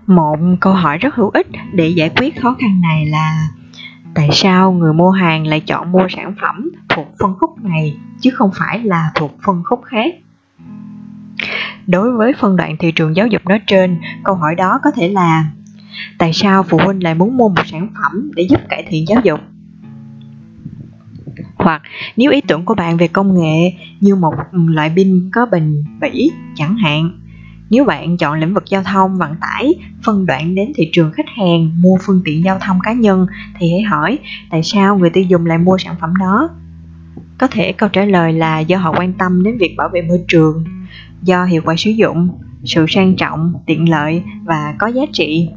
Một 0.07 0.37
câu 0.61 0.73
hỏi 0.73 0.99
rất 0.99 1.15
hữu 1.15 1.31
ích 1.31 1.47
để 1.73 1.89
giải 1.89 2.11
quyết 2.17 2.41
khó 2.41 2.57
khăn 2.61 2.81
này 2.81 3.07
là, 3.07 3.49
tại 4.15 4.29
sao 4.33 4.73
người 4.73 4.93
mua 4.93 5.11
hàng 5.11 5.47
lại 5.47 5.61
chọn 5.61 5.93
mua 5.93 6.07
sản 6.11 6.35
phẩm 6.43 6.71
thuộc 6.89 7.07
phân 7.19 7.35
khúc 7.41 7.65
này 7.65 7.97
chứ 8.21 8.31
không 8.31 8.51
phải 8.59 8.79
là 8.79 9.11
thuộc 9.15 9.37
phân 9.47 9.63
khúc 9.65 9.81
khác? 9.85 10.15
Đối 11.87 12.13
với 12.13 12.33
phân 12.41 12.57
đoạn 12.57 12.77
thị 12.79 12.93
trường 12.93 13.17
giáo 13.17 13.27
dục 13.27 13.43
nói 13.47 13.61
trên, 13.67 13.99
câu 14.25 14.35
hỏi 14.35 14.55
đó 14.55 14.81
có 14.83 14.91
thể 14.91 15.09
là 15.09 15.45
tại 16.19 16.33
sao 16.33 16.63
phụ 16.63 16.79
huynh 16.85 17.03
lại 17.03 17.15
muốn 17.15 17.37
mua 17.37 17.49
một 17.49 17.67
sản 17.67 17.89
phẩm 17.95 18.31
để 18.35 18.47
giúp 18.51 18.61
cải 18.69 18.85
thiện 18.89 19.05
giáo 19.09 19.21
dục? 19.25 19.41
Hoặc, 21.57 21.83
nếu 22.17 22.31
ý 22.31 22.41
tưởng 22.41 22.65
của 22.65 22.75
bạn 22.75 22.97
về 22.97 23.09
công 23.09 23.41
nghệ 23.41 23.73
như 24.01 24.15
một 24.15 24.35
loại 24.53 24.93
pin 24.97 25.31
có 25.33 25.47
bình 25.47 25.85
bỉ 26.01 26.31
chẳng 26.57 26.77
hạn, 26.77 27.21
nếu 27.71 27.85
bạn 27.85 28.17
chọn 28.17 28.41
lĩnh 28.41 28.55
vực 28.55 28.65
giao 28.71 28.83
thông, 28.83 29.19
vận 29.19 29.35
tải, 29.41 29.75
phân 30.05 30.27
đoạn 30.27 30.55
đến 30.55 30.73
thị 30.75 30.91
trường 30.93 31.13
khách 31.13 31.29
hàng, 31.37 31.71
mua 31.83 31.99
phương 32.01 32.23
tiện 32.25 32.45
giao 32.45 32.59
thông 32.59 32.81
cá 32.83 32.93
nhân, 32.93 33.27
thì 33.59 33.71
hãy 33.71 33.83
hỏi, 33.83 34.19
tại 34.51 34.63
sao 34.63 34.99
người 34.99 35.11
tiêu 35.11 35.25
dùng 35.25 35.47
lại 35.47 35.59
mua 35.59 35.79
sản 35.79 35.95
phẩm 36.01 36.17
đó? 36.21 36.51
Có 37.39 37.47
thể 37.47 37.73
câu 37.73 37.89
trả 37.89 38.05
lời 38.05 38.33
là 38.33 38.61
do 38.61 38.79
họ 38.79 38.95
quan 38.99 39.13
tâm 39.13 39.43
đến 39.43 39.59
việc 39.59 39.75
bảo 39.77 39.89
vệ 39.89 40.03
môi 40.03 40.21
trường, 40.29 40.65
do 41.23 41.45
hiệu 41.45 41.63
quả 41.65 41.75
sử 41.79 41.91
dụng, 41.91 42.39
sự 42.65 42.87
sang 42.89 43.17
trọng, 43.17 43.55
tiện 43.67 43.89
lợi 43.89 44.23
và 44.45 44.75
có 44.79 44.87
giá 44.87 45.03
trị 45.13 45.49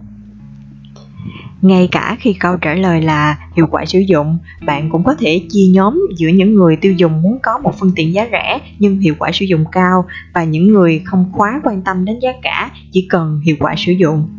ngay 1.63 1.87
cả 1.91 2.17
khi 2.19 2.33
câu 2.33 2.57
trả 2.57 2.73
lời 2.73 3.01
là 3.01 3.37
hiệu 3.55 3.67
quả 3.71 3.85
sử 3.85 3.99
dụng, 3.99 4.37
bạn 4.65 4.89
cũng 4.89 5.03
có 5.03 5.15
thể 5.19 5.41
chia 5.49 5.67
nhóm 5.73 6.01
giữa 6.17 6.27
những 6.27 6.55
người 6.55 6.75
tiêu 6.75 6.93
dùng 6.93 7.21
muốn 7.21 7.39
có 7.43 7.57
một 7.57 7.71
phương 7.79 7.91
tiện 7.95 8.13
giá 8.13 8.27
rẻ 8.31 8.59
nhưng 8.79 8.99
hiệu 8.99 9.15
quả 9.19 9.31
sử 9.31 9.45
dụng 9.45 9.65
cao 9.71 10.05
và 10.33 10.43
những 10.43 10.67
người 10.67 11.01
không 11.05 11.31
quá 11.33 11.61
quan 11.63 11.81
tâm 11.81 12.05
đến 12.05 12.19
giá 12.19 12.31
cả 12.41 12.71
chỉ 12.91 13.07
cần 13.09 13.41
hiệu 13.45 13.55
quả 13.59 13.75
sử 13.77 13.91
dụng. 13.91 14.29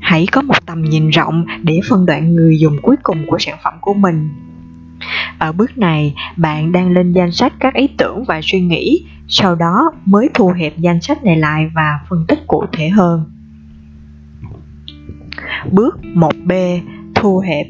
Hãy 0.00 0.26
có 0.32 0.42
một 0.42 0.66
tầm 0.66 0.82
nhìn 0.82 1.10
rộng 1.10 1.46
để 1.62 1.80
phân 1.88 2.06
đoạn 2.06 2.34
người 2.34 2.58
dùng 2.58 2.76
cuối 2.82 2.96
cùng 3.02 3.26
của 3.26 3.38
sản 3.38 3.58
phẩm 3.64 3.74
của 3.80 3.94
mình. 3.94 4.28
Ở 5.38 5.52
bước 5.52 5.78
này, 5.78 6.14
bạn 6.36 6.72
đang 6.72 6.92
lên 6.92 7.12
danh 7.12 7.32
sách 7.32 7.52
các 7.60 7.74
ý 7.74 7.88
tưởng 7.98 8.24
và 8.24 8.40
suy 8.42 8.60
nghĩ, 8.60 9.04
sau 9.28 9.54
đó 9.54 9.92
mới 10.04 10.28
thu 10.34 10.48
hẹp 10.48 10.78
danh 10.78 11.00
sách 11.00 11.24
này 11.24 11.36
lại 11.36 11.70
và 11.74 11.98
phân 12.08 12.24
tích 12.28 12.46
cụ 12.46 12.64
thể 12.72 12.88
hơn. 12.88 13.39
Bước 15.70 15.98
1B 16.14 16.80
thu 17.14 17.38
hẹp 17.38 17.66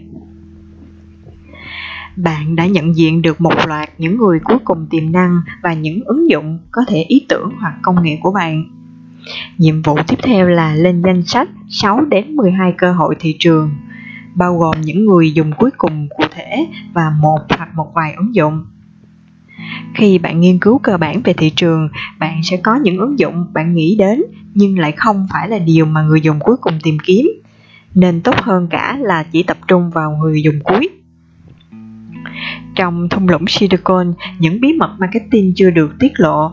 bạn 2.16 2.56
đã 2.56 2.66
nhận 2.66 2.96
diện 2.96 3.22
được 3.22 3.40
một 3.40 3.54
loạt 3.66 3.88
những 3.98 4.16
người 4.16 4.40
cuối 4.44 4.58
cùng 4.64 4.86
tiềm 4.90 5.12
năng 5.12 5.40
và 5.62 5.74
những 5.74 6.04
ứng 6.04 6.30
dụng 6.30 6.58
có 6.70 6.82
thể 6.88 7.02
ý 7.08 7.26
tưởng 7.28 7.50
hoặc 7.60 7.74
công 7.82 8.02
nghệ 8.02 8.18
của 8.22 8.32
bạn. 8.32 8.64
Nhiệm 9.58 9.82
vụ 9.82 9.96
tiếp 10.08 10.16
theo 10.22 10.48
là 10.48 10.74
lên 10.74 11.02
danh 11.02 11.22
sách 11.26 11.48
6 11.68 12.04
đến 12.04 12.36
12 12.36 12.74
cơ 12.78 12.92
hội 12.92 13.16
thị 13.20 13.36
trường, 13.38 13.70
bao 14.34 14.58
gồm 14.58 14.80
những 14.80 15.06
người 15.06 15.32
dùng 15.32 15.52
cuối 15.58 15.70
cùng 15.78 16.08
cụ 16.16 16.24
thể 16.30 16.66
và 16.94 17.10
một 17.20 17.38
hoặc 17.56 17.68
một 17.74 17.92
vài 17.94 18.14
ứng 18.14 18.34
dụng. 18.34 18.66
Khi 19.94 20.18
bạn 20.18 20.40
nghiên 20.40 20.58
cứu 20.58 20.78
cơ 20.78 20.96
bản 20.96 21.20
về 21.24 21.32
thị 21.32 21.50
trường, 21.50 21.88
bạn 22.18 22.40
sẽ 22.42 22.56
có 22.56 22.76
những 22.76 22.98
ứng 22.98 23.18
dụng 23.18 23.46
bạn 23.52 23.74
nghĩ 23.74 23.96
đến 23.98 24.22
nhưng 24.54 24.78
lại 24.78 24.92
không 24.92 25.26
phải 25.32 25.48
là 25.48 25.58
điều 25.58 25.86
mà 25.86 26.02
người 26.02 26.20
dùng 26.20 26.40
cuối 26.40 26.56
cùng 26.56 26.74
tìm 26.82 26.96
kiếm 27.04 27.26
nên 27.94 28.20
tốt 28.20 28.34
hơn 28.42 28.66
cả 28.70 28.96
là 29.00 29.22
chỉ 29.22 29.42
tập 29.42 29.56
trung 29.68 29.90
vào 29.90 30.10
người 30.10 30.42
dùng 30.42 30.60
cuối. 30.64 30.88
Trong 32.74 33.08
thung 33.08 33.28
lũng 33.28 33.44
Silicon, 33.48 34.14
những 34.38 34.60
bí 34.60 34.72
mật 34.72 34.96
marketing 34.98 35.52
chưa 35.56 35.70
được 35.70 35.90
tiết 35.98 36.12
lộ 36.16 36.52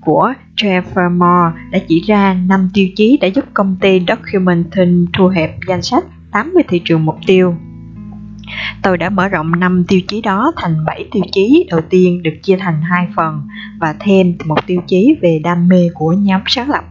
của 0.00 0.32
Trevor 0.56 1.12
Moore 1.12 1.56
đã 1.70 1.78
chỉ 1.88 2.00
ra 2.00 2.34
5 2.34 2.70
tiêu 2.74 2.88
chí 2.96 3.18
đã 3.20 3.28
giúp 3.28 3.44
công 3.54 3.76
ty 3.80 4.00
Documentum 4.08 5.06
thu 5.12 5.28
hẹp 5.28 5.56
danh 5.68 5.82
sách 5.82 6.04
80 6.32 6.62
thị 6.68 6.82
trường 6.84 7.04
mục 7.04 7.16
tiêu. 7.26 7.54
Tôi 8.82 8.98
đã 8.98 9.10
mở 9.10 9.28
rộng 9.28 9.60
5 9.60 9.84
tiêu 9.88 10.00
chí 10.08 10.20
đó 10.20 10.52
thành 10.56 10.84
7 10.84 11.08
tiêu 11.12 11.22
chí 11.32 11.66
đầu 11.70 11.80
tiên 11.90 12.22
được 12.22 12.34
chia 12.42 12.56
thành 12.56 12.82
hai 12.82 13.08
phần 13.16 13.48
và 13.80 13.94
thêm 14.00 14.34
một 14.44 14.66
tiêu 14.66 14.80
chí 14.86 15.16
về 15.22 15.40
đam 15.44 15.68
mê 15.68 15.88
của 15.94 16.12
nhóm 16.12 16.40
sáng 16.46 16.70
lập. 16.70 16.84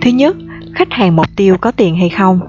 Thứ 0.00 0.10
nhất, 0.10 0.36
khách 0.74 0.92
hàng 0.92 1.16
mục 1.16 1.26
tiêu 1.36 1.56
có 1.60 1.70
tiền 1.70 1.96
hay 1.96 2.08
không 2.08 2.40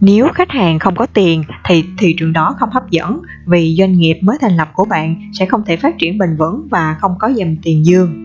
nếu 0.00 0.28
khách 0.34 0.50
hàng 0.50 0.78
không 0.78 0.96
có 0.96 1.06
tiền 1.06 1.42
thì 1.64 1.84
thị 1.98 2.16
trường 2.18 2.32
đó 2.32 2.54
không 2.58 2.70
hấp 2.70 2.90
dẫn 2.90 3.20
vì 3.46 3.76
doanh 3.78 3.92
nghiệp 3.92 4.18
mới 4.22 4.38
thành 4.40 4.56
lập 4.56 4.68
của 4.72 4.84
bạn 4.84 5.30
sẽ 5.32 5.46
không 5.46 5.62
thể 5.66 5.76
phát 5.76 5.94
triển 5.98 6.18
bền 6.18 6.36
vững 6.36 6.68
và 6.70 6.96
không 7.00 7.14
có 7.18 7.28
dòng 7.28 7.56
tiền 7.62 7.86
dương. 7.86 8.24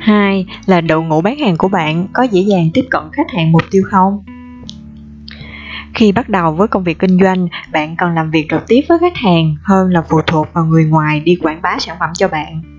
Hai 0.00 0.46
là 0.66 0.80
đội 0.80 1.02
ngũ 1.02 1.20
bán 1.20 1.38
hàng 1.38 1.56
của 1.56 1.68
bạn 1.68 2.06
có 2.12 2.22
dễ 2.22 2.40
dàng 2.40 2.70
tiếp 2.74 2.84
cận 2.90 3.02
khách 3.12 3.30
hàng 3.36 3.52
mục 3.52 3.62
tiêu 3.70 3.82
không? 3.90 4.24
Khi 5.94 6.12
bắt 6.12 6.28
đầu 6.28 6.52
với 6.52 6.68
công 6.68 6.84
việc 6.84 6.98
kinh 6.98 7.18
doanh, 7.22 7.48
bạn 7.72 7.96
cần 7.96 8.14
làm 8.14 8.30
việc 8.30 8.46
trực 8.50 8.68
tiếp 8.68 8.80
với 8.88 8.98
khách 8.98 9.16
hàng 9.16 9.56
hơn 9.62 9.88
là 9.88 10.02
phụ 10.08 10.20
thuộc 10.26 10.48
vào 10.52 10.64
người 10.64 10.84
ngoài 10.84 11.20
đi 11.20 11.36
quảng 11.36 11.62
bá 11.62 11.76
sản 11.78 11.96
phẩm 12.00 12.10
cho 12.14 12.28
bạn 12.28 12.77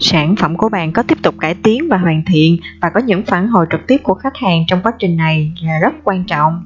sản 0.00 0.36
phẩm 0.36 0.56
của 0.56 0.68
bạn 0.68 0.92
có 0.92 1.02
tiếp 1.02 1.18
tục 1.22 1.34
cải 1.40 1.54
tiến 1.54 1.88
và 1.90 1.96
hoàn 1.96 2.22
thiện 2.26 2.56
và 2.80 2.90
có 2.94 3.00
những 3.00 3.22
phản 3.26 3.48
hồi 3.48 3.66
trực 3.70 3.86
tiếp 3.86 3.96
của 4.02 4.14
khách 4.14 4.36
hàng 4.36 4.64
trong 4.66 4.80
quá 4.82 4.92
trình 4.98 5.16
này 5.16 5.52
là 5.62 5.78
rất 5.78 5.94
quan 6.04 6.24
trọng. 6.24 6.62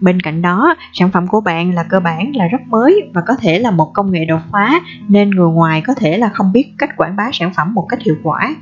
Bên 0.00 0.20
cạnh 0.20 0.42
đó, 0.42 0.74
sản 0.92 1.10
phẩm 1.10 1.26
của 1.26 1.40
bạn 1.40 1.74
là 1.74 1.82
cơ 1.82 2.00
bản, 2.00 2.36
là 2.36 2.48
rất 2.48 2.60
mới 2.66 3.02
và 3.14 3.22
có 3.26 3.36
thể 3.40 3.58
là 3.58 3.70
một 3.70 3.90
công 3.94 4.12
nghệ 4.12 4.24
đột 4.24 4.40
phá 4.52 4.80
nên 5.08 5.30
người 5.30 5.50
ngoài 5.50 5.80
có 5.80 5.94
thể 5.94 6.18
là 6.18 6.28
không 6.28 6.52
biết 6.52 6.72
cách 6.78 6.96
quảng 6.96 7.16
bá 7.16 7.30
sản 7.32 7.52
phẩm 7.56 7.74
một 7.74 7.86
cách 7.88 8.02
hiệu 8.02 8.16
quả. 8.22 8.54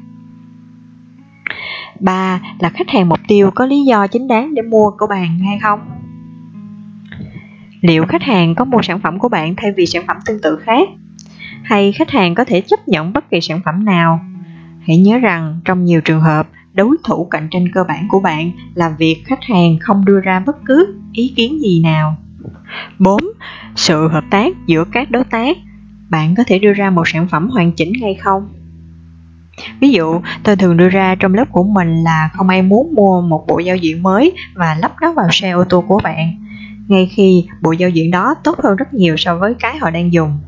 Ba, 2.00 2.40
là 2.58 2.70
khách 2.70 2.90
hàng 2.90 3.08
mục 3.08 3.20
tiêu 3.28 3.50
có 3.54 3.66
lý 3.66 3.84
do 3.84 4.06
chính 4.06 4.28
đáng 4.28 4.54
để 4.54 4.62
mua 4.62 4.90
của 4.90 5.06
bạn 5.06 5.38
hay 5.38 5.58
không? 5.62 5.80
Liệu 7.80 8.06
khách 8.08 8.22
hàng 8.22 8.54
có 8.54 8.64
mua 8.64 8.82
sản 8.82 9.00
phẩm 9.00 9.18
của 9.18 9.28
bạn 9.28 9.54
thay 9.56 9.72
vì 9.72 9.86
sản 9.86 10.04
phẩm 10.06 10.16
tương 10.26 10.40
tự 10.42 10.56
khác? 10.56 10.88
Hay 11.66 11.92
khách 11.92 12.10
hàng 12.10 12.34
có 12.34 12.44
thể 12.44 12.60
chấp 12.60 12.88
nhận 12.88 13.12
bất 13.12 13.30
kỳ 13.30 13.40
sản 13.40 13.60
phẩm 13.64 13.84
nào. 13.84 14.20
Hãy 14.86 14.96
nhớ 14.96 15.18
rằng 15.18 15.60
trong 15.64 15.84
nhiều 15.84 16.00
trường 16.00 16.20
hợp, 16.20 16.48
đối 16.74 16.96
thủ 17.04 17.28
cạnh 17.30 17.48
tranh 17.50 17.72
cơ 17.74 17.84
bản 17.84 18.08
của 18.08 18.20
bạn 18.20 18.50
là 18.74 18.88
việc 18.98 19.22
khách 19.26 19.42
hàng 19.42 19.78
không 19.80 20.04
đưa 20.04 20.20
ra 20.20 20.40
bất 20.40 20.56
cứ 20.64 20.94
ý 21.12 21.32
kiến 21.36 21.62
gì 21.62 21.80
nào. 21.80 22.16
4. 22.98 23.20
Sự 23.76 24.08
hợp 24.08 24.24
tác 24.30 24.52
giữa 24.66 24.84
các 24.92 25.10
đối 25.10 25.24
tác. 25.24 25.56
Bạn 26.10 26.34
có 26.34 26.44
thể 26.46 26.58
đưa 26.58 26.72
ra 26.72 26.90
một 26.90 27.08
sản 27.08 27.28
phẩm 27.28 27.50
hoàn 27.50 27.72
chỉnh 27.72 27.92
hay 28.02 28.14
không? 28.14 28.48
Ví 29.80 29.90
dụ, 29.90 30.20
tôi 30.42 30.56
thường 30.56 30.76
đưa 30.76 30.88
ra 30.88 31.14
trong 31.14 31.34
lớp 31.34 31.44
của 31.52 31.64
mình 31.64 32.04
là 32.04 32.30
không 32.32 32.48
ai 32.48 32.62
muốn 32.62 32.94
mua 32.94 33.20
một 33.20 33.46
bộ 33.46 33.58
giao 33.58 33.76
diện 33.76 34.02
mới 34.02 34.32
và 34.54 34.76
lắp 34.80 34.92
nó 35.00 35.12
vào 35.12 35.28
xe 35.30 35.50
ô 35.50 35.64
tô 35.64 35.84
của 35.88 36.00
bạn, 36.04 36.44
ngay 36.88 37.06
khi 37.06 37.46
bộ 37.62 37.72
giao 37.72 37.90
diện 37.90 38.10
đó 38.10 38.34
tốt 38.44 38.58
hơn 38.62 38.76
rất 38.76 38.94
nhiều 38.94 39.16
so 39.16 39.36
với 39.36 39.54
cái 39.54 39.78
họ 39.78 39.90
đang 39.90 40.12
dùng. 40.12 40.38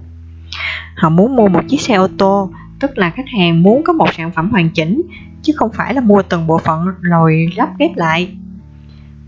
Họ 0.98 1.08
muốn 1.08 1.36
mua 1.36 1.48
một 1.48 1.60
chiếc 1.68 1.80
xe 1.80 1.94
ô 1.94 2.08
tô, 2.18 2.50
tức 2.80 2.98
là 2.98 3.10
khách 3.10 3.28
hàng 3.38 3.62
muốn 3.62 3.82
có 3.84 3.92
một 3.92 4.14
sản 4.16 4.30
phẩm 4.30 4.50
hoàn 4.50 4.70
chỉnh, 4.70 5.02
chứ 5.42 5.52
không 5.56 5.70
phải 5.74 5.94
là 5.94 6.00
mua 6.00 6.22
từng 6.22 6.46
bộ 6.46 6.58
phận 6.58 6.86
rồi 7.00 7.46
lắp 7.56 7.68
ghép 7.78 7.96
lại. 7.96 8.36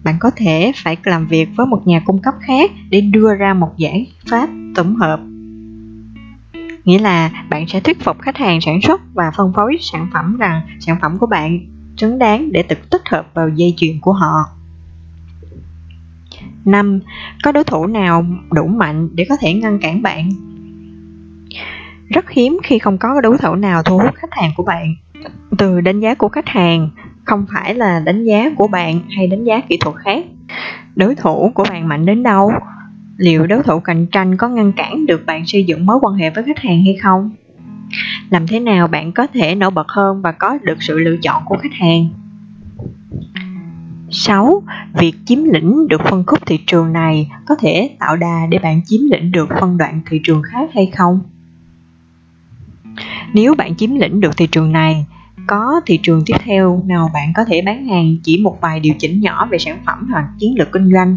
Bạn 0.04 0.16
có 0.20 0.30
thể 0.36 0.72
phải 0.76 0.96
làm 1.04 1.26
việc 1.26 1.48
với 1.56 1.66
một 1.66 1.86
nhà 1.86 2.00
cung 2.04 2.22
cấp 2.22 2.34
khác 2.40 2.70
để 2.90 3.00
đưa 3.00 3.34
ra 3.34 3.54
một 3.54 3.76
giải 3.76 4.12
pháp 4.30 4.48
tổng 4.74 4.96
hợp 4.96 5.20
nghĩa 6.84 6.98
là 6.98 7.30
bạn 7.50 7.68
sẽ 7.68 7.80
thuyết 7.80 8.04
phục 8.04 8.20
khách 8.20 8.36
hàng 8.36 8.60
sản 8.60 8.80
xuất 8.82 9.00
và 9.14 9.30
phân 9.36 9.52
phối 9.56 9.78
sản 9.80 10.08
phẩm 10.12 10.36
rằng 10.36 10.60
sản 10.80 10.96
phẩm 11.02 11.18
của 11.18 11.26
bạn 11.26 11.60
xứng 11.96 12.18
đáng 12.18 12.52
để 12.52 12.62
tự 12.62 12.76
tích 12.90 13.02
hợp 13.10 13.26
vào 13.34 13.48
dây 13.48 13.74
chuyền 13.76 14.00
của 14.00 14.12
họ 14.12 14.44
5. 16.64 17.00
Có 17.42 17.52
đối 17.52 17.64
thủ 17.64 17.86
nào 17.86 18.26
đủ 18.50 18.66
mạnh 18.66 19.08
để 19.14 19.26
có 19.28 19.36
thể 19.40 19.54
ngăn 19.54 19.78
cản 19.78 20.02
bạn? 20.02 20.30
Rất 22.08 22.30
hiếm 22.30 22.58
khi 22.62 22.78
không 22.78 22.98
có 22.98 23.20
đối 23.20 23.38
thủ 23.38 23.54
nào 23.54 23.82
thu 23.82 23.98
hút 23.98 24.14
khách 24.14 24.32
hàng 24.32 24.50
của 24.56 24.62
bạn. 24.62 24.94
Từ 25.58 25.80
đánh 25.80 26.00
giá 26.00 26.14
của 26.14 26.28
khách 26.28 26.48
hàng, 26.48 26.90
không 27.24 27.46
phải 27.54 27.74
là 27.74 28.00
đánh 28.00 28.24
giá 28.24 28.50
của 28.56 28.68
bạn 28.68 29.00
hay 29.16 29.26
đánh 29.26 29.44
giá 29.44 29.60
kỹ 29.60 29.78
thuật 29.80 29.96
khác. 29.96 30.24
Đối 30.96 31.14
thủ 31.14 31.52
của 31.54 31.64
bạn 31.70 31.88
mạnh 31.88 32.06
đến 32.06 32.22
đâu 32.22 32.52
liệu 33.20 33.46
đối 33.46 33.62
thủ 33.62 33.80
cạnh 33.80 34.06
tranh 34.06 34.36
có 34.36 34.48
ngăn 34.48 34.72
cản 34.72 35.06
được 35.06 35.26
bạn 35.26 35.46
xây 35.46 35.64
dựng 35.64 35.86
mối 35.86 35.98
quan 36.02 36.14
hệ 36.14 36.30
với 36.30 36.44
khách 36.44 36.58
hàng 36.58 36.84
hay 36.84 36.96
không 37.02 37.30
làm 38.30 38.46
thế 38.46 38.60
nào 38.60 38.88
bạn 38.88 39.12
có 39.12 39.26
thể 39.26 39.54
nổi 39.54 39.70
bật 39.70 39.88
hơn 39.88 40.22
và 40.22 40.32
có 40.32 40.58
được 40.62 40.82
sự 40.82 40.98
lựa 40.98 41.16
chọn 41.22 41.42
của 41.46 41.56
khách 41.62 41.72
hàng 41.72 42.08
6. 44.10 44.62
Việc 44.98 45.14
chiếm 45.26 45.44
lĩnh 45.44 45.88
được 45.88 46.00
phân 46.04 46.24
khúc 46.26 46.46
thị 46.46 46.60
trường 46.66 46.92
này 46.92 47.30
có 47.46 47.54
thể 47.54 47.96
tạo 47.98 48.16
đà 48.16 48.46
để 48.50 48.58
bạn 48.58 48.80
chiếm 48.86 49.00
lĩnh 49.10 49.32
được 49.32 49.48
phân 49.60 49.76
đoạn 49.76 50.00
thị 50.10 50.20
trường 50.24 50.42
khác 50.42 50.70
hay 50.74 50.86
không? 50.96 51.20
Nếu 53.32 53.54
bạn 53.54 53.76
chiếm 53.76 53.94
lĩnh 53.94 54.20
được 54.20 54.36
thị 54.36 54.46
trường 54.46 54.72
này, 54.72 55.06
có 55.46 55.80
thị 55.86 56.00
trường 56.02 56.22
tiếp 56.26 56.36
theo 56.44 56.82
nào 56.86 57.10
bạn 57.14 57.32
có 57.36 57.44
thể 57.44 57.62
bán 57.62 57.88
hàng 57.88 58.16
chỉ 58.22 58.40
một 58.42 58.58
vài 58.60 58.80
điều 58.80 58.94
chỉnh 58.98 59.20
nhỏ 59.20 59.46
về 59.50 59.58
sản 59.58 59.78
phẩm 59.86 60.08
hoặc 60.10 60.24
chiến 60.38 60.54
lược 60.58 60.72
kinh 60.72 60.92
doanh? 60.92 61.16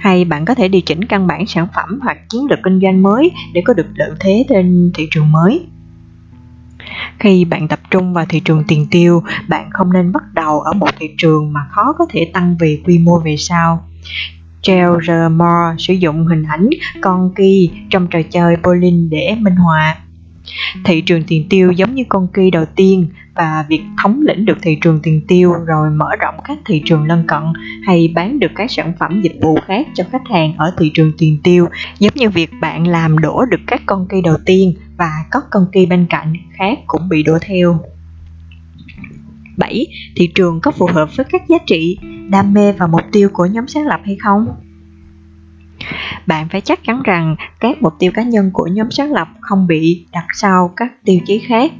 Hay 0.00 0.24
bạn 0.24 0.44
có 0.44 0.54
thể 0.54 0.68
điều 0.68 0.80
chỉnh 0.80 1.04
căn 1.04 1.26
bản 1.26 1.46
sản 1.46 1.66
phẩm 1.74 2.00
hoặc 2.02 2.28
chiến 2.28 2.46
lược 2.50 2.58
kinh 2.62 2.80
doanh 2.80 3.02
mới 3.02 3.30
để 3.52 3.62
có 3.64 3.74
được 3.74 3.86
lợi 3.94 4.10
thế 4.20 4.44
trên 4.48 4.90
thị 4.94 5.08
trường 5.10 5.32
mới? 5.32 5.66
Khi 7.18 7.44
bạn 7.44 7.68
tập 7.68 7.80
trung 7.90 8.12
vào 8.12 8.24
thị 8.28 8.40
trường 8.40 8.64
tiền 8.68 8.86
tiêu 8.90 9.22
bạn 9.48 9.70
không 9.70 9.92
nên 9.92 10.12
bắt 10.12 10.22
đầu 10.32 10.60
ở 10.60 10.72
một 10.72 10.88
thị 10.98 11.10
trường 11.18 11.52
mà 11.52 11.60
khó 11.70 11.92
có 11.98 12.06
thể 12.10 12.30
tăng 12.32 12.56
về 12.60 12.78
quy 12.84 12.98
mô 12.98 13.18
về 13.18 13.36
sau. 13.36 13.84
Gerald 14.66 15.32
Moore 15.32 15.76
sử 15.78 15.94
dụng 15.94 16.26
hình 16.26 16.42
ảnh 16.42 16.68
con 17.00 17.32
kỳ 17.36 17.70
trong 17.90 18.06
trò 18.06 18.18
chơi 18.30 18.56
bowling 18.62 19.08
để 19.10 19.36
minh 19.40 19.56
họa. 19.56 19.96
Thị 20.84 21.00
trường 21.00 21.22
tiền 21.26 21.46
tiêu 21.50 21.72
giống 21.72 21.94
như 21.94 22.04
con 22.08 22.28
kỳ 22.34 22.50
đầu 22.50 22.64
tiên 22.76 23.06
và 23.34 23.64
việc 23.68 23.82
thống 24.02 24.20
lĩnh 24.22 24.44
được 24.44 24.58
thị 24.62 24.78
trường 24.80 25.00
tiền 25.02 25.22
tiêu 25.28 25.52
rồi 25.52 25.90
mở 25.90 26.16
rộng 26.20 26.34
các 26.44 26.58
thị 26.66 26.82
trường 26.84 27.04
lân 27.04 27.24
cận 27.28 27.42
hay 27.86 28.12
bán 28.14 28.38
được 28.38 28.50
các 28.54 28.70
sản 28.70 28.92
phẩm 28.98 29.20
dịch 29.22 29.36
vụ 29.42 29.58
khác 29.66 29.86
cho 29.94 30.04
khách 30.12 30.28
hàng 30.30 30.54
ở 30.56 30.74
thị 30.78 30.90
trường 30.94 31.12
tiền 31.18 31.38
tiêu 31.42 31.66
giống 31.98 32.14
như 32.14 32.30
việc 32.30 32.50
bạn 32.60 32.86
làm 32.86 33.18
đổ 33.18 33.44
được 33.50 33.60
các 33.66 33.82
con 33.86 34.06
kỳ 34.08 34.20
đầu 34.20 34.36
tiên 34.46 34.74
và 34.96 35.10
các 35.30 35.42
con 35.50 35.66
kỳ 35.72 35.86
bên 35.86 36.06
cạnh 36.10 36.34
khác 36.52 36.78
cũng 36.86 37.08
bị 37.08 37.22
đổ 37.22 37.38
theo 37.40 37.80
7. 39.56 39.86
Thị 40.16 40.30
trường 40.34 40.60
có 40.60 40.70
phù 40.70 40.86
hợp 40.86 41.08
với 41.16 41.26
các 41.30 41.42
giá 41.48 41.56
trị, 41.66 41.98
đam 42.28 42.54
mê 42.54 42.72
và 42.72 42.86
mục 42.86 43.00
tiêu 43.12 43.28
của 43.32 43.46
nhóm 43.46 43.68
sáng 43.68 43.86
lập 43.86 44.00
hay 44.04 44.16
không? 44.16 44.46
Bạn 46.26 46.48
phải 46.48 46.60
chắc 46.60 46.84
chắn 46.84 47.02
rằng 47.02 47.36
các 47.60 47.82
mục 47.82 47.92
tiêu 47.98 48.12
cá 48.14 48.22
nhân 48.22 48.50
của 48.52 48.66
nhóm 48.66 48.90
sáng 48.90 49.12
lập 49.12 49.28
không 49.40 49.66
bị 49.66 50.04
đặt 50.12 50.26
sau 50.34 50.72
các 50.76 50.92
tiêu 51.04 51.20
chí 51.26 51.38
khác. 51.38 51.72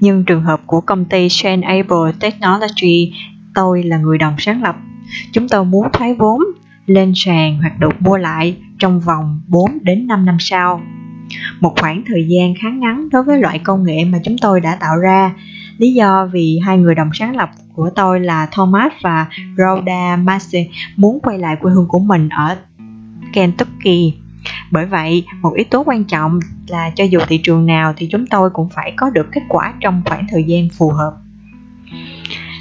Nhưng 0.00 0.24
trường 0.24 0.42
hợp 0.42 0.60
của 0.66 0.80
công 0.80 1.04
ty 1.04 1.28
Shenable 1.28 2.12
Technology, 2.20 3.12
tôi 3.54 3.82
là 3.82 3.98
người 3.98 4.18
đồng 4.18 4.34
sáng 4.38 4.62
lập. 4.62 4.76
Chúng 5.32 5.48
tôi 5.48 5.64
muốn 5.64 5.86
thoái 5.92 6.14
vốn 6.14 6.40
lên 6.86 7.12
sàn 7.16 7.58
hoặc 7.60 7.80
được 7.80 8.02
mua 8.02 8.16
lại 8.16 8.56
trong 8.78 9.00
vòng 9.00 9.40
4 9.48 9.78
đến 9.82 10.06
5 10.06 10.26
năm 10.26 10.36
sau. 10.40 10.80
Một 11.60 11.74
khoảng 11.80 12.02
thời 12.06 12.26
gian 12.28 12.54
khá 12.62 12.68
ngắn 12.70 13.08
đối 13.08 13.22
với 13.22 13.40
loại 13.40 13.58
công 13.58 13.84
nghệ 13.84 14.04
mà 14.04 14.18
chúng 14.24 14.38
tôi 14.38 14.60
đã 14.60 14.76
tạo 14.80 14.96
ra. 14.96 15.34
Lý 15.78 15.92
do 15.92 16.28
vì 16.32 16.58
hai 16.64 16.78
người 16.78 16.94
đồng 16.94 17.10
sáng 17.12 17.36
lập 17.36 17.50
của 17.74 17.90
tôi 17.96 18.20
là 18.20 18.48
Thomas 18.52 18.92
và 19.02 19.26
Rhoda 19.56 20.16
Massey 20.16 20.68
muốn 20.96 21.20
quay 21.22 21.38
lại 21.38 21.56
quê 21.60 21.72
hương 21.72 21.88
của 21.88 21.98
mình 21.98 22.28
ở 22.28 22.56
Kentucky. 23.32 24.14
Bởi 24.70 24.86
vậy, 24.86 25.24
một 25.42 25.54
yếu 25.54 25.66
tố 25.70 25.82
quan 25.86 26.04
trọng 26.04 26.40
là 26.68 26.90
cho 26.96 27.04
dù 27.04 27.20
thị 27.28 27.40
trường 27.42 27.66
nào 27.66 27.94
thì 27.96 28.08
chúng 28.12 28.26
tôi 28.26 28.50
cũng 28.50 28.68
phải 28.68 28.92
có 28.96 29.10
được 29.10 29.26
kết 29.32 29.42
quả 29.48 29.74
trong 29.80 30.02
khoảng 30.04 30.26
thời 30.30 30.44
gian 30.44 30.68
phù 30.78 30.90
hợp. 30.90 31.12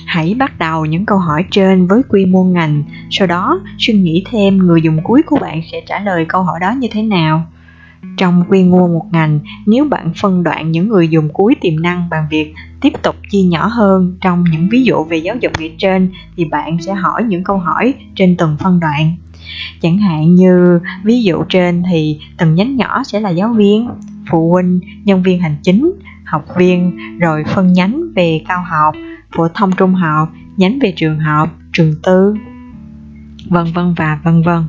Hãy 0.06 0.36
bắt 0.40 0.60
đầu 0.60 0.86
những 0.86 1.06
câu 1.06 1.18
hỏi 1.18 1.46
trên 1.52 1.88
với 1.88 2.02
quy 2.10 2.26
mô 2.26 2.44
ngành, 2.44 2.84
sau 3.10 3.28
đó 3.28 3.62
suy 3.78 3.94
nghĩ 3.94 4.24
thêm 4.32 4.58
người 4.58 4.82
dùng 4.82 5.00
cuối 5.04 5.22
của 5.26 5.38
bạn 5.42 5.62
sẽ 5.72 5.82
trả 5.88 6.00
lời 6.00 6.26
câu 6.30 6.44
hỏi 6.44 6.60
đó 6.62 6.72
như 6.72 6.88
thế 6.92 7.02
nào. 7.02 7.48
Trong 8.18 8.44
quy 8.50 8.64
mô 8.64 8.88
một 8.88 9.06
ngành, 9.12 9.40
nếu 9.66 9.86
bạn 9.86 10.12
phân 10.22 10.44
đoạn 10.44 10.72
những 10.72 10.90
người 10.90 11.08
dùng 11.08 11.30
cuối 11.34 11.56
tiềm 11.62 11.82
năng 11.82 12.10
bằng 12.10 12.28
việc 12.32 12.54
tiếp 12.82 12.94
tục 13.04 13.16
chia 13.30 13.42
nhỏ 13.42 13.68
hơn 13.68 14.18
trong 14.22 14.44
những 14.52 14.70
ví 14.72 14.84
dụ 14.84 15.04
về 15.04 15.18
giáo 15.18 15.36
dục 15.36 15.52
nghệ 15.60 15.72
trên 15.78 16.12
thì 16.38 16.46
bạn 16.46 16.78
sẽ 16.82 16.94
hỏi 16.94 17.24
những 17.24 17.44
câu 17.44 17.58
hỏi 17.58 17.94
trên 18.16 18.36
từng 18.38 18.58
phân 18.60 18.80
đoạn 18.80 19.16
chẳng 19.82 19.98
hạn 19.98 20.36
như, 20.36 20.80
ví 21.04 21.24
dụ 21.24 21.44
trên 21.50 21.84
thì 21.92 22.20
từng 22.38 22.56
nhánh 22.56 22.76
nhỏ 22.76 23.04
sẽ 23.04 23.20
là 23.20 23.30
giáo 23.30 23.54
viên, 23.54 23.90
phụ 24.32 24.52
huynh, 24.52 24.80
nhân 25.04 25.24
viên 25.24 25.40
hành 25.40 25.56
chính, 25.64 25.92
học 26.26 26.46
viên, 26.58 26.98
rồi 27.20 27.44
phân 27.44 27.74
nhánh 27.74 28.02
về 28.16 28.42
cao 28.48 28.64
học, 28.70 28.96
phổ 29.36 29.48
thông 29.48 29.72
trung 29.72 29.94
học, 29.94 30.30
nhánh 30.58 30.80
về 30.80 30.94
trường 30.96 31.20
học, 31.20 31.50
trường 31.74 31.96
tư, 32.04 32.36
vân 33.50 33.66
vân 33.74 33.94
và 33.94 34.20
vân 34.24 34.42
vân. 34.44 34.64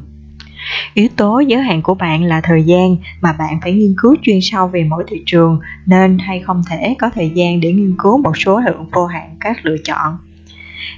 Yếu 0.94 1.08
tố 1.16 1.40
giới 1.40 1.62
hạn 1.62 1.82
của 1.82 1.94
bạn 1.94 2.24
là 2.24 2.40
thời 2.40 2.62
gian 2.62 2.96
mà 3.20 3.32
bạn 3.32 3.58
phải 3.62 3.72
nghiên 3.72 3.94
cứu 3.98 4.16
chuyên 4.22 4.38
sâu 4.42 4.68
về 4.68 4.84
mỗi 4.84 5.04
thị 5.08 5.22
trường 5.26 5.60
nên 5.86 6.18
hay 6.18 6.40
không 6.40 6.62
thể 6.70 6.96
có 6.98 7.10
thời 7.14 7.30
gian 7.34 7.60
để 7.60 7.72
nghiên 7.72 7.94
cứu 7.98 8.18
một 8.18 8.36
số 8.36 8.60
lượng 8.60 8.88
vô 8.92 9.06
hạn 9.06 9.36
các 9.40 9.56
lựa 9.66 9.76
chọn. 9.84 10.18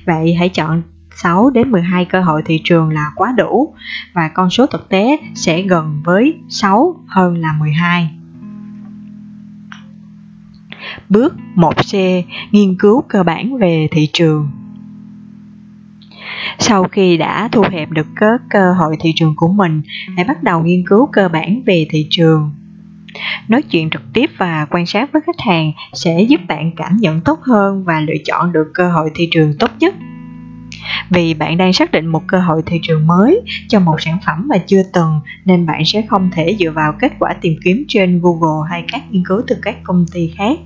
Vậy 0.05 0.34
hãy 0.34 0.49
chọn 0.49 0.82
6 1.23 1.51
đến 1.51 1.71
12 1.71 2.05
cơ 2.05 2.21
hội 2.21 2.43
thị 2.45 2.61
trường 2.64 2.91
là 2.91 3.11
quá 3.16 3.35
đủ 3.37 3.75
và 4.12 4.29
con 4.29 4.51
số 4.51 4.66
thực 4.66 4.89
tế 4.89 5.18
sẽ 5.35 5.62
gần 5.62 6.03
với 6.05 6.35
6 6.49 6.97
hơn 7.07 7.37
là 7.37 7.53
12. 7.53 8.11
Bước 11.09 11.35
1C 11.57 12.23
nghiên 12.51 12.77
cứu 12.79 13.03
cơ 13.09 13.23
bản 13.23 13.57
về 13.57 13.89
thị 13.91 14.09
trường. 14.12 14.51
Sau 16.59 16.85
khi 16.85 17.16
đã 17.16 17.49
thu 17.53 17.62
hẹp 17.71 17.91
được 17.91 18.07
các 18.16 18.41
cơ 18.51 18.73
hội 18.73 18.97
thị 19.01 19.12
trường 19.16 19.35
của 19.37 19.49
mình, 19.49 19.83
hãy 20.16 20.25
bắt 20.25 20.43
đầu 20.43 20.62
nghiên 20.62 20.87
cứu 20.87 21.07
cơ 21.07 21.29
bản 21.29 21.62
về 21.66 21.87
thị 21.91 22.07
trường. 22.11 22.51
Nói 23.49 23.62
chuyện 23.62 23.91
trực 23.91 24.03
tiếp 24.12 24.31
và 24.39 24.66
quan 24.71 24.87
sát 24.87 25.12
với 25.12 25.23
khách 25.27 25.41
hàng 25.41 25.73
sẽ 25.93 26.23
giúp 26.23 26.41
bạn 26.49 26.73
cảm 26.77 26.97
nhận 26.97 27.21
tốt 27.21 27.39
hơn 27.43 27.85
và 27.85 28.01
lựa 28.01 28.18
chọn 28.25 28.53
được 28.53 28.71
cơ 28.75 28.91
hội 28.91 29.11
thị 29.14 29.29
trường 29.33 29.55
tốt 29.59 29.71
nhất 29.81 29.95
vì 31.11 31.34
bạn 31.34 31.57
đang 31.57 31.72
xác 31.72 31.93
định 31.93 32.07
một 32.07 32.22
cơ 32.26 32.41
hội 32.41 32.62
thị 32.66 32.80
trường 32.82 33.07
mới 33.07 33.41
cho 33.68 33.80
một 33.80 33.97
sản 34.01 34.18
phẩm 34.26 34.49
mà 34.49 34.59
chưa 34.59 34.82
từng, 34.93 35.20
nên 35.45 35.66
bạn 35.66 35.84
sẽ 35.84 36.03
không 36.09 36.30
thể 36.32 36.57
dựa 36.59 36.70
vào 36.70 36.93
kết 37.01 37.12
quả 37.18 37.34
tìm 37.41 37.55
kiếm 37.64 37.84
trên 37.88 38.20
Google 38.22 38.70
hay 38.70 38.84
các 38.93 39.03
nghiên 39.11 39.22
cứu 39.28 39.43
từ 39.47 39.57
các 39.62 39.76
công 39.82 40.07
ty 40.12 40.32
khác. 40.38 40.59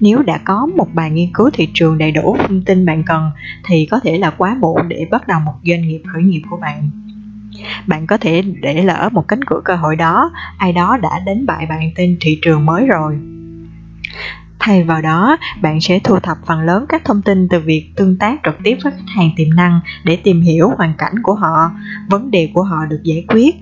Nếu 0.00 0.22
đã 0.22 0.38
có 0.44 0.66
một 0.76 0.88
bài 0.94 1.10
nghiên 1.10 1.32
cứu 1.34 1.50
thị 1.52 1.68
trường 1.74 1.98
đầy 1.98 2.12
đủ 2.12 2.36
thông 2.48 2.64
tin 2.64 2.86
bạn 2.86 3.02
cần, 3.06 3.30
thì 3.64 3.86
có 3.90 4.00
thể 4.00 4.18
là 4.18 4.30
quá 4.30 4.56
muộn 4.60 4.88
để 4.88 5.06
bắt 5.10 5.28
đầu 5.28 5.40
một 5.40 5.54
doanh 5.64 5.88
nghiệp 5.88 6.02
khởi 6.12 6.22
nghiệp 6.22 6.42
của 6.50 6.56
bạn 6.56 6.90
bạn 7.86 8.06
có 8.06 8.16
thể 8.16 8.42
để 8.42 8.82
lỡ 8.82 9.08
một 9.12 9.28
cánh 9.28 9.44
cửa 9.44 9.60
cơ 9.64 9.74
hội 9.74 9.96
đó, 9.96 10.30
ai 10.58 10.72
đó 10.72 10.98
đã 11.02 11.10
đánh 11.26 11.46
bại 11.46 11.66
bạn 11.66 11.90
trên 11.96 12.16
thị 12.20 12.38
trường 12.42 12.66
mới 12.66 12.86
rồi 12.86 13.18
Thay 14.64 14.84
vào 14.84 15.02
đó, 15.02 15.36
bạn 15.62 15.80
sẽ 15.80 15.98
thu 15.98 16.18
thập 16.20 16.36
phần 16.46 16.60
lớn 16.60 16.86
các 16.88 17.04
thông 17.04 17.22
tin 17.22 17.48
từ 17.48 17.60
việc 17.60 17.90
tương 17.96 18.18
tác 18.18 18.40
trực 18.44 18.54
tiếp 18.64 18.78
với 18.82 18.92
khách 18.92 19.12
hàng 19.16 19.30
tiềm 19.36 19.50
năng 19.56 19.80
để 20.04 20.16
tìm 20.16 20.40
hiểu 20.40 20.70
hoàn 20.76 20.94
cảnh 20.98 21.14
của 21.22 21.34
họ, 21.34 21.70
vấn 22.08 22.30
đề 22.30 22.50
của 22.54 22.62
họ 22.62 22.86
được 22.86 23.00
giải 23.02 23.24
quyết, 23.28 23.54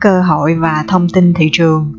cơ 0.00 0.22
hội 0.22 0.54
và 0.54 0.84
thông 0.88 1.08
tin 1.08 1.34
thị 1.34 1.50
trường. 1.52 1.97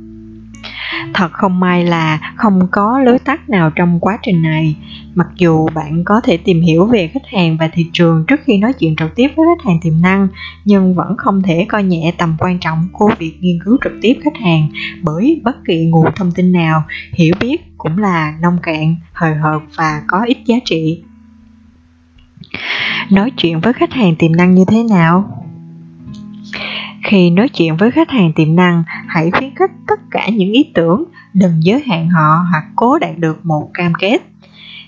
Thật 1.14 1.32
không 1.32 1.60
may 1.60 1.84
là 1.86 2.34
không 2.36 2.68
có 2.72 3.00
lối 3.00 3.20
tắt 3.20 3.50
nào 3.50 3.70
trong 3.70 4.00
quá 4.00 4.18
trình 4.24 4.42
này. 4.42 4.76
Mặc 5.16 5.28
dù 5.36 5.68
bạn 5.76 6.04
có 6.04 6.22
thể 6.22 6.38
tìm 6.38 6.62
hiểu 6.62 6.86
về 6.86 7.08
khách 7.14 7.26
hàng 7.32 7.58
và 7.58 7.70
thị 7.74 7.86
trường 7.94 8.26
trước 8.28 8.40
khi 8.44 8.58
nói 8.58 8.74
chuyện 8.74 8.96
trực 8.96 9.16
tiếp 9.16 9.28
với 9.36 9.46
khách 9.46 9.66
hàng 9.66 9.80
tiềm 9.82 10.02
năng, 10.02 10.28
nhưng 10.66 10.96
vẫn 10.96 11.18
không 11.18 11.42
thể 11.42 11.66
coi 11.70 11.84
nhẹ 11.84 12.14
tầm 12.18 12.36
quan 12.40 12.60
trọng 12.60 12.88
của 12.92 13.12
việc 13.20 13.38
nghiên 13.42 13.60
cứu 13.66 13.78
trực 13.84 13.94
tiếp 14.02 14.14
khách 14.24 14.38
hàng 14.42 14.70
bởi 15.02 15.42
bất 15.44 15.56
kỳ 15.66 15.86
nguồn 15.86 16.06
thông 16.16 16.32
tin 16.32 16.52
nào, 16.52 16.84
hiểu 17.14 17.34
biết 17.40 17.58
cũng 17.78 17.98
là 17.98 18.34
nông 18.42 18.58
cạn, 18.64 18.96
hời 19.14 19.36
hợt 19.36 19.62
và 19.78 20.02
có 20.08 20.24
ít 20.26 20.38
giá 20.46 20.56
trị. 20.66 21.04
Nói 23.12 23.32
chuyện 23.38 23.60
với 23.60 23.74
khách 23.74 23.94
hàng 23.94 24.16
tiềm 24.16 24.36
năng 24.36 24.56
như 24.56 24.66
thế 24.68 24.84
nào? 24.84 25.39
Khi 27.04 27.30
nói 27.30 27.50
chuyện 27.50 27.78
với 27.78 27.92
khách 27.92 28.10
hàng 28.10 28.34
tiềm 28.34 28.56
năng, 28.56 28.84
hãy 29.08 29.32
khuyến 29.32 29.56
khích 29.56 29.72
tất 29.88 30.00
cả 30.12 30.30
những 30.30 30.52
ý 30.52 30.72
tưởng, 30.74 31.04
đừng 31.34 31.64
giới 31.64 31.84
hạn 31.88 32.10
họ 32.10 32.46
hoặc 32.52 32.64
cố 32.76 33.00
đạt 33.00 33.18
được 33.18 33.46
một 33.46 33.70
cam 33.74 33.94
kết. 34.00 34.22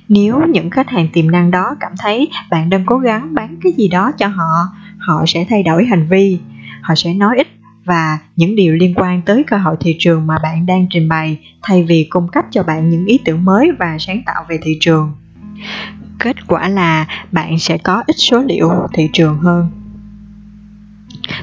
Nếu 0.09 0.41
những 0.49 0.69
khách 0.69 0.89
hàng 0.89 1.07
tiềm 1.13 1.31
năng 1.31 1.51
đó 1.51 1.75
cảm 1.79 1.91
thấy 1.99 2.29
bạn 2.49 2.69
đang 2.69 2.85
cố 2.85 2.97
gắng 2.97 3.33
bán 3.33 3.57
cái 3.63 3.71
gì 3.71 3.87
đó 3.87 4.11
cho 4.17 4.27
họ, 4.27 4.67
họ 4.99 5.23
sẽ 5.27 5.45
thay 5.49 5.63
đổi 5.63 5.85
hành 5.85 6.07
vi, 6.09 6.39
họ 6.81 6.95
sẽ 6.95 7.13
nói 7.13 7.37
ít 7.37 7.47
và 7.85 8.17
những 8.35 8.55
điều 8.55 8.75
liên 8.75 8.93
quan 8.95 9.21
tới 9.21 9.43
cơ 9.47 9.57
hội 9.57 9.75
thị 9.79 9.95
trường 9.99 10.27
mà 10.27 10.37
bạn 10.43 10.65
đang 10.65 10.87
trình 10.89 11.09
bày 11.09 11.37
thay 11.61 11.83
vì 11.83 12.07
cung 12.09 12.27
cấp 12.27 12.45
cho 12.51 12.63
bạn 12.63 12.89
những 12.89 13.05
ý 13.05 13.19
tưởng 13.25 13.45
mới 13.45 13.71
và 13.79 13.97
sáng 13.99 14.21
tạo 14.25 14.45
về 14.49 14.59
thị 14.63 14.77
trường. 14.79 15.11
Kết 16.19 16.47
quả 16.47 16.69
là 16.69 17.07
bạn 17.31 17.59
sẽ 17.59 17.77
có 17.77 18.03
ít 18.07 18.15
số 18.17 18.43
liệu 18.47 18.69
thị 18.93 19.09
trường 19.13 19.39
hơn. 19.39 19.80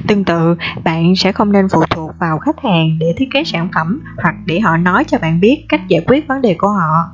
Tương 0.07 0.23
tự, 0.23 0.55
bạn 0.83 1.15
sẽ 1.15 1.31
không 1.31 1.51
nên 1.51 1.67
phụ 1.69 1.83
thuộc 1.89 2.11
vào 2.19 2.39
khách 2.39 2.63
hàng 2.63 2.99
để 2.99 3.13
thiết 3.17 3.27
kế 3.31 3.43
sản 3.43 3.69
phẩm 3.75 4.01
hoặc 4.23 4.35
để 4.45 4.59
họ 4.59 4.77
nói 4.77 5.03
cho 5.03 5.17
bạn 5.19 5.39
biết 5.39 5.65
cách 5.69 5.87
giải 5.87 6.01
quyết 6.07 6.27
vấn 6.27 6.41
đề 6.41 6.55
của 6.57 6.69
họ. 6.69 7.09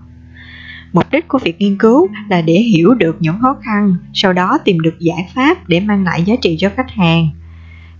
Mục 0.93 1.05
đích 1.11 1.28
của 1.28 1.39
việc 1.43 1.59
nghiên 1.59 1.78
cứu 1.78 2.07
là 2.30 2.41
để 2.41 2.53
hiểu 2.53 2.93
được 2.93 3.18
những 3.20 3.39
khó 3.41 3.55
khăn, 3.61 3.95
sau 4.13 4.34
đó 4.34 4.57
tìm 4.66 4.80
được 4.80 4.99
giải 4.99 5.32
pháp 5.36 5.68
để 5.68 5.80
mang 5.80 6.03
lại 6.03 6.24
giá 6.24 6.34
trị 6.41 6.57
cho 6.59 6.70
khách 6.76 6.91
hàng. 6.91 7.30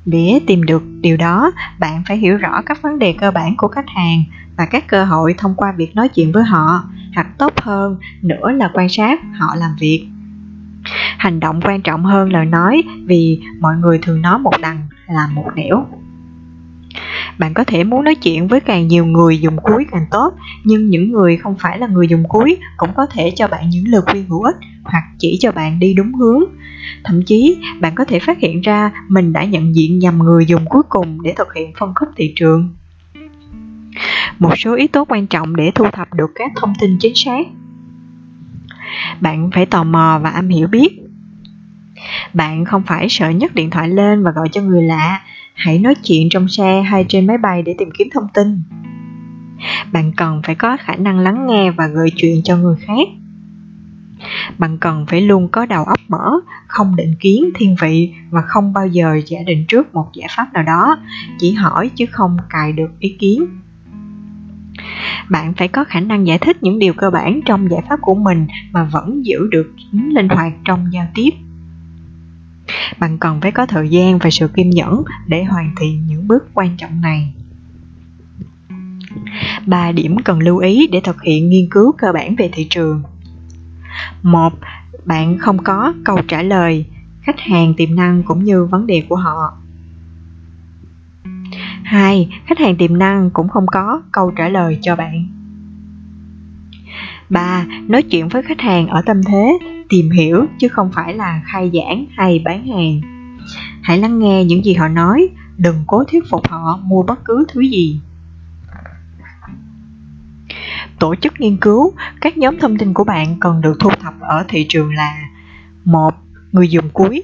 Để 0.06 0.40
tìm 0.48 0.64
được 0.64 0.84
điều 1.02 1.18
đó, 1.18 1.52
bạn 1.80 2.04
phải 2.08 2.18
hiểu 2.18 2.38
rõ 2.38 2.62
các 2.62 2.82
vấn 2.82 3.00
đề 3.00 3.14
cơ 3.14 3.32
bản 3.32 3.56
của 3.58 3.68
khách 3.68 3.90
hàng 3.90 4.24
và 4.58 4.66
các 4.66 4.88
cơ 4.88 5.06
hội 5.06 5.36
thông 5.38 5.56
qua 5.56 5.74
việc 5.78 5.96
nói 5.96 6.10
chuyện 6.10 6.32
với 6.32 6.44
họ, 6.44 6.84
hoặc 7.16 7.28
tốt 7.38 7.54
hơn 7.58 7.98
nữa 8.22 8.52
là 8.52 8.70
quan 8.74 8.90
sát 8.90 9.20
họ 9.40 9.56
làm 9.56 9.72
việc 9.80 10.08
hành 11.18 11.40
động 11.40 11.62
quan 11.64 11.82
trọng 11.82 12.04
hơn 12.04 12.34
lời 12.34 12.46
nói, 12.46 12.84
vì 13.06 13.42
mọi 13.60 13.78
người 13.78 14.00
thường 14.02 14.22
nói 14.22 14.40
một 14.40 14.54
đằng 14.62 14.88
là 15.08 15.28
một 15.34 15.46
nẻo. 15.56 15.86
Bạn 17.40 17.54
có 17.54 17.64
thể 17.64 17.84
muốn 17.84 18.04
nói 18.04 18.16
chuyện 18.16 18.48
với 18.48 18.60
càng 18.60 18.88
nhiều 18.88 19.06
người 19.06 19.40
dùng 19.40 19.58
cuối 19.64 19.86
càng 19.92 20.06
tốt, 20.12 20.34
nhưng 20.64 20.90
những 20.90 21.12
người 21.12 21.38
không 21.38 21.56
phải 21.60 21.80
là 21.80 21.88
người 21.88 22.08
dùng 22.08 22.24
cuối 22.28 22.58
cũng 22.78 22.90
có 22.96 23.06
thể 23.06 23.32
cho 23.36 23.48
bạn 23.48 23.70
những 23.70 23.88
lời 23.88 24.02
khuyên 24.06 24.26
hữu 24.30 24.44
ích 24.44 24.56
hoặc 24.84 25.04
chỉ 25.20 25.38
cho 25.40 25.52
bạn 25.52 25.80
đi 25.80 25.94
đúng 25.94 26.14
hướng. 26.14 26.44
Thậm 27.04 27.22
chí, 27.26 27.58
bạn 27.80 27.96
có 27.96 28.06
thể 28.06 28.20
phát 28.20 28.40
hiện 28.40 28.62
ra 28.62 28.92
mình 29.08 29.34
đã 29.34 29.44
nhận 29.44 29.76
diện 29.76 30.00
nhầm 30.00 30.18
người 30.18 30.46
dùng 30.46 30.66
cuối 30.70 30.84
cùng 30.90 31.22
để 31.22 31.34
thực 31.38 31.54
hiện 31.54 31.72
phân 31.80 31.94
khúc 31.96 32.10
thị 32.16 32.34
trường. 32.36 32.76
Một 34.40 34.58
số 34.58 34.76
yếu 34.76 34.88
tố 34.88 35.06
quan 35.06 35.28
trọng 35.28 35.56
để 35.56 35.72
thu 35.76 35.86
thập 35.92 36.14
được 36.14 36.32
các 36.36 36.52
thông 36.56 36.74
tin 36.80 36.98
chính 37.00 37.16
xác 37.16 37.42
bạn 39.22 39.50
phải 39.54 39.66
tò 39.66 39.84
mò 39.84 40.20
và 40.24 40.30
am 40.30 40.50
hiểu 40.50 40.68
biết. 40.68 41.00
Bạn 42.34 42.66
không 42.66 42.84
phải 42.84 43.08
sợ 43.10 43.30
nhấc 43.30 43.56
điện 43.56 43.70
thoại 43.70 43.90
lên 43.90 44.24
và 44.24 44.32
gọi 44.32 44.50
cho 44.52 44.62
người 44.62 44.84
lạ. 44.84 45.22
Hãy 45.54 45.80
nói 45.80 45.96
chuyện 45.96 46.30
trong 46.30 46.48
xe 46.48 46.82
hay 46.82 47.06
trên 47.10 47.28
máy 47.28 47.38
bay 47.38 47.62
để 47.62 47.76
tìm 47.78 47.90
kiếm 47.98 48.08
thông 48.14 48.28
tin. 48.34 48.62
Bạn 49.92 50.12
cần 50.18 50.42
phải 50.44 50.56
có 50.56 50.78
khả 50.80 50.96
năng 50.96 51.20
lắng 51.20 51.48
nghe 51.48 51.72
và 51.72 51.88
gợi 51.88 52.10
chuyện 52.16 52.42
cho 52.44 52.58
người 52.58 52.76
khác. 52.88 53.08
Bạn 54.58 54.78
cần 54.78 55.06
phải 55.08 55.22
luôn 55.22 55.48
có 55.48 55.66
đầu 55.66 55.84
óc 55.84 56.00
mở, 56.08 56.32
không 56.68 56.96
định 56.96 57.16
kiến 57.20 57.50
thiên 57.56 57.76
vị 57.82 58.14
và 58.30 58.42
không 58.42 58.74
bao 58.74 58.88
giờ 58.88 59.20
giả 59.28 59.40
định 59.46 59.66
trước 59.68 59.94
một 59.94 60.10
giải 60.14 60.28
pháp 60.38 60.54
nào 60.54 60.64
đó. 60.64 60.98
Chỉ 61.40 61.54
hỏi 61.54 61.90
chứ 61.96 62.06
không 62.12 62.38
cài 62.50 62.72
được 62.72 63.00
ý 63.00 63.16
kiến 63.20 63.46
bạn 65.30 65.54
phải 65.54 65.68
có 65.68 65.84
khả 65.84 66.00
năng 66.00 66.28
giải 66.28 66.38
thích 66.38 66.64
những 66.64 66.80
điều 66.80 66.94
cơ 66.94 67.10
bản 67.10 67.40
trong 67.46 67.72
giải 67.72 67.82
pháp 67.90 68.00
của 68.02 68.16
mình 68.16 68.48
mà 68.72 68.84
vẫn 68.84 69.26
giữ 69.26 69.48
được 69.52 69.74
tính 69.92 70.16
linh 70.16 70.30
hoạt 70.30 70.54
trong 70.66 70.86
giao 70.92 71.08
tiếp. 71.16 71.30
Bạn 73.00 73.18
cần 73.18 73.42
phải 73.42 73.52
có 73.52 73.66
thời 73.66 73.90
gian 73.90 74.18
và 74.18 74.30
sự 74.30 74.48
kiên 74.48 74.70
nhẫn 74.70 75.04
để 75.28 75.44
hoàn 75.44 75.76
thiện 75.80 76.08
những 76.08 76.28
bước 76.28 76.44
quan 76.54 76.78
trọng 76.78 77.02
này. 77.02 77.34
Ba 79.66 79.92
điểm 79.92 80.18
cần 80.26 80.40
lưu 80.40 80.58
ý 80.58 80.88
để 80.92 81.02
thực 81.04 81.22
hiện 81.24 81.50
nghiên 81.50 81.70
cứu 81.72 81.92
cơ 81.92 82.12
bản 82.14 82.36
về 82.36 82.50
thị 82.54 82.68
trường. 82.70 83.04
Một, 84.24 84.54
bạn 85.06 85.38
không 85.38 85.64
có 85.64 85.94
câu 86.04 86.18
trả 86.28 86.42
lời. 86.42 86.86
Khách 87.22 87.40
hàng, 87.40 87.74
tiềm 87.78 87.96
năng 87.96 88.24
cũng 88.24 88.44
như 88.44 88.66
vấn 88.66 88.88
đề 88.88 89.04
của 89.10 89.16
họ. 89.16 89.58
2. 91.86 92.30
Khách 92.46 92.60
hàng 92.60 92.76
tiềm 92.76 92.98
năng 92.98 93.30
cũng 93.30 93.50
không 93.50 93.68
có 93.68 94.02
câu 94.12 94.32
trả 94.32 94.50
lời 94.50 94.80
cho 94.82 94.96
bạn. 94.96 95.28
3. 97.30 97.66
Nói 97.88 98.04
chuyện 98.04 98.28
với 98.28 98.44
khách 98.44 98.62
hàng 98.62 98.88
ở 98.88 99.02
tâm 99.06 99.24
thế 99.24 99.60
tìm 99.90 100.10
hiểu 100.10 100.46
chứ 100.60 100.68
không 100.68 100.92
phải 100.92 101.14
là 101.14 101.42
khai 101.46 101.72
giảng 101.74 102.06
hay 102.16 102.42
bán 102.46 102.68
hàng. 102.68 103.02
Hãy 103.82 103.98
lắng 103.98 104.20
nghe 104.20 104.46
những 104.46 104.66
gì 104.66 104.74
họ 104.74 104.88
nói, 104.88 105.30
đừng 105.58 105.84
cố 105.88 106.04
thuyết 106.04 106.24
phục 106.30 106.48
họ 106.48 106.80
mua 106.84 107.04
bất 107.04 107.26
cứ 107.26 107.46
thứ 107.54 107.62
gì. 107.62 108.00
Tổ 111.00 111.16
chức 111.16 111.34
nghiên 111.40 111.58
cứu, 111.58 111.94
các 112.22 112.38
nhóm 112.38 112.60
thông 112.60 112.78
tin 112.78 112.94
của 112.94 113.04
bạn 113.04 113.40
cần 113.40 113.62
được 113.62 113.78
thu 113.80 113.90
thập 114.02 114.14
ở 114.20 114.46
thị 114.48 114.66
trường 114.70 114.94
là 114.94 115.18
một 115.86 116.14
Người 116.56 116.70
dùng 116.70 116.90
cuối 116.94 117.24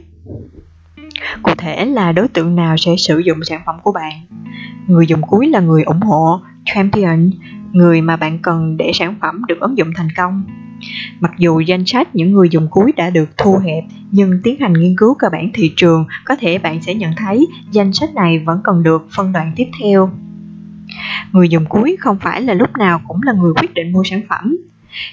Cụ 1.44 1.52
thể 1.58 1.86
là 1.86 2.12
đối 2.12 2.28
tượng 2.28 2.56
nào 2.56 2.78
sẽ 2.78 2.96
sử 2.98 3.20
dụng 3.20 3.38
sản 3.44 3.62
phẩm 3.66 3.76
của 3.84 3.92
bạn 3.92 4.22
Người 4.88 5.08
dùng 5.08 5.22
cuối 5.22 5.48
là 5.48 5.60
người 5.60 5.84
ủng 5.84 6.02
hộ, 6.02 6.40
champion, 6.66 7.32
người 7.72 8.02
mà 8.02 8.16
bạn 8.16 8.40
cần 8.40 8.78
để 8.78 8.92
sản 8.94 9.16
phẩm 9.22 9.42
được 9.48 9.60
ứng 9.60 9.78
dụng 9.78 9.92
thành 9.96 10.08
công. 10.18 10.44
Mặc 11.20 11.32
dù 11.38 11.60
danh 11.60 11.86
sách 11.86 12.16
những 12.16 12.34
người 12.34 12.50
dùng 12.50 12.68
cuối 12.72 12.94
đã 12.98 13.10
được 13.10 13.30
thu 13.38 13.58
hẹp, 13.58 13.84
nhưng 14.12 14.40
tiến 14.44 14.60
hành 14.60 14.74
nghiên 14.74 14.96
cứu 14.98 15.16
cơ 15.20 15.28
bản 15.32 15.50
thị 15.54 15.74
trường, 15.76 16.06
có 16.26 16.36
thể 16.36 16.58
bạn 16.58 16.82
sẽ 16.82 16.94
nhận 16.94 17.12
thấy 17.18 17.48
danh 17.72 17.94
sách 17.94 18.16
này 18.16 18.40
vẫn 18.40 18.62
còn 18.64 18.84
được 18.84 19.08
phân 19.16 19.32
đoạn 19.32 19.52
tiếp 19.56 19.68
theo. 19.82 20.10
Người 21.32 21.50
dùng 21.50 21.66
cuối 21.66 21.98
không 22.00 22.18
phải 22.20 22.42
là 22.42 22.54
lúc 22.54 22.70
nào 22.78 23.02
cũng 23.08 23.20
là 23.24 23.34
người 23.34 23.54
quyết 23.54 23.74
định 23.74 23.92
mua 23.92 24.04
sản 24.04 24.22
phẩm. 24.30 24.58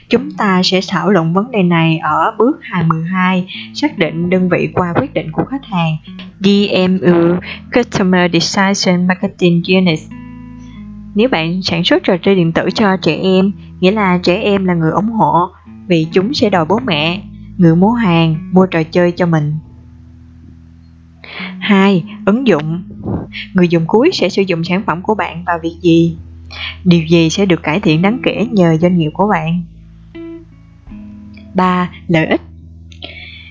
Chúng 0.09 0.31
ta 0.31 0.61
sẽ 0.64 0.81
thảo 0.89 1.11
luận 1.11 1.33
vấn 1.33 1.51
đề 1.51 1.62
này 1.62 1.99
ở 1.99 2.35
bước 2.39 2.59
22, 2.62 3.47
xác 3.74 3.99
định 3.99 4.31
đơn 4.31 4.49
vị 4.49 4.68
qua 4.74 4.93
quyết 4.97 5.14
định 5.14 5.33
của 5.33 5.45
khách 5.45 5.64
hàng, 5.64 5.97
DMU, 6.41 7.37
Customer 7.74 8.33
Decision 8.33 9.07
Marketing 9.07 9.62
Unit. 9.68 9.99
Nếu 11.14 11.29
bạn 11.29 11.62
sản 11.62 11.85
xuất 11.85 12.03
trò 12.05 12.16
chơi 12.22 12.35
điện 12.35 12.53
tử 12.53 12.68
cho 12.74 12.97
trẻ 12.97 13.16
em, 13.22 13.53
nghĩa 13.81 13.91
là 13.91 14.18
trẻ 14.22 14.41
em 14.43 14.64
là 14.64 14.74
người 14.74 14.91
ủng 14.91 15.11
hộ, 15.11 15.49
vì 15.87 16.07
chúng 16.12 16.35
sẽ 16.35 16.51
đòi 16.51 16.64
bố 16.64 16.79
mẹ, 16.87 17.22
người 17.59 17.76
mua 17.76 17.93
hàng, 17.93 18.51
mua 18.53 18.66
trò 18.66 18.83
chơi 18.83 19.12
cho 19.12 19.26
mình. 19.26 19.53
2. 21.61 22.05
Ứng 22.26 22.47
dụng 22.47 22.83
Người 23.55 23.68
dùng 23.68 23.85
cuối 23.87 24.11
sẽ 24.12 24.29
sử 24.29 24.43
dụng 24.43 24.64
sản 24.64 24.83
phẩm 24.87 25.03
của 25.03 25.14
bạn 25.14 25.45
vào 25.45 25.59
việc 25.62 25.76
gì? 25.83 26.16
Điều 26.85 27.03
gì 27.07 27.31
sẽ 27.31 27.47
được 27.47 27.63
cải 27.63 27.81
thiện 27.81 28.03
đáng 28.03 28.19
kể 28.23 28.47
nhờ 28.51 28.77
doanh 28.81 28.99
nghiệp 28.99 29.11
của 29.15 29.29
bạn? 29.29 29.65
3. 31.55 31.91
Lợi 32.09 32.27
ích 32.27 32.41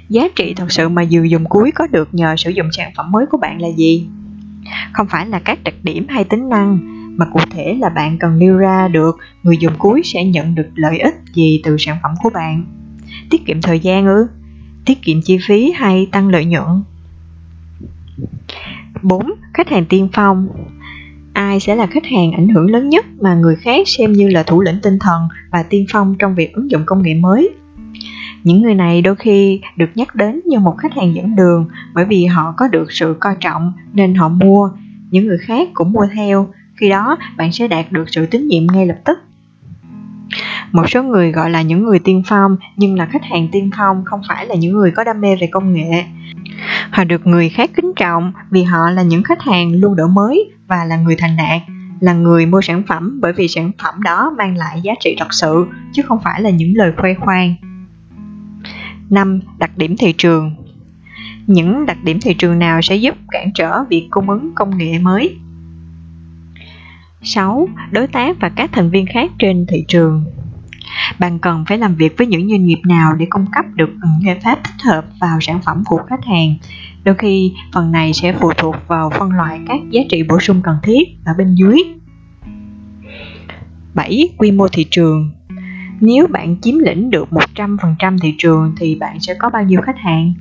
Giá 0.09 0.27
trị 0.35 0.53
thật 0.53 0.71
sự 0.71 0.89
mà 0.89 1.01
dù 1.01 1.23
dùng 1.23 1.45
cuối 1.45 1.71
có 1.71 1.87
được 1.87 2.13
nhờ 2.13 2.35
sử 2.37 2.49
dụng 2.49 2.71
sản 2.71 2.91
phẩm 2.95 3.11
mới 3.11 3.25
của 3.25 3.37
bạn 3.37 3.61
là 3.61 3.67
gì? 3.67 4.07
Không 4.93 5.07
phải 5.07 5.25
là 5.25 5.39
các 5.39 5.63
đặc 5.63 5.73
điểm 5.83 6.07
hay 6.09 6.23
tính 6.23 6.49
năng, 6.49 6.77
mà 7.17 7.25
cụ 7.25 7.39
thể 7.49 7.77
là 7.79 7.89
bạn 7.89 8.17
cần 8.17 8.39
nêu 8.39 8.57
ra 8.57 8.87
được 8.87 9.17
người 9.43 9.57
dùng 9.57 9.73
cuối 9.77 10.01
sẽ 10.03 10.23
nhận 10.23 10.55
được 10.55 10.69
lợi 10.75 10.99
ích 10.99 11.15
gì 11.33 11.61
từ 11.63 11.77
sản 11.79 11.97
phẩm 12.03 12.11
của 12.23 12.29
bạn. 12.29 12.65
Tiết 13.29 13.45
kiệm 13.45 13.61
thời 13.61 13.79
gian 13.79 14.05
ư? 14.05 14.27
Tiết 14.85 15.01
kiệm 15.01 15.21
chi 15.21 15.37
phí 15.47 15.71
hay 15.71 16.07
tăng 16.11 16.29
lợi 16.29 16.45
nhuận? 16.45 16.83
4. 19.01 19.31
Khách 19.53 19.69
hàng 19.69 19.85
tiên 19.85 20.09
phong 20.13 20.47
ai 21.37 21.59
sẽ 21.59 21.75
là 21.75 21.85
khách 21.85 22.05
hàng 22.05 22.31
ảnh 22.31 22.47
hưởng 22.49 22.71
lớn 22.71 22.89
nhất 22.89 23.05
mà 23.21 23.35
người 23.35 23.55
khác 23.55 23.87
xem 23.87 24.13
như 24.13 24.29
là 24.29 24.43
thủ 24.43 24.61
lĩnh 24.61 24.79
tinh 24.83 24.99
thần 24.99 25.27
và 25.51 25.63
tiên 25.63 25.85
phong 25.91 26.15
trong 26.19 26.35
việc 26.35 26.53
ứng 26.53 26.71
dụng 26.71 26.83
công 26.85 27.01
nghệ 27.01 27.13
mới. 27.13 27.49
Những 28.43 28.61
người 28.61 28.75
này 28.75 29.01
đôi 29.01 29.15
khi 29.15 29.61
được 29.75 29.89
nhắc 29.95 30.15
đến 30.15 30.41
như 30.45 30.59
một 30.59 30.77
khách 30.77 30.93
hàng 30.93 31.15
dẫn 31.15 31.35
đường 31.35 31.67
bởi 31.93 32.05
vì 32.05 32.25
họ 32.25 32.53
có 32.57 32.67
được 32.67 32.91
sự 32.91 33.15
coi 33.19 33.35
trọng 33.39 33.73
nên 33.93 34.15
họ 34.15 34.29
mua. 34.29 34.69
Những 35.11 35.27
người 35.27 35.37
khác 35.37 35.69
cũng 35.73 35.91
mua 35.91 36.07
theo, 36.15 36.47
khi 36.75 36.89
đó 36.89 37.17
bạn 37.37 37.51
sẽ 37.51 37.67
đạt 37.67 37.91
được 37.91 38.09
sự 38.09 38.25
tín 38.25 38.47
nhiệm 38.47 38.67
ngay 38.73 38.85
lập 38.85 38.97
tức. 39.05 39.17
Một 40.71 40.89
số 40.89 41.03
người 41.03 41.31
gọi 41.31 41.49
là 41.49 41.61
những 41.61 41.83
người 41.83 41.99
tiên 41.99 42.23
phong 42.27 42.57
nhưng 42.75 42.95
là 42.95 43.05
khách 43.05 43.23
hàng 43.23 43.47
tiên 43.51 43.69
phong 43.77 44.05
không 44.05 44.21
phải 44.27 44.45
là 44.45 44.55
những 44.55 44.73
người 44.73 44.91
có 44.91 45.03
đam 45.03 45.21
mê 45.21 45.35
về 45.41 45.47
công 45.47 45.73
nghệ 45.73 46.05
họ 46.91 47.03
được 47.03 47.27
người 47.27 47.49
khác 47.49 47.71
kính 47.75 47.91
trọng 47.95 48.31
vì 48.51 48.63
họ 48.63 48.89
là 48.89 49.01
những 49.01 49.23
khách 49.23 49.41
hàng 49.41 49.71
luôn 49.73 49.95
đổi 49.95 50.07
mới 50.07 50.51
và 50.67 50.85
là 50.85 50.97
người 50.97 51.15
thành 51.15 51.37
đạt, 51.37 51.61
là 51.99 52.13
người 52.13 52.45
mua 52.45 52.61
sản 52.61 52.83
phẩm 52.87 53.19
bởi 53.21 53.33
vì 53.33 53.47
sản 53.47 53.71
phẩm 53.83 54.03
đó 54.03 54.33
mang 54.37 54.57
lại 54.57 54.81
giá 54.81 54.93
trị 54.99 55.15
thật 55.19 55.33
sự, 55.33 55.67
chứ 55.93 56.01
không 56.01 56.19
phải 56.23 56.41
là 56.41 56.49
những 56.49 56.73
lời 56.75 56.91
khoe 56.97 57.13
khoang 57.13 57.55
5. 59.09 59.39
Đặc 59.57 59.71
điểm 59.77 59.95
thị 59.97 60.13
trường 60.17 60.55
Những 61.47 61.85
đặc 61.85 61.97
điểm 62.03 62.19
thị 62.21 62.33
trường 62.33 62.59
nào 62.59 62.81
sẽ 62.81 62.95
giúp 62.95 63.15
cản 63.31 63.51
trở 63.53 63.83
việc 63.89 64.07
cung 64.11 64.29
ứng 64.29 64.51
công 64.55 64.77
nghệ 64.77 64.99
mới? 64.99 65.37
6. 67.21 67.67
Đối 67.91 68.07
tác 68.07 68.39
và 68.39 68.49
các 68.49 68.69
thành 68.73 68.89
viên 68.89 69.05
khác 69.05 69.31
trên 69.39 69.65
thị 69.69 69.85
trường 69.87 70.25
bạn 71.19 71.39
cần 71.39 71.65
phải 71.67 71.77
làm 71.77 71.95
việc 71.95 72.17
với 72.17 72.27
những 72.27 72.49
doanh 72.49 72.65
nghiệp 72.65 72.79
nào 72.87 73.13
để 73.13 73.25
cung 73.29 73.45
cấp 73.51 73.65
được 73.75 73.89
những 73.89 74.25
giải 74.25 74.39
pháp 74.43 74.59
thích 74.63 74.83
hợp 74.83 75.05
vào 75.21 75.39
sản 75.41 75.61
phẩm 75.65 75.83
của 75.85 75.99
khách 76.09 76.25
hàng 76.25 76.55
đôi 77.03 77.15
khi 77.15 77.53
phần 77.73 77.91
này 77.91 78.13
sẽ 78.13 78.33
phụ 78.39 78.51
thuộc 78.57 78.75
vào 78.87 79.09
phân 79.09 79.31
loại 79.31 79.59
các 79.67 79.79
giá 79.89 80.01
trị 80.09 80.23
bổ 80.23 80.39
sung 80.39 80.61
cần 80.63 80.77
thiết 80.83 81.03
ở 81.25 81.33
bên 81.37 81.55
dưới 81.55 81.77
7. 83.97 84.29
Quy 84.37 84.51
mô 84.51 84.67
thị 84.67 84.85
trường 84.91 85.31
Nếu 85.99 86.27
bạn 86.27 86.55
chiếm 86.61 86.77
lĩnh 86.77 87.09
được 87.09 87.27
100% 87.55 88.17
thị 88.21 88.35
trường 88.37 88.75
thì 88.77 88.95
bạn 88.95 89.19
sẽ 89.19 89.33
có 89.33 89.49
bao 89.49 89.63
nhiêu 89.63 89.81
khách 89.81 89.97
hàng? 89.97 90.33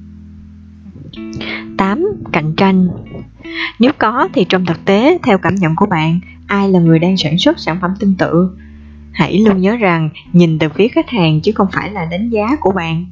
8. 1.78 2.06
Cạnh 2.32 2.54
tranh 2.56 2.88
Nếu 3.78 3.90
có 3.98 4.28
thì 4.32 4.46
trong 4.48 4.66
thực 4.66 4.84
tế, 4.84 5.18
theo 5.22 5.38
cảm 5.38 5.54
nhận 5.54 5.76
của 5.76 5.86
bạn, 5.86 6.20
ai 6.46 6.68
là 6.68 6.80
người 6.80 6.98
đang 6.98 7.16
sản 7.16 7.38
xuất 7.38 7.58
sản 7.58 7.78
phẩm 7.80 7.90
tương 8.00 8.14
tự? 8.14 8.58
Hãy 9.16 9.38
luôn 9.38 9.60
nhớ 9.60 9.76
rằng 9.76 10.10
nhìn 10.32 10.58
từ 10.58 10.68
phía 10.68 10.88
khách 10.88 11.10
hàng 11.10 11.40
chứ 11.40 11.52
không 11.54 11.68
phải 11.72 11.90
là 11.90 12.04
đánh 12.04 12.30
giá 12.30 12.46
của 12.60 12.72
bạn. 12.72 13.06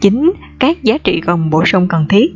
9. 0.00 0.32
Các 0.58 0.82
giá 0.82 0.98
trị 0.98 1.20
cần 1.20 1.50
bổ 1.50 1.64
sung 1.64 1.88
cần 1.88 2.06
thiết 2.08 2.34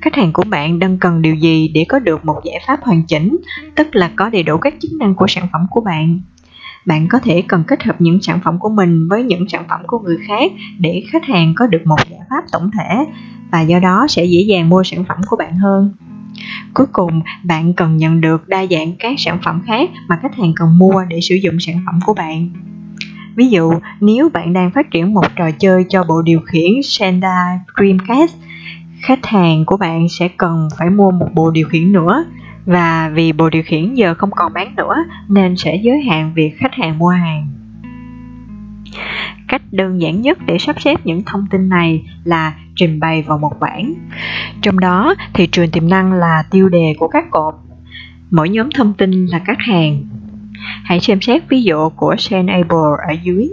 Khách 0.00 0.14
hàng 0.14 0.32
của 0.32 0.44
bạn 0.50 0.78
đang 0.78 0.98
cần 0.98 1.22
điều 1.22 1.34
gì 1.34 1.68
để 1.74 1.84
có 1.88 1.98
được 1.98 2.24
một 2.24 2.40
giải 2.44 2.60
pháp 2.66 2.80
hoàn 2.82 3.02
chỉnh, 3.02 3.36
tức 3.74 3.96
là 3.96 4.10
có 4.16 4.30
đầy 4.30 4.42
đủ 4.42 4.56
các 4.56 4.74
chức 4.80 4.90
năng 4.92 5.14
của 5.14 5.26
sản 5.26 5.46
phẩm 5.52 5.66
của 5.70 5.80
bạn. 5.80 6.20
Bạn 6.86 7.08
có 7.08 7.18
thể 7.18 7.42
cần 7.48 7.64
kết 7.66 7.82
hợp 7.82 8.00
những 8.00 8.22
sản 8.22 8.40
phẩm 8.44 8.58
của 8.58 8.68
mình 8.68 9.08
với 9.08 9.22
những 9.22 9.48
sản 9.48 9.64
phẩm 9.68 9.80
của 9.86 9.98
người 9.98 10.18
khác 10.28 10.52
để 10.78 11.02
khách 11.12 11.24
hàng 11.24 11.54
có 11.56 11.66
được 11.66 11.82
một 11.84 11.98
giải 12.10 12.20
pháp 12.30 12.44
tổng 12.52 12.70
thể 12.70 13.04
và 13.50 13.60
do 13.60 13.78
đó 13.78 14.06
sẽ 14.08 14.24
dễ 14.24 14.40
dàng 14.40 14.68
mua 14.68 14.82
sản 14.84 15.04
phẩm 15.08 15.18
của 15.28 15.36
bạn 15.36 15.56
hơn. 15.56 15.92
Cuối 16.74 16.86
cùng, 16.92 17.20
bạn 17.44 17.74
cần 17.74 17.96
nhận 17.96 18.20
được 18.20 18.48
đa 18.48 18.66
dạng 18.66 18.92
các 18.98 19.14
sản 19.18 19.38
phẩm 19.44 19.62
khác 19.66 19.90
mà 20.08 20.18
khách 20.22 20.34
hàng 20.34 20.52
cần 20.56 20.78
mua 20.78 21.04
để 21.08 21.20
sử 21.20 21.34
dụng 21.34 21.60
sản 21.60 21.80
phẩm 21.86 22.00
của 22.06 22.14
bạn. 22.14 22.50
Ví 23.34 23.48
dụ, 23.48 23.72
nếu 24.00 24.28
bạn 24.28 24.52
đang 24.52 24.70
phát 24.70 24.90
triển 24.90 25.14
một 25.14 25.26
trò 25.36 25.50
chơi 25.50 25.84
cho 25.88 26.04
bộ 26.04 26.22
điều 26.22 26.40
khiển 26.40 26.82
Senda 26.82 27.60
Dreamcast, 27.76 28.36
khách 29.02 29.26
hàng 29.26 29.64
của 29.64 29.76
bạn 29.76 30.08
sẽ 30.08 30.28
cần 30.28 30.68
phải 30.78 30.90
mua 30.90 31.10
một 31.10 31.28
bộ 31.34 31.50
điều 31.50 31.68
khiển 31.68 31.92
nữa 31.92 32.24
và 32.66 33.10
vì 33.14 33.32
bộ 33.32 33.50
điều 33.50 33.62
khiển 33.66 33.94
giờ 33.94 34.14
không 34.14 34.30
còn 34.30 34.52
bán 34.52 34.76
nữa 34.76 34.94
nên 35.28 35.56
sẽ 35.56 35.76
giới 35.76 36.02
hạn 36.02 36.32
việc 36.34 36.58
khách 36.58 36.74
hàng 36.74 36.98
mua 36.98 37.08
hàng. 37.08 37.48
Cách 39.48 39.62
đơn 39.70 40.00
giản 40.00 40.22
nhất 40.22 40.38
để 40.46 40.58
sắp 40.58 40.80
xếp 40.80 41.06
những 41.06 41.22
thông 41.26 41.46
tin 41.50 41.68
này 41.68 42.02
là 42.24 42.54
trình 42.78 43.00
bày 43.00 43.22
vào 43.22 43.38
một 43.38 43.52
bảng. 43.60 43.94
Trong 44.62 44.80
đó, 44.80 45.14
thị 45.34 45.46
trường 45.46 45.70
tiềm 45.70 45.88
năng 45.88 46.12
là 46.12 46.44
tiêu 46.50 46.68
đề 46.68 46.94
của 46.98 47.08
các 47.08 47.24
cột. 47.30 47.54
Mỗi 48.30 48.48
nhóm 48.48 48.70
thông 48.70 48.94
tin 48.94 49.26
là 49.26 49.38
khách 49.38 49.58
hàng. 49.58 50.04
Hãy 50.84 51.00
xem 51.00 51.20
xét 51.20 51.42
ví 51.48 51.62
dụ 51.62 51.88
của 51.88 52.14
Shanable 52.18 52.78
ở 53.08 53.14
dưới. 53.22 53.48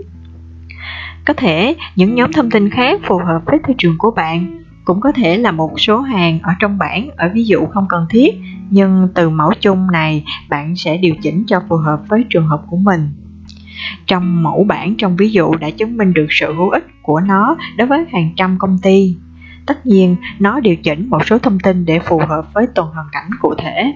Có 1.25 1.33
thể 1.33 1.75
những 1.95 2.15
nhóm 2.15 2.31
thông 2.31 2.51
tin 2.51 2.69
khác 2.69 3.01
phù 3.03 3.17
hợp 3.17 3.41
với 3.45 3.59
thị 3.67 3.73
trường 3.77 3.97
của 3.97 4.11
bạn 4.11 4.61
cũng 4.85 5.01
có 5.01 5.11
thể 5.11 5.37
là 5.37 5.51
một 5.51 5.79
số 5.79 6.01
hàng 6.01 6.39
ở 6.43 6.53
trong 6.59 6.77
bảng 6.77 7.09
ở 7.17 7.29
ví 7.33 7.43
dụ 7.43 7.65
không 7.65 7.85
cần 7.89 8.05
thiết 8.09 8.35
nhưng 8.69 9.07
từ 9.15 9.29
mẫu 9.29 9.53
chung 9.61 9.91
này 9.91 10.23
bạn 10.49 10.75
sẽ 10.75 10.97
điều 10.97 11.15
chỉnh 11.21 11.43
cho 11.47 11.61
phù 11.69 11.75
hợp 11.75 12.01
với 12.07 12.25
trường 12.29 12.47
hợp 12.47 12.61
của 12.69 12.77
mình 12.77 13.09
trong 14.07 14.43
mẫu 14.43 14.63
bản, 14.63 14.95
trong 14.97 15.15
ví 15.15 15.31
dụ 15.31 15.55
đã 15.55 15.69
chứng 15.69 15.97
minh 15.97 16.13
được 16.13 16.27
sự 16.29 16.53
hữu 16.53 16.69
ích 16.69 16.83
của 17.01 17.19
nó 17.19 17.57
đối 17.77 17.87
với 17.87 18.05
hàng 18.11 18.31
trăm 18.35 18.57
công 18.59 18.77
ty. 18.81 19.15
Tất 19.65 19.85
nhiên, 19.85 20.15
nó 20.39 20.59
điều 20.59 20.75
chỉnh 20.75 21.09
một 21.09 21.25
số 21.25 21.37
thông 21.37 21.59
tin 21.59 21.85
để 21.85 21.99
phù 21.99 22.19
hợp 22.19 22.53
với 22.53 22.67
từng 22.75 22.85
hoàn 22.85 23.07
cảnh 23.11 23.29
cụ 23.41 23.53
thể. 23.57 23.93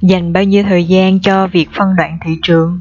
Dành 0.00 0.32
bao 0.32 0.44
nhiêu 0.44 0.62
thời 0.62 0.84
gian 0.84 1.20
cho 1.20 1.46
việc 1.46 1.68
phân 1.72 1.96
đoạn 1.96 2.18
thị 2.24 2.38
trường? 2.42 2.80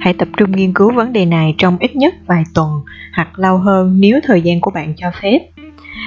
Hãy 0.00 0.14
tập 0.14 0.28
trung 0.36 0.56
nghiên 0.56 0.72
cứu 0.72 0.92
vấn 0.92 1.12
đề 1.12 1.26
này 1.26 1.54
trong 1.58 1.78
ít 1.78 1.96
nhất 1.96 2.14
vài 2.26 2.44
tuần 2.54 2.80
hoặc 3.16 3.38
lâu 3.38 3.58
hơn 3.58 4.00
nếu 4.00 4.20
thời 4.22 4.42
gian 4.42 4.60
của 4.60 4.70
bạn 4.70 4.94
cho 4.96 5.10
phép. 5.22 5.38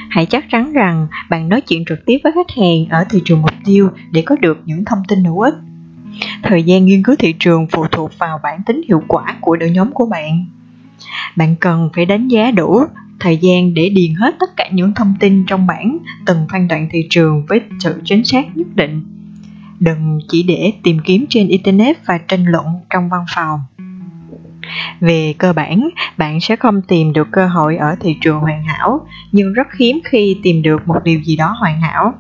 Hãy 0.09 0.26
chắc 0.26 0.45
chắn 0.51 0.74
rằng 0.74 1.07
bạn 1.30 1.49
nói 1.49 1.61
chuyện 1.61 1.86
trực 1.86 2.05
tiếp 2.05 2.18
với 2.24 2.32
khách 2.36 2.51
hàng 2.57 2.86
ở 2.89 3.05
thị 3.09 3.22
trường 3.26 3.41
mục 3.41 3.51
tiêu 3.66 3.89
để 4.11 4.22
có 4.22 4.36
được 4.36 4.57
những 4.66 4.86
thông 4.86 4.99
tin 5.07 5.24
hữu 5.24 5.41
ích 5.41 5.53
thời 6.43 6.63
gian 6.63 6.86
nghiên 6.86 7.03
cứu 7.03 7.16
thị 7.20 7.36
trường 7.39 7.68
phụ 7.72 7.86
thuộc 7.91 8.11
vào 8.20 8.39
bản 8.43 8.59
tính 8.66 8.82
hiệu 8.88 9.03
quả 9.07 9.36
của 9.41 9.55
đội 9.55 9.70
nhóm 9.70 9.91
của 9.91 10.05
bạn. 10.05 10.45
Bạn 11.36 11.55
cần 11.59 11.89
phải 11.95 12.05
đánh 12.05 12.28
giá 12.28 12.51
đủ 12.51 12.82
thời 13.20 13.38
gian 13.38 13.74
để 13.74 13.89
điền 13.89 14.13
hết 14.13 14.36
tất 14.39 14.49
cả 14.57 14.70
những 14.72 14.93
thông 14.93 15.13
tin 15.20 15.45
trong 15.45 15.68
bảng, 15.68 15.97
từng 16.26 16.47
phân 16.51 16.68
đoạn 16.68 16.89
thị 16.91 17.07
trường 17.09 17.45
với 17.45 17.61
sự 17.80 18.01
chính 18.05 18.26
xác 18.26 18.57
nhất 18.57 18.68
định. 18.76 19.03
Đừng 19.80 20.20
chỉ 20.30 20.43
để 20.43 20.74
tìm 20.84 20.97
kiếm 21.05 21.26
trên 21.30 21.47
internet 21.47 22.05
và 22.05 22.18
tranh 22.18 22.45
luận 22.45 22.66
trong 22.89 23.09
văn 23.09 23.26
phòng. 23.36 23.59
Về 24.99 25.34
cơ 25.38 25.53
bản, 25.53 25.89
bạn 26.18 26.39
sẽ 26.39 26.55
không 26.55 26.82
tìm 26.82 27.13
được 27.13 27.28
cơ 27.32 27.47
hội 27.47 27.78
ở 27.78 27.95
thị 27.99 28.16
trường 28.22 28.39
hoàn 28.39 28.63
hảo, 28.63 29.07
nhưng 29.32 29.53
rất 29.53 29.68
hiếm 29.80 29.99
khi 30.03 30.38
tìm 30.43 30.61
được 30.61 30.88
một 30.88 31.03
điều 31.03 31.20
gì 31.20 31.36
đó 31.36 31.55
hoàn 31.59 31.82
hảo. 31.82 32.13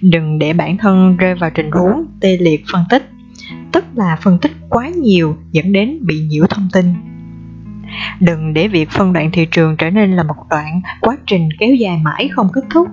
Đừng 0.00 0.38
để 0.38 0.52
bản 0.52 0.76
thân 0.76 1.16
rơi 1.16 1.34
vào 1.34 1.50
tình 1.54 1.70
huống 1.70 2.04
tê 2.20 2.36
liệt 2.40 2.64
phân 2.72 2.84
tích 2.90 3.11
tức 3.72 3.84
là 3.94 4.18
phân 4.22 4.38
tích 4.38 4.52
quá 4.68 4.88
nhiều 4.88 5.36
dẫn 5.52 5.72
đến 5.72 5.98
bị 6.02 6.20
nhiễu 6.20 6.46
thông 6.46 6.68
tin. 6.72 6.86
Đừng 8.20 8.54
để 8.54 8.68
việc 8.68 8.90
phân 8.90 9.12
đoạn 9.12 9.30
thị 9.32 9.46
trường 9.50 9.76
trở 9.76 9.90
nên 9.90 10.12
là 10.12 10.22
một 10.22 10.48
đoạn 10.50 10.80
quá 11.00 11.16
trình 11.26 11.48
kéo 11.58 11.74
dài 11.74 11.98
mãi 12.02 12.28
không 12.32 12.48
kết 12.52 12.64
thúc. 12.70 12.88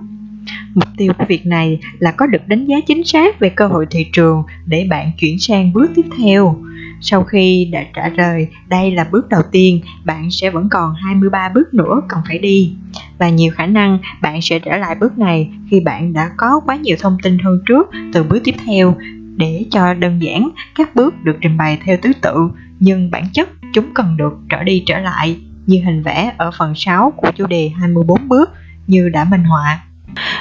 Mục 0.74 0.88
tiêu 0.96 1.12
của 1.18 1.24
việc 1.28 1.46
này 1.46 1.80
là 1.98 2.12
có 2.12 2.26
được 2.26 2.46
đánh 2.46 2.66
giá 2.66 2.76
chính 2.86 3.04
xác 3.04 3.40
về 3.40 3.48
cơ 3.48 3.66
hội 3.66 3.86
thị 3.90 4.06
trường 4.12 4.42
để 4.66 4.86
bạn 4.90 5.10
chuyển 5.18 5.38
sang 5.38 5.72
bước 5.72 5.90
tiếp 5.94 6.06
theo. 6.18 6.56
Sau 7.00 7.24
khi 7.24 7.68
đã 7.72 7.84
trả 7.94 8.08
lời, 8.08 8.48
đây 8.68 8.90
là 8.90 9.06
bước 9.12 9.28
đầu 9.28 9.42
tiên, 9.52 9.80
bạn 10.04 10.30
sẽ 10.30 10.50
vẫn 10.50 10.68
còn 10.70 10.94
23 10.94 11.48
bước 11.54 11.74
nữa 11.74 12.00
cần 12.08 12.20
phải 12.28 12.38
đi. 12.38 12.72
Và 13.18 13.28
nhiều 13.28 13.52
khả 13.56 13.66
năng 13.66 13.98
bạn 14.22 14.42
sẽ 14.42 14.58
trở 14.58 14.76
lại 14.76 14.94
bước 15.00 15.18
này 15.18 15.50
khi 15.70 15.80
bạn 15.80 16.12
đã 16.12 16.30
có 16.36 16.60
quá 16.66 16.76
nhiều 16.76 16.96
thông 17.00 17.16
tin 17.22 17.38
hơn 17.38 17.60
trước 17.66 17.90
từ 18.12 18.22
bước 18.22 18.40
tiếp 18.44 18.54
theo 18.66 18.96
để 19.36 19.64
cho 19.70 19.94
đơn 19.94 20.22
giản 20.22 20.50
các 20.74 20.94
bước 20.94 21.14
được 21.24 21.36
trình 21.40 21.56
bày 21.56 21.78
theo 21.84 21.96
thứ 22.02 22.12
tự, 22.22 22.50
nhưng 22.80 23.10
bản 23.10 23.24
chất 23.32 23.48
chúng 23.74 23.94
cần 23.94 24.16
được 24.16 24.32
trở 24.48 24.64
đi 24.64 24.82
trở 24.86 24.98
lại, 24.98 25.36
như 25.66 25.80
hình 25.84 26.02
vẽ 26.02 26.32
ở 26.38 26.50
phần 26.58 26.74
6 26.74 27.12
của 27.16 27.30
chủ 27.36 27.46
đề 27.46 27.68
24 27.68 28.28
bước 28.28 28.50
như 28.86 29.08
đã 29.08 29.24
minh 29.24 29.44
họa. 29.44 29.82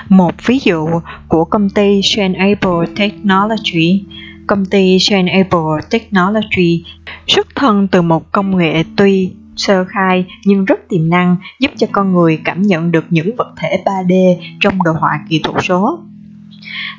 Một 0.09 0.35
ví 0.45 0.59
dụ 0.63 0.87
của 1.27 1.45
công 1.45 1.69
ty 1.69 2.01
Shenable 2.03 2.85
Technology 2.95 4.03
Công 4.49 4.65
ty 4.65 4.99
Shenable 4.99 5.81
Technology 5.89 6.83
xuất 7.27 7.47
thân 7.55 7.87
từ 7.87 8.01
một 8.01 8.31
công 8.31 8.57
nghệ 8.57 8.83
tuy 8.95 9.31
sơ 9.55 9.85
khai 9.85 10.25
nhưng 10.45 10.65
rất 10.65 10.79
tiềm 10.89 11.09
năng, 11.09 11.35
giúp 11.59 11.71
cho 11.77 11.87
con 11.91 12.13
người 12.13 12.39
cảm 12.43 12.61
nhận 12.61 12.91
được 12.91 13.05
những 13.09 13.35
vật 13.35 13.53
thể 13.57 13.83
3D 13.85 14.35
trong 14.59 14.83
đồ 14.83 14.91
họa 14.91 15.19
kỹ 15.29 15.41
thuật 15.43 15.63
số 15.63 15.99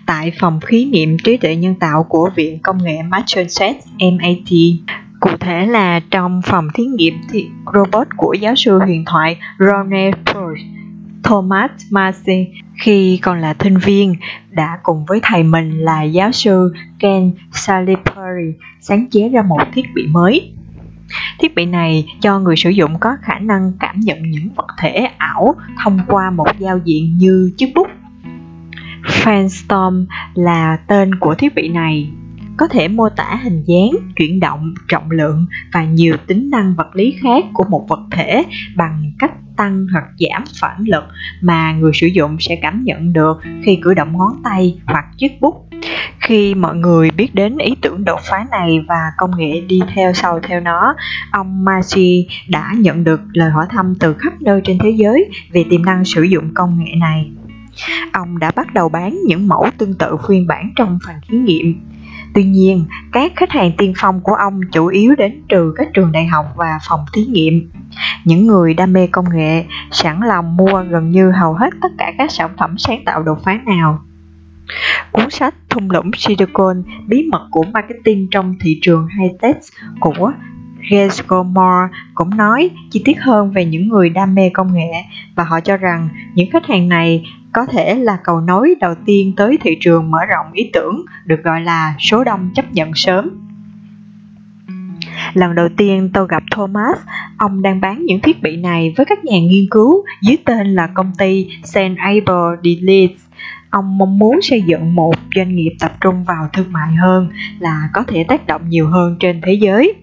tại 0.06 0.32
phòng 0.40 0.60
thí 0.68 0.84
nghiệm 0.84 1.18
trí 1.18 1.36
tuệ 1.36 1.56
nhân 1.56 1.74
tạo 1.74 2.04
của 2.04 2.30
Viện 2.34 2.58
Công 2.62 2.84
nghệ 2.84 3.02
Massachusetts 3.02 3.86
MIT. 3.98 4.76
Cụ 5.20 5.30
thể 5.40 5.66
là 5.66 6.00
trong 6.10 6.42
phòng 6.44 6.68
thí 6.74 6.84
nghiệm 6.84 7.14
robot 7.74 8.06
của 8.16 8.32
giáo 8.32 8.54
sư 8.56 8.78
huyền 8.78 9.04
thoại 9.06 9.38
Ronald 9.58 10.14
Proust, 10.26 10.60
Thomas 11.22 11.70
Marcy 11.90 12.46
khi 12.82 13.18
còn 13.22 13.38
là 13.38 13.54
sinh 13.60 13.76
viên 13.78 14.14
đã 14.50 14.78
cùng 14.82 15.04
với 15.04 15.20
thầy 15.22 15.42
mình 15.42 15.78
là 15.78 16.02
giáo 16.02 16.32
sư 16.32 16.72
Ken 16.98 17.32
Salisbury 17.52 18.58
sáng 18.80 19.10
chế 19.10 19.28
ra 19.28 19.42
một 19.42 19.62
thiết 19.74 19.84
bị 19.94 20.06
mới. 20.06 20.52
Thiết 21.38 21.54
bị 21.54 21.66
này 21.66 22.06
cho 22.20 22.38
người 22.38 22.56
sử 22.56 22.70
dụng 22.70 22.98
có 23.00 23.16
khả 23.22 23.38
năng 23.38 23.72
cảm 23.80 24.00
nhận 24.00 24.30
những 24.30 24.48
vật 24.56 24.66
thể 24.78 25.08
ảo 25.18 25.54
thông 25.84 26.00
qua 26.06 26.30
một 26.30 26.46
giao 26.58 26.78
diện 26.84 27.18
như 27.18 27.52
chiếc 27.56 27.72
bút 27.74 27.86
Fanstorm 29.04 30.06
là 30.34 30.76
tên 30.76 31.14
của 31.14 31.34
thiết 31.34 31.54
bị 31.54 31.68
này 31.68 32.10
có 32.56 32.68
thể 32.68 32.88
mô 32.88 33.08
tả 33.08 33.40
hình 33.42 33.64
dáng, 33.66 33.90
chuyển 34.16 34.40
động, 34.40 34.74
trọng 34.88 35.10
lượng 35.10 35.46
và 35.72 35.84
nhiều 35.84 36.16
tính 36.26 36.50
năng 36.50 36.74
vật 36.74 36.96
lý 36.96 37.14
khác 37.22 37.44
của 37.52 37.64
một 37.68 37.86
vật 37.88 38.00
thể 38.10 38.44
bằng 38.76 39.12
cách 39.18 39.32
tăng 39.56 39.86
hoặc 39.92 40.04
giảm 40.18 40.44
phản 40.60 40.84
lực 40.86 41.04
mà 41.40 41.72
người 41.72 41.92
sử 41.94 42.06
dụng 42.06 42.36
sẽ 42.40 42.56
cảm 42.62 42.84
nhận 42.84 43.12
được 43.12 43.40
khi 43.62 43.78
cử 43.82 43.94
động 43.94 44.18
ngón 44.18 44.42
tay 44.44 44.80
hoặc 44.86 45.04
chiếc 45.16 45.40
bút. 45.40 45.66
Khi 46.18 46.54
mọi 46.54 46.76
người 46.76 47.10
biết 47.10 47.34
đến 47.34 47.58
ý 47.58 47.74
tưởng 47.80 48.04
đột 48.04 48.20
phá 48.30 48.46
này 48.50 48.80
và 48.88 49.00
công 49.16 49.30
nghệ 49.36 49.60
đi 49.60 49.80
theo 49.94 50.12
sau 50.12 50.40
theo 50.42 50.60
nó, 50.60 50.94
ông 51.30 51.64
Machi 51.64 52.28
đã 52.48 52.72
nhận 52.76 53.04
được 53.04 53.20
lời 53.32 53.50
hỏi 53.50 53.66
thăm 53.70 53.94
từ 54.00 54.14
khắp 54.14 54.32
nơi 54.42 54.60
trên 54.64 54.78
thế 54.78 54.90
giới 54.90 55.30
về 55.52 55.64
tiềm 55.70 55.84
năng 55.84 56.04
sử 56.04 56.22
dụng 56.22 56.54
công 56.54 56.84
nghệ 56.84 56.92
này 57.00 57.30
Ông 58.12 58.38
đã 58.38 58.50
bắt 58.56 58.74
đầu 58.74 58.88
bán 58.88 59.18
những 59.26 59.48
mẫu 59.48 59.66
tương 59.78 59.94
tự 59.94 60.16
phiên 60.28 60.46
bản 60.46 60.72
trong 60.76 60.98
phần 61.06 61.16
thí 61.28 61.38
nghiệm. 61.38 61.80
Tuy 62.34 62.44
nhiên, 62.44 62.84
các 63.12 63.32
khách 63.36 63.50
hàng 63.50 63.72
tiên 63.78 63.92
phong 63.96 64.20
của 64.20 64.34
ông 64.34 64.60
chủ 64.72 64.86
yếu 64.86 65.14
đến 65.14 65.42
từ 65.48 65.74
các 65.76 65.88
trường 65.94 66.12
đại 66.12 66.26
học 66.26 66.46
và 66.56 66.78
phòng 66.88 67.04
thí 67.12 67.24
nghiệm. 67.24 67.70
Những 68.24 68.46
người 68.46 68.74
đam 68.74 68.92
mê 68.92 69.06
công 69.06 69.24
nghệ 69.34 69.64
sẵn 69.90 70.20
lòng 70.20 70.56
mua 70.56 70.82
gần 70.90 71.10
như 71.10 71.30
hầu 71.30 71.54
hết 71.54 71.70
tất 71.82 71.88
cả 71.98 72.12
các 72.18 72.30
sản 72.30 72.50
phẩm 72.58 72.78
sáng 72.78 73.04
tạo 73.04 73.22
đột 73.22 73.38
phá 73.44 73.58
nào. 73.66 74.02
Cuốn 75.12 75.30
sách 75.30 75.54
Thung 75.68 75.90
lũng 75.90 76.10
Silicon, 76.16 76.82
bí 77.06 77.28
mật 77.32 77.48
của 77.50 77.64
marketing 77.72 78.28
trong 78.30 78.54
thị 78.60 78.78
trường 78.82 79.08
high-tech 79.18 79.54
của 80.00 80.32
Gesco 80.90 81.42
Moore 81.42 81.96
cũng 82.14 82.36
nói 82.36 82.70
chi 82.90 83.02
tiết 83.04 83.20
hơn 83.20 83.52
về 83.52 83.64
những 83.64 83.88
người 83.88 84.08
đam 84.10 84.34
mê 84.34 84.50
công 84.54 84.74
nghệ 84.74 84.92
và 85.34 85.44
họ 85.44 85.60
cho 85.60 85.76
rằng 85.76 86.08
những 86.34 86.50
khách 86.50 86.66
hàng 86.66 86.88
này 86.88 87.24
có 87.52 87.66
thể 87.66 87.94
là 87.94 88.18
cầu 88.24 88.40
nối 88.40 88.74
đầu 88.80 88.94
tiên 89.06 89.32
tới 89.36 89.58
thị 89.62 89.78
trường 89.80 90.10
mở 90.10 90.18
rộng 90.28 90.52
ý 90.52 90.70
tưởng 90.72 91.04
được 91.24 91.42
gọi 91.44 91.60
là 91.60 91.94
số 91.98 92.24
đông 92.24 92.50
chấp 92.54 92.72
nhận 92.72 92.90
sớm. 92.94 93.30
Lần 95.34 95.54
đầu 95.54 95.68
tiên 95.76 96.10
tôi 96.14 96.26
gặp 96.28 96.42
Thomas, 96.50 96.98
ông 97.36 97.62
đang 97.62 97.80
bán 97.80 98.04
những 98.04 98.20
thiết 98.20 98.42
bị 98.42 98.56
này 98.56 98.94
với 98.96 99.06
các 99.06 99.24
nhà 99.24 99.40
nghiên 99.40 99.66
cứu 99.70 100.04
dưới 100.22 100.36
tên 100.44 100.74
là 100.74 100.86
công 100.86 101.12
ty 101.18 101.48
St. 101.64 101.96
Abel 101.96 102.58
Leeds. 102.62 103.22
Ông 103.70 103.98
mong 103.98 104.18
muốn 104.18 104.42
xây 104.42 104.62
dựng 104.62 104.94
một 104.94 105.14
doanh 105.36 105.56
nghiệp 105.56 105.72
tập 105.80 105.92
trung 106.00 106.24
vào 106.24 106.48
thương 106.52 106.72
mại 106.72 106.92
hơn 106.92 107.28
là 107.58 107.88
có 107.92 108.02
thể 108.02 108.24
tác 108.28 108.46
động 108.46 108.62
nhiều 108.68 108.88
hơn 108.88 109.16
trên 109.20 109.40
thế 109.46 109.52
giới. 109.52 109.94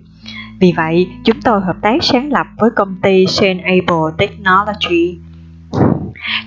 Vì 0.59 0.73
vậy, 0.77 1.07
chúng 1.23 1.41
tôi 1.41 1.61
hợp 1.61 1.75
tác 1.81 2.03
sáng 2.03 2.31
lập 2.31 2.47
với 2.57 2.69
công 2.75 2.95
ty 3.01 3.25
St. 3.25 3.43
Abel 3.63 4.15
Technology 4.17 5.17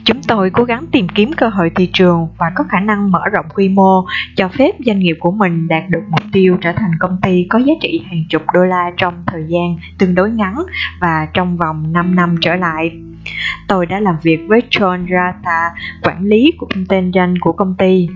Chúng 0.04 0.22
tôi 0.28 0.50
cố 0.50 0.64
gắng 0.64 0.86
tìm 0.92 1.08
kiếm 1.08 1.30
cơ 1.36 1.48
hội 1.48 1.70
thị 1.74 1.90
trường 1.92 2.28
và 2.38 2.52
có 2.54 2.64
khả 2.68 2.80
năng 2.80 3.10
mở 3.12 3.28
rộng 3.32 3.46
quy 3.54 3.68
mô, 3.68 4.04
cho 4.36 4.48
phép 4.48 4.70
doanh 4.86 4.98
nghiệp 4.98 5.16
của 5.20 5.30
mình 5.30 5.68
đạt 5.68 5.82
được 5.88 6.02
mục 6.08 6.22
tiêu 6.32 6.56
trở 6.60 6.72
thành 6.72 6.90
công 7.00 7.18
ty 7.22 7.46
có 7.50 7.58
giá 7.58 7.72
trị 7.82 8.02
hàng 8.10 8.24
chục 8.30 8.42
đô 8.54 8.64
la 8.64 8.90
trong 8.96 9.14
thời 9.26 9.44
gian 9.48 9.76
tương 9.98 10.14
đối 10.14 10.30
ngắn 10.30 10.54
và 11.00 11.28
trong 11.34 11.56
vòng 11.56 11.92
5 11.92 12.14
năm 12.14 12.36
trở 12.40 12.56
lại. 12.56 12.90
Tôi 13.68 13.86
đã 13.86 14.00
làm 14.00 14.14
việc 14.22 14.40
với 14.48 14.62
John 14.70 15.06
Rata, 15.10 15.70
quản 16.02 16.24
lý 16.24 16.52
của 16.58 16.66
tên 16.88 17.10
danh 17.10 17.38
của 17.38 17.52
công 17.52 17.74
ty. 17.78 18.08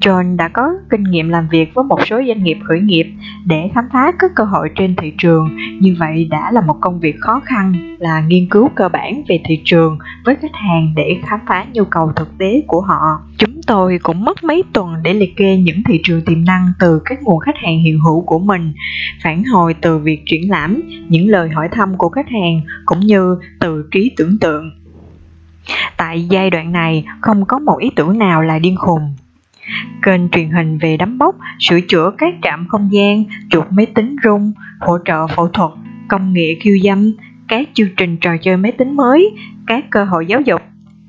John 0.00 0.36
đã 0.36 0.48
có 0.48 0.72
kinh 0.90 1.02
nghiệm 1.02 1.28
làm 1.28 1.48
việc 1.48 1.74
với 1.74 1.84
một 1.84 2.06
số 2.06 2.20
doanh 2.26 2.44
nghiệp 2.44 2.58
khởi 2.64 2.80
nghiệp 2.80 3.12
để 3.46 3.70
khám 3.74 3.84
phá 3.92 4.12
các 4.18 4.30
cơ 4.36 4.44
hội 4.44 4.70
trên 4.74 4.96
thị 4.96 5.12
trường. 5.18 5.56
Như 5.80 5.96
vậy 5.98 6.28
đã 6.30 6.52
là 6.52 6.60
một 6.60 6.76
công 6.80 7.00
việc 7.00 7.16
khó 7.20 7.40
khăn 7.44 7.96
là 7.98 8.20
nghiên 8.20 8.48
cứu 8.48 8.68
cơ 8.74 8.88
bản 8.88 9.22
về 9.28 9.40
thị 9.44 9.60
trường 9.64 9.98
với 10.24 10.36
khách 10.42 10.54
hàng 10.54 10.92
để 10.96 11.16
khám 11.26 11.40
phá 11.46 11.66
nhu 11.72 11.84
cầu 11.84 12.12
thực 12.16 12.38
tế 12.38 12.62
của 12.66 12.80
họ. 12.80 13.20
Chúng 13.40 13.62
tôi 13.66 13.98
cũng 14.02 14.24
mất 14.24 14.44
mấy 14.44 14.62
tuần 14.72 14.94
để 15.02 15.14
liệt 15.14 15.36
kê 15.36 15.56
những 15.56 15.82
thị 15.82 16.00
trường 16.04 16.22
tiềm 16.24 16.44
năng 16.44 16.72
từ 16.78 17.00
các 17.04 17.22
nguồn 17.22 17.38
khách 17.38 17.56
hàng 17.56 17.82
hiện 17.82 17.98
hữu 17.98 18.20
của 18.20 18.38
mình, 18.38 18.72
phản 19.22 19.44
hồi 19.44 19.74
từ 19.74 19.98
việc 19.98 20.22
triển 20.26 20.50
lãm, 20.50 20.80
những 21.08 21.28
lời 21.28 21.48
hỏi 21.48 21.68
thăm 21.72 21.98
của 21.98 22.08
khách 22.08 22.28
hàng 22.28 22.60
cũng 22.86 23.00
như 23.00 23.36
từ 23.60 23.88
trí 23.90 24.10
tưởng 24.16 24.38
tượng. 24.40 24.70
Tại 25.96 26.26
giai 26.30 26.50
đoạn 26.50 26.72
này, 26.72 27.04
không 27.20 27.44
có 27.44 27.58
một 27.58 27.78
ý 27.78 27.90
tưởng 27.96 28.18
nào 28.18 28.42
là 28.42 28.58
điên 28.58 28.76
khùng 28.76 29.16
kênh 30.02 30.28
truyền 30.28 30.50
hình 30.50 30.78
về 30.78 30.96
đấm 30.96 31.18
bốc, 31.18 31.36
sửa 31.58 31.80
chữa 31.80 32.12
các 32.18 32.34
trạm 32.42 32.66
không 32.68 32.88
gian, 32.92 33.24
chuột 33.50 33.66
máy 33.70 33.86
tính 33.86 34.16
rung, 34.24 34.52
hỗ 34.80 34.98
trợ 35.04 35.26
phẫu 35.26 35.48
thuật, 35.48 35.70
công 36.08 36.32
nghệ 36.32 36.56
khiêu 36.60 36.76
dâm, 36.84 37.12
các 37.48 37.68
chương 37.74 37.88
trình 37.96 38.16
trò 38.16 38.36
chơi 38.42 38.56
máy 38.56 38.72
tính 38.72 38.96
mới, 38.96 39.30
các 39.66 39.84
cơ 39.90 40.04
hội 40.04 40.26
giáo 40.26 40.40
dục, 40.40 40.62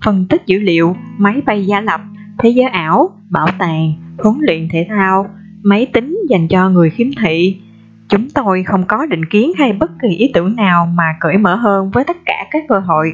phân 0.05 0.27
tích 0.29 0.41
dữ 0.45 0.59
liệu, 0.59 0.95
máy 1.17 1.41
bay 1.45 1.65
giả 1.65 1.81
lập, 1.81 2.01
thế 2.41 2.49
giới 2.49 2.69
ảo, 2.69 3.09
bảo 3.29 3.47
tàng, 3.59 3.93
huấn 4.17 4.35
luyện 4.41 4.67
thể 4.71 4.85
thao, 4.89 5.27
máy 5.63 5.87
tính 5.93 6.19
dành 6.29 6.47
cho 6.47 6.69
người 6.69 6.89
khiếm 6.89 7.07
thị. 7.23 7.57
Chúng 8.09 8.29
tôi 8.29 8.63
không 8.63 8.83
có 8.87 9.05
định 9.05 9.25
kiến 9.25 9.51
hay 9.57 9.73
bất 9.73 9.91
kỳ 10.01 10.07
ý 10.07 10.31
tưởng 10.33 10.55
nào 10.55 10.85
mà 10.85 11.03
cởi 11.19 11.37
mở 11.37 11.55
hơn 11.55 11.91
với 11.91 12.03
tất 12.03 12.17
cả 12.25 12.45
các 12.51 12.63
cơ 12.69 12.79
hội 12.79 13.13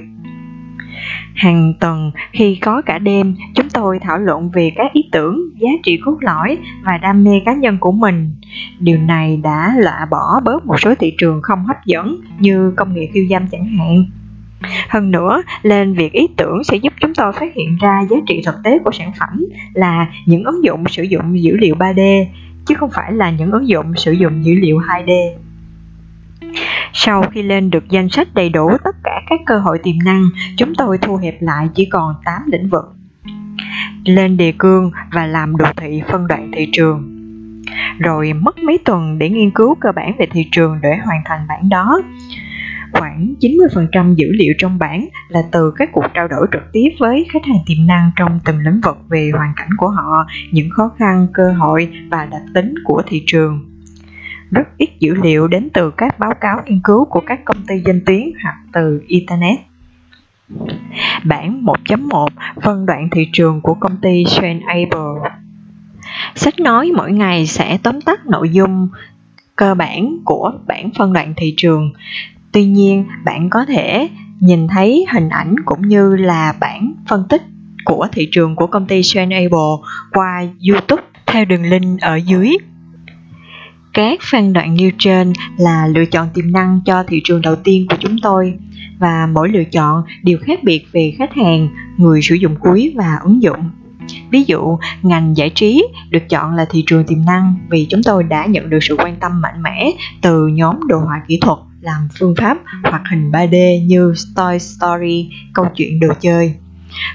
Hàng 1.35 1.73
tuần 1.79 2.11
khi 2.31 2.55
có 2.61 2.81
cả 2.81 2.99
đêm, 2.99 3.35
chúng 3.55 3.69
tôi 3.73 3.99
thảo 4.01 4.17
luận 4.17 4.49
về 4.53 4.71
các 4.75 4.93
ý 4.93 5.09
tưởng, 5.11 5.41
giá 5.57 5.69
trị 5.83 5.99
cốt 6.05 6.17
lõi 6.21 6.57
và 6.83 6.97
đam 6.97 7.23
mê 7.23 7.41
cá 7.45 7.53
nhân 7.53 7.77
của 7.79 7.91
mình. 7.91 8.35
Điều 8.79 8.97
này 8.97 9.37
đã 9.43 9.75
loại 9.77 10.05
bỏ 10.11 10.39
bớt 10.39 10.65
một 10.65 10.79
số 10.79 10.95
thị 10.95 11.13
trường 11.17 11.41
không 11.41 11.65
hấp 11.65 11.85
dẫn 11.85 12.15
như 12.39 12.73
công 12.75 12.93
nghệ 12.93 13.09
khiêu 13.13 13.25
dâm 13.29 13.47
chẳng 13.47 13.65
hạn. 13.65 14.05
Hơn 14.89 15.11
nữa, 15.11 15.41
lên 15.61 15.93
việc 15.93 16.13
ý 16.13 16.27
tưởng 16.37 16.63
sẽ 16.63 16.77
giúp 16.77 16.93
chúng 17.01 17.13
tôi 17.15 17.33
phát 17.33 17.55
hiện 17.55 17.77
ra 17.81 18.01
giá 18.09 18.17
trị 18.27 18.41
thực 18.45 18.55
tế 18.63 18.79
của 18.79 18.91
sản 18.91 19.11
phẩm 19.19 19.45
là 19.73 20.07
những 20.25 20.43
ứng 20.43 20.63
dụng 20.63 20.83
sử 20.89 21.03
dụng 21.03 21.43
dữ 21.43 21.57
liệu 21.57 21.75
3D, 21.75 22.25
chứ 22.65 22.75
không 22.75 22.89
phải 22.93 23.13
là 23.13 23.29
những 23.29 23.51
ứng 23.51 23.67
dụng 23.67 23.93
sử 23.95 24.11
dụng 24.11 24.45
dữ 24.45 24.53
liệu 24.53 24.79
2D. 24.79 25.33
Sau 26.93 27.23
khi 27.33 27.43
lên 27.43 27.69
được 27.69 27.89
danh 27.89 28.09
sách 28.09 28.27
đầy 28.33 28.49
đủ 28.49 28.71
tất 28.83 28.95
cả 29.03 29.21
các 29.29 29.39
cơ 29.45 29.59
hội 29.59 29.79
tiềm 29.83 29.95
năng, 30.05 30.29
chúng 30.57 30.75
tôi 30.75 30.97
thu 30.97 31.15
hẹp 31.15 31.41
lại 31.41 31.67
chỉ 31.75 31.85
còn 31.85 32.15
8 32.25 32.41
lĩnh 32.45 32.69
vực. 32.69 32.85
Lên 34.05 34.37
đề 34.37 34.53
cương 34.57 34.91
và 35.11 35.25
làm 35.25 35.57
đồ 35.57 35.65
thị 35.75 36.01
phân 36.11 36.27
đoạn 36.27 36.51
thị 36.55 36.69
trường. 36.71 37.13
Rồi 37.99 38.33
mất 38.33 38.57
mấy 38.59 38.77
tuần 38.85 39.17
để 39.17 39.29
nghiên 39.29 39.51
cứu 39.51 39.75
cơ 39.75 39.91
bản 39.91 40.11
về 40.19 40.27
thị 40.31 40.47
trường 40.51 40.79
để 40.81 40.97
hoàn 41.05 41.21
thành 41.25 41.39
bản 41.49 41.69
đó. 41.69 42.01
Khoảng 42.99 43.33
90% 43.39 44.15
dữ 44.15 44.27
liệu 44.31 44.53
trong 44.57 44.79
bản 44.79 45.07
là 45.29 45.41
từ 45.51 45.73
các 45.77 45.89
cuộc 45.93 46.05
trao 46.13 46.27
đổi 46.27 46.47
trực 46.51 46.61
tiếp 46.73 46.89
với 46.99 47.25
khách 47.33 47.45
hàng 47.45 47.59
tiềm 47.65 47.87
năng 47.87 48.11
trong 48.15 48.39
từng 48.45 48.59
lĩnh 48.59 48.81
vực 48.83 48.97
về 49.09 49.31
hoàn 49.33 49.53
cảnh 49.55 49.69
của 49.77 49.89
họ, 49.89 50.25
những 50.51 50.69
khó 50.69 50.91
khăn, 50.97 51.27
cơ 51.33 51.51
hội 51.51 51.89
và 52.09 52.25
đặc 52.25 52.41
tính 52.53 52.73
của 52.85 53.03
thị 53.07 53.23
trường 53.27 53.69
rất 54.51 54.67
ít 54.77 54.89
dữ 54.99 55.13
liệu 55.13 55.47
đến 55.47 55.69
từ 55.73 55.91
các 55.91 56.19
báo 56.19 56.33
cáo 56.41 56.61
nghiên 56.65 56.81
cứu 56.83 57.05
của 57.05 57.21
các 57.25 57.45
công 57.45 57.65
ty 57.67 57.75
danh 57.85 58.01
tuyến 58.05 58.21
hoặc 58.43 58.55
từ 58.73 59.01
Internet. 59.07 59.59
Bản 61.23 61.63
1.1 61.65 62.27
phân 62.61 62.85
đoạn 62.85 63.09
thị 63.11 63.29
trường 63.33 63.61
của 63.61 63.73
công 63.73 63.97
ty 64.01 64.23
Swan 64.23 64.59
Able 64.67 65.29
Sách 66.35 66.59
nói 66.59 66.91
mỗi 66.95 67.11
ngày 67.11 67.47
sẽ 67.47 67.77
tóm 67.83 68.01
tắt 68.01 68.25
nội 68.25 68.49
dung 68.49 68.89
cơ 69.55 69.75
bản 69.75 70.17
của 70.25 70.51
bản 70.67 70.89
phân 70.97 71.13
đoạn 71.13 71.33
thị 71.37 71.53
trường. 71.57 71.93
Tuy 72.57 72.65
nhiên, 72.65 73.05
bạn 73.25 73.49
có 73.49 73.65
thể 73.65 74.09
nhìn 74.39 74.67
thấy 74.67 75.05
hình 75.13 75.29
ảnh 75.29 75.55
cũng 75.65 75.87
như 75.87 76.15
là 76.15 76.53
bản 76.59 76.93
phân 77.09 77.23
tích 77.29 77.41
của 77.85 78.07
thị 78.11 78.29
trường 78.31 78.55
của 78.55 78.67
công 78.67 78.87
ty 78.87 79.01
Swan 79.01 79.49
qua 80.11 80.43
YouTube 80.69 81.03
theo 81.25 81.45
đường 81.45 81.63
link 81.63 82.01
ở 82.01 82.15
dưới 82.15 82.57
các 83.93 84.19
phân 84.31 84.53
đoạn 84.53 84.75
nêu 84.75 84.91
trên 84.97 85.33
là 85.57 85.87
lựa 85.87 86.05
chọn 86.05 86.27
tiềm 86.33 86.51
năng 86.51 86.81
cho 86.85 87.03
thị 87.03 87.21
trường 87.23 87.41
đầu 87.41 87.55
tiên 87.55 87.85
của 87.89 87.95
chúng 87.99 88.15
tôi 88.21 88.53
và 88.99 89.27
mỗi 89.33 89.49
lựa 89.49 89.63
chọn 89.63 90.03
đều 90.23 90.37
khác 90.41 90.59
biệt 90.63 90.85
về 90.91 91.13
khách 91.17 91.33
hàng, 91.33 91.69
người 91.97 92.21
sử 92.21 92.35
dụng 92.35 92.55
cuối 92.59 92.93
và 92.95 93.19
ứng 93.23 93.41
dụng. 93.41 93.69
Ví 94.31 94.43
dụ, 94.43 94.77
ngành 95.01 95.37
giải 95.37 95.49
trí 95.49 95.87
được 96.09 96.29
chọn 96.29 96.55
là 96.55 96.65
thị 96.69 96.83
trường 96.87 97.03
tiềm 97.05 97.25
năng 97.25 97.55
vì 97.69 97.87
chúng 97.89 98.03
tôi 98.03 98.23
đã 98.23 98.45
nhận 98.45 98.69
được 98.69 98.79
sự 98.81 98.95
quan 98.97 99.15
tâm 99.15 99.41
mạnh 99.41 99.63
mẽ 99.63 99.91
từ 100.21 100.47
nhóm 100.47 100.75
đồ 100.87 100.99
họa 100.99 101.21
kỹ 101.27 101.39
thuật 101.41 101.59
làm 101.81 102.07
phương 102.19 102.35
pháp 102.37 102.57
hoạt 102.83 103.01
hình 103.11 103.31
3D 103.31 103.85
như 103.85 104.13
Toy 104.35 104.59
Story, 104.59 105.29
câu 105.53 105.65
chuyện 105.75 105.99
đồ 105.99 106.07
chơi. 106.19 106.53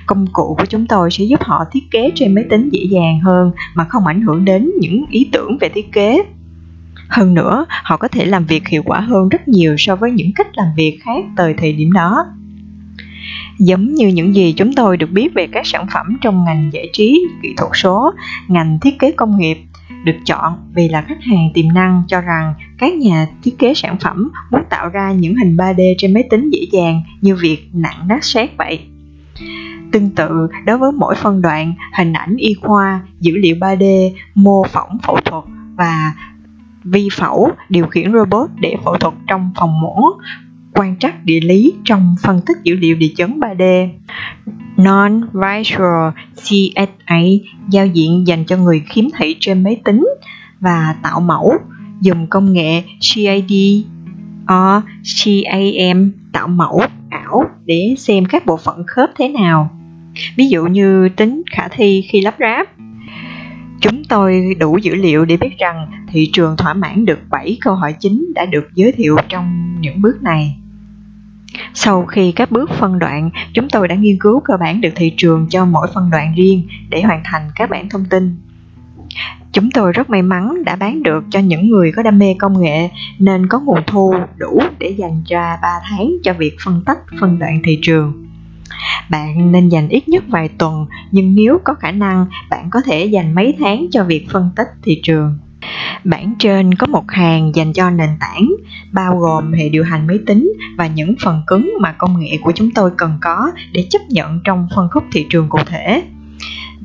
Công 0.07 0.27
cụ 0.33 0.57
của 0.59 0.65
chúng 0.67 0.87
tôi 0.87 1.11
sẽ 1.11 1.25
giúp 1.25 1.43
họ 1.43 1.65
thiết 1.73 1.91
kế 1.91 2.11
trên 2.15 2.35
máy 2.35 2.45
tính 2.51 2.69
dễ 2.73 2.85
dàng 2.91 3.21
hơn 3.21 3.53
mà 3.75 3.85
không 3.85 4.07
ảnh 4.07 4.23
hưởng 4.23 4.45
đến 4.45 4.71
những 4.81 5.05
ý 5.11 5.29
tưởng 5.33 5.59
về 5.61 5.69
thiết 5.69 5.93
kế 5.93 6.23
hơn 7.09 7.35
nữa, 7.35 7.67
họ 7.69 7.97
có 7.97 8.09
thể 8.09 8.25
làm 8.25 8.45
việc 8.45 8.69
hiệu 8.69 8.83
quả 8.85 9.01
hơn 9.01 9.29
rất 9.29 9.49
nhiều 9.49 9.75
so 9.79 9.97
với 9.97 10.11
những 10.11 10.33
cách 10.35 10.47
làm 10.55 10.67
việc 10.77 10.99
khác 11.03 11.25
từ 11.37 11.53
thời 11.59 11.73
điểm 11.73 11.93
đó. 11.93 12.27
Giống 13.59 13.95
như 13.95 14.07
những 14.07 14.35
gì 14.35 14.53
chúng 14.53 14.73
tôi 14.73 14.97
được 14.97 15.11
biết 15.11 15.35
về 15.35 15.47
các 15.53 15.67
sản 15.67 15.87
phẩm 15.95 16.19
trong 16.21 16.45
ngành 16.45 16.71
giải 16.73 16.89
trí, 16.93 17.27
kỹ 17.43 17.55
thuật 17.57 17.71
số, 17.75 18.13
ngành 18.49 18.79
thiết 18.81 18.99
kế 18.99 19.13
công 19.13 19.39
nghiệp, 19.39 19.59
được 20.05 20.17
chọn 20.25 20.53
vì 20.75 20.89
là 20.89 21.03
khách 21.03 21.23
hàng 21.31 21.49
tiềm 21.55 21.73
năng 21.75 22.03
cho 22.09 22.21
rằng 22.21 22.55
các 22.79 22.95
nhà 22.95 23.27
thiết 23.43 23.59
kế 23.59 23.75
sản 23.75 23.97
phẩm 24.01 24.31
muốn 24.51 24.63
tạo 24.71 24.89
ra 24.89 25.13
những 25.13 25.37
hình 25.37 25.57
3D 25.57 25.95
trên 25.99 26.15
máy 26.15 26.25
tính 26.31 26.51
dễ 26.51 26.67
dàng 26.73 27.03
như 27.21 27.37
việc 27.37 27.69
nặng 27.73 28.09
nát 28.09 28.25
xét 28.25 28.51
vậy. 28.57 28.81
Tương 29.93 30.11
tự, 30.11 30.49
đối 30.67 30.79
với 30.79 30.93
mỗi 30.93 31.15
phân 31.15 31.43
đoạn, 31.43 31.75
hình 31.97 32.13
ảnh 32.13 32.37
y 32.37 32.55
khoa, 32.55 33.01
dữ 33.21 33.37
liệu 33.37 33.57
3D, 33.57 34.11
mô 34.35 34.65
phỏng 34.65 34.99
phẫu 35.03 35.17
thuật 35.25 35.45
và 35.77 36.13
vi 36.85 37.09
phẫu 37.13 37.51
điều 37.69 37.87
khiển 37.87 38.13
robot 38.13 38.51
để 38.61 38.77
phẫu 38.85 38.97
thuật 38.97 39.15
trong 39.27 39.53
phòng 39.57 39.81
mổ 39.81 40.05
quan 40.73 40.97
trắc 40.99 41.25
địa 41.25 41.41
lý 41.41 41.73
trong 41.85 42.15
phân 42.23 42.41
tích 42.47 42.57
dữ 42.63 42.77
liệu 42.77 42.97
địa 42.97 43.13
chấn 43.17 43.41
3D 43.41 43.89
Non-Visual 44.77 46.11
CSA 46.37 47.21
giao 47.71 47.87
diện 47.87 48.27
dành 48.27 48.45
cho 48.45 48.57
người 48.57 48.83
khiếm 48.89 49.05
thị 49.19 49.37
trên 49.41 49.63
máy 49.63 49.81
tính 49.85 50.07
và 50.61 50.95
tạo 51.03 51.21
mẫu, 51.21 51.55
dùng 52.01 52.27
công 52.27 52.53
nghệ 52.53 52.83
CAD 52.83 53.53
or 54.45 54.85
CAM 55.25 56.13
tạo 56.33 56.49
mẫu 56.49 56.83
ảo 57.11 57.45
để 57.65 57.95
xem 57.99 58.25
các 58.25 58.47
bộ 58.47 58.57
phận 58.57 58.85
khớp 58.87 59.11
thế 59.17 59.29
nào 59.29 59.71
ví 60.37 60.49
dụ 60.49 60.65
như 60.67 61.09
tính 61.17 61.43
khả 61.51 61.69
thi 61.69 62.05
khi 62.11 62.21
lắp 62.21 62.35
ráp. 62.41 62.69
Chúng 63.81 64.05
tôi 64.05 64.57
đủ 64.59 64.79
dữ 64.79 64.95
liệu 64.95 65.25
để 65.25 65.37
biết 65.37 65.59
rằng 65.59 65.91
thị 66.09 66.31
trường 66.33 66.57
thỏa 66.57 66.75
mãn 66.75 67.05
được 67.05 67.19
7 67.31 67.59
câu 67.61 67.75
hỏi 67.75 67.95
chính 68.01 68.33
đã 68.35 68.47
được 68.47 68.65
giới 68.75 68.93
thiệu 68.93 69.17
trong 69.29 69.77
những 69.81 70.03
bước 70.03 70.23
này. 70.23 70.57
Sau 71.75 72.07
khi 72.07 72.33
các 72.33 72.51
bước 72.51 72.71
phân 72.71 72.99
đoạn, 72.99 73.31
chúng 73.53 73.69
tôi 73.69 73.89
đã 73.89 73.95
nghiên 73.95 74.17
cứu 74.21 74.41
cơ 74.41 74.57
bản 74.57 74.81
được 74.81 74.93
thị 74.95 75.15
trường 75.17 75.47
cho 75.51 75.65
mỗi 75.65 75.89
phân 75.95 76.11
đoạn 76.11 76.35
riêng 76.37 76.67
để 76.89 77.03
hoàn 77.03 77.21
thành 77.25 77.51
các 77.55 77.71
bản 77.71 77.89
thông 77.89 78.05
tin. 78.05 78.37
Chúng 79.53 79.71
tôi 79.71 79.93
rất 79.93 80.11
may 80.11 80.23
mắn 80.23 80.65
đã 80.65 80.77
bán 80.77 81.03
được 81.03 81.25
cho 81.31 81.41
những 81.41 81.69
người 81.69 81.93
có 81.93 82.03
đam 82.03 82.19
mê 82.19 82.35
công 82.39 82.61
nghệ 82.61 82.91
nên 83.19 83.49
có 83.49 83.61
nguồn 83.61 83.81
thu 83.87 84.15
đủ 84.37 84.63
để 84.79 84.95
dành 84.99 85.23
ra 85.27 85.59
3 85.63 85.69
tháng 85.89 86.11
cho 86.23 86.33
việc 86.33 86.57
phân 86.65 86.83
tách 86.87 86.99
phân 87.21 87.39
đoạn 87.39 87.61
thị 87.65 87.79
trường. 87.83 88.29
Bạn 89.11 89.53
nên 89.53 89.69
dành 89.69 89.89
ít 89.89 90.09
nhất 90.09 90.25
vài 90.29 90.49
tuần, 90.49 90.87
nhưng 91.11 91.35
nếu 91.35 91.59
có 91.65 91.75
khả 91.75 91.91
năng, 91.91 92.27
bạn 92.51 92.71
có 92.71 92.81
thể 92.81 93.05
dành 93.05 93.35
mấy 93.35 93.55
tháng 93.59 93.87
cho 93.91 94.05
việc 94.05 94.27
phân 94.31 94.51
tích 94.57 94.69
thị 94.83 95.01
trường. 95.03 95.39
Bản 96.05 96.35
trên 96.39 96.75
có 96.75 96.87
một 96.87 97.11
hàng 97.11 97.55
dành 97.55 97.73
cho 97.73 97.91
nền 97.91 98.11
tảng, 98.21 98.53
bao 98.93 99.19
gồm 99.19 99.53
hệ 99.53 99.69
điều 99.69 99.85
hành 99.85 100.07
máy 100.07 100.19
tính 100.27 100.53
và 100.77 100.87
những 100.87 101.15
phần 101.25 101.43
cứng 101.47 101.75
mà 101.81 101.93
công 101.93 102.21
nghệ 102.21 102.39
của 102.43 102.53
chúng 102.53 102.71
tôi 102.71 102.91
cần 102.97 103.19
có 103.21 103.51
để 103.73 103.87
chấp 103.91 104.03
nhận 104.09 104.41
trong 104.45 104.69
phân 104.77 104.89
khúc 104.91 105.05
thị 105.13 105.27
trường 105.31 105.49
cụ 105.49 105.59
thể. 105.67 106.03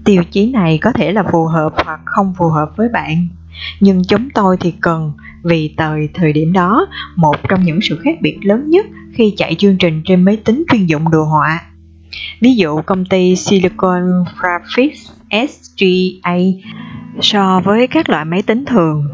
Tiêu 0.05 0.23
chí 0.31 0.51
này 0.51 0.77
có 0.81 0.91
thể 0.91 1.11
là 1.11 1.23
phù 1.31 1.45
hợp 1.45 1.73
hoặc 1.85 1.99
không 2.05 2.33
phù 2.37 2.49
hợp 2.49 2.69
với 2.75 2.89
bạn, 2.89 3.27
nhưng 3.79 4.03
chúng 4.07 4.29
tôi 4.29 4.57
thì 4.59 4.73
cần 4.81 5.11
vì 5.43 5.73
tại 5.77 6.09
thời 6.13 6.33
điểm 6.33 6.53
đó, 6.53 6.87
một 7.15 7.35
trong 7.49 7.63
những 7.63 7.79
sự 7.81 7.99
khác 8.03 8.17
biệt 8.21 8.37
lớn 8.41 8.69
nhất 8.69 8.85
khi 9.13 9.33
chạy 9.37 9.55
chương 9.55 9.77
trình 9.77 10.01
trên 10.05 10.25
máy 10.25 10.37
tính 10.37 10.63
chuyên 10.71 10.85
dụng 10.85 11.11
đồ 11.11 11.23
họa. 11.23 11.61
Ví 12.41 12.55
dụ 12.55 12.81
công 12.81 13.05
ty 13.05 13.35
Silicon 13.35 14.03
Graphics 14.39 15.11
SGA 15.31 16.37
so 17.21 17.61
với 17.65 17.87
các 17.87 18.09
loại 18.09 18.25
máy 18.25 18.41
tính 18.41 18.65
thường. 18.65 19.07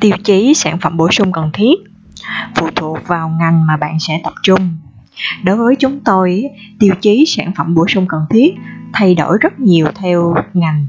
Tiêu 0.00 0.12
chí 0.24 0.54
sản 0.54 0.78
phẩm 0.78 0.96
bổ 0.96 1.10
sung 1.10 1.32
cần 1.32 1.50
thiết 1.52 1.74
phụ 2.54 2.68
thuộc 2.76 2.98
vào 3.06 3.28
ngành 3.40 3.66
mà 3.66 3.76
bạn 3.76 4.00
sẽ 4.00 4.20
tập 4.24 4.32
trung. 4.42 4.76
Đối 5.44 5.56
với 5.56 5.76
chúng 5.76 6.00
tôi, 6.04 6.44
tiêu 6.78 6.94
chí 7.00 7.24
sản 7.26 7.52
phẩm 7.56 7.74
bổ 7.74 7.86
sung 7.88 8.06
cần 8.08 8.20
thiết 8.30 8.54
thay 8.92 9.14
đổi 9.14 9.38
rất 9.40 9.60
nhiều 9.60 9.86
theo 9.94 10.34
ngành. 10.54 10.86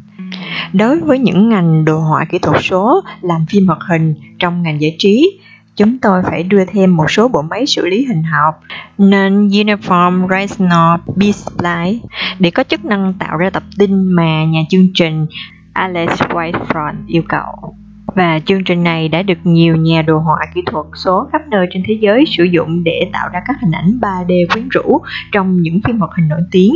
Đối 0.73 0.99
với 0.99 1.19
những 1.19 1.49
ngành 1.49 1.85
đồ 1.85 1.99
họa 1.99 2.25
kỹ 2.25 2.39
thuật 2.39 2.61
số, 2.63 3.01
làm 3.21 3.45
phim 3.49 3.67
hoạt 3.67 3.79
hình 3.89 4.15
trong 4.39 4.63
ngành 4.63 4.81
giải 4.81 4.95
trí, 4.99 5.39
chúng 5.75 5.97
tôi 5.97 6.23
phải 6.23 6.43
đưa 6.43 6.65
thêm 6.65 6.95
một 6.95 7.11
số 7.11 7.27
bộ 7.27 7.41
máy 7.41 7.65
xử 7.65 7.85
lý 7.85 8.05
hình 8.05 8.23
học, 8.23 8.61
nên 8.97 9.47
Uniform 9.47 10.27
Retinal 10.29 10.99
Display 11.15 12.01
để 12.39 12.51
có 12.51 12.63
chức 12.63 12.85
năng 12.85 13.13
tạo 13.19 13.37
ra 13.37 13.49
tập 13.49 13.63
tin 13.77 14.07
mà 14.07 14.45
nhà 14.45 14.61
chương 14.69 14.87
trình 14.93 15.25
Alex 15.73 16.09
Whitefront 16.09 16.93
yêu 17.07 17.23
cầu. 17.27 17.75
Và 18.15 18.39
chương 18.39 18.63
trình 18.63 18.83
này 18.83 19.09
đã 19.09 19.21
được 19.21 19.37
nhiều 19.43 19.75
nhà 19.75 20.01
đồ 20.01 20.19
họa 20.19 20.39
kỹ 20.53 20.61
thuật 20.65 20.85
số 20.95 21.27
khắp 21.31 21.41
nơi 21.47 21.67
trên 21.71 21.83
thế 21.87 21.97
giới 22.01 22.25
sử 22.37 22.43
dụng 22.43 22.83
để 22.83 23.09
tạo 23.13 23.29
ra 23.33 23.41
các 23.47 23.55
hình 23.61 23.71
ảnh 23.71 23.99
3D 24.01 24.47
quyến 24.53 24.69
rũ 24.69 25.01
trong 25.31 25.61
những 25.61 25.79
phim 25.83 25.99
hoạt 25.99 26.11
hình 26.15 26.27
nổi 26.27 26.41
tiếng. 26.51 26.75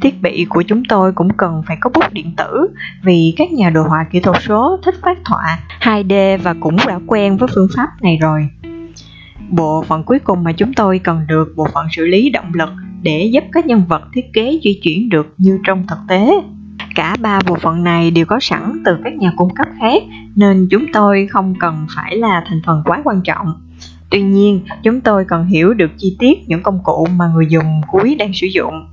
Thiết 0.00 0.22
bị 0.22 0.46
của 0.48 0.62
chúng 0.62 0.84
tôi 0.84 1.12
cũng 1.12 1.32
cần 1.36 1.62
phải 1.66 1.76
có 1.80 1.90
bút 1.90 2.12
điện 2.12 2.32
tử 2.36 2.66
vì 3.02 3.34
các 3.36 3.52
nhà 3.52 3.70
đồ 3.70 3.82
họa 3.82 4.06
kỹ 4.10 4.20
thuật 4.20 4.36
số 4.42 4.78
thích 4.84 4.94
phát 5.02 5.18
họa 5.24 5.58
2D 5.80 6.38
và 6.38 6.54
cũng 6.60 6.76
đã 6.86 6.98
quen 7.06 7.36
với 7.36 7.48
phương 7.54 7.68
pháp 7.76 7.88
này 8.02 8.18
rồi. 8.20 8.48
Bộ 9.48 9.84
phận 9.88 10.04
cuối 10.04 10.18
cùng 10.18 10.44
mà 10.44 10.52
chúng 10.52 10.74
tôi 10.74 10.98
cần 10.98 11.26
được 11.28 11.52
bộ 11.56 11.66
phận 11.74 11.86
xử 11.92 12.06
lý 12.06 12.30
động 12.30 12.50
lực 12.54 12.68
để 13.02 13.30
giúp 13.32 13.44
các 13.52 13.66
nhân 13.66 13.82
vật 13.88 14.02
thiết 14.14 14.32
kế 14.32 14.60
di 14.64 14.80
chuyển 14.82 15.08
được 15.08 15.34
như 15.38 15.58
trong 15.64 15.86
thực 15.86 15.98
tế. 16.08 16.30
Cả 16.94 17.16
ba 17.20 17.38
bộ 17.46 17.54
phận 17.54 17.84
này 17.84 18.10
đều 18.10 18.26
có 18.26 18.38
sẵn 18.40 18.82
từ 18.84 18.96
các 19.04 19.14
nhà 19.14 19.32
cung 19.36 19.54
cấp 19.54 19.66
khác 19.80 20.02
nên 20.36 20.68
chúng 20.70 20.92
tôi 20.92 21.28
không 21.30 21.54
cần 21.60 21.86
phải 21.96 22.16
là 22.16 22.44
thành 22.46 22.62
phần 22.66 22.82
quá 22.84 23.00
quan 23.04 23.20
trọng. 23.24 23.54
Tuy 24.10 24.22
nhiên, 24.22 24.60
chúng 24.82 25.00
tôi 25.00 25.24
cần 25.28 25.46
hiểu 25.46 25.74
được 25.74 25.90
chi 25.98 26.16
tiết 26.18 26.48
những 26.48 26.62
công 26.62 26.78
cụ 26.84 27.06
mà 27.16 27.26
người 27.34 27.46
dùng 27.50 27.80
cuối 27.88 28.16
đang 28.18 28.32
sử 28.34 28.46
dụng 28.46 28.86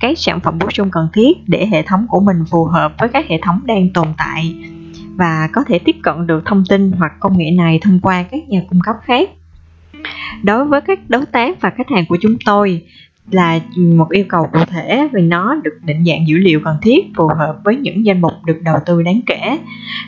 các 0.00 0.18
sản 0.18 0.40
phẩm 0.40 0.58
bổ 0.58 0.70
sung 0.70 0.90
cần 0.90 1.08
thiết 1.12 1.38
để 1.46 1.66
hệ 1.66 1.82
thống 1.82 2.06
của 2.08 2.20
mình 2.20 2.36
phù 2.50 2.64
hợp 2.64 2.92
với 2.98 3.08
các 3.08 3.26
hệ 3.28 3.38
thống 3.42 3.60
đang 3.64 3.88
tồn 3.90 4.08
tại 4.18 4.56
và 5.16 5.48
có 5.52 5.64
thể 5.66 5.78
tiếp 5.78 5.96
cận 6.02 6.26
được 6.26 6.42
thông 6.46 6.64
tin 6.68 6.92
hoặc 6.92 7.12
công 7.20 7.38
nghệ 7.38 7.50
này 7.50 7.78
thông 7.82 8.00
qua 8.00 8.22
các 8.22 8.48
nhà 8.48 8.60
cung 8.70 8.80
cấp 8.80 8.96
khác. 9.04 9.30
Đối 10.42 10.64
với 10.64 10.80
các 10.80 10.98
đối 11.08 11.26
tác 11.26 11.60
và 11.60 11.70
khách 11.70 11.90
hàng 11.90 12.04
của 12.08 12.16
chúng 12.20 12.36
tôi 12.44 12.82
là 13.30 13.60
một 13.76 14.10
yêu 14.10 14.24
cầu 14.28 14.48
cụ 14.52 14.58
thể 14.70 15.08
vì 15.12 15.22
nó 15.22 15.54
được 15.64 15.78
định 15.84 16.04
dạng 16.04 16.28
dữ 16.28 16.38
liệu 16.38 16.60
cần 16.64 16.76
thiết 16.82 17.04
phù 17.16 17.28
hợp 17.38 17.56
với 17.64 17.76
những 17.76 18.06
danh 18.06 18.20
mục 18.20 18.32
được 18.46 18.60
đầu 18.62 18.78
tư 18.86 19.02
đáng 19.02 19.20
kể. 19.26 19.58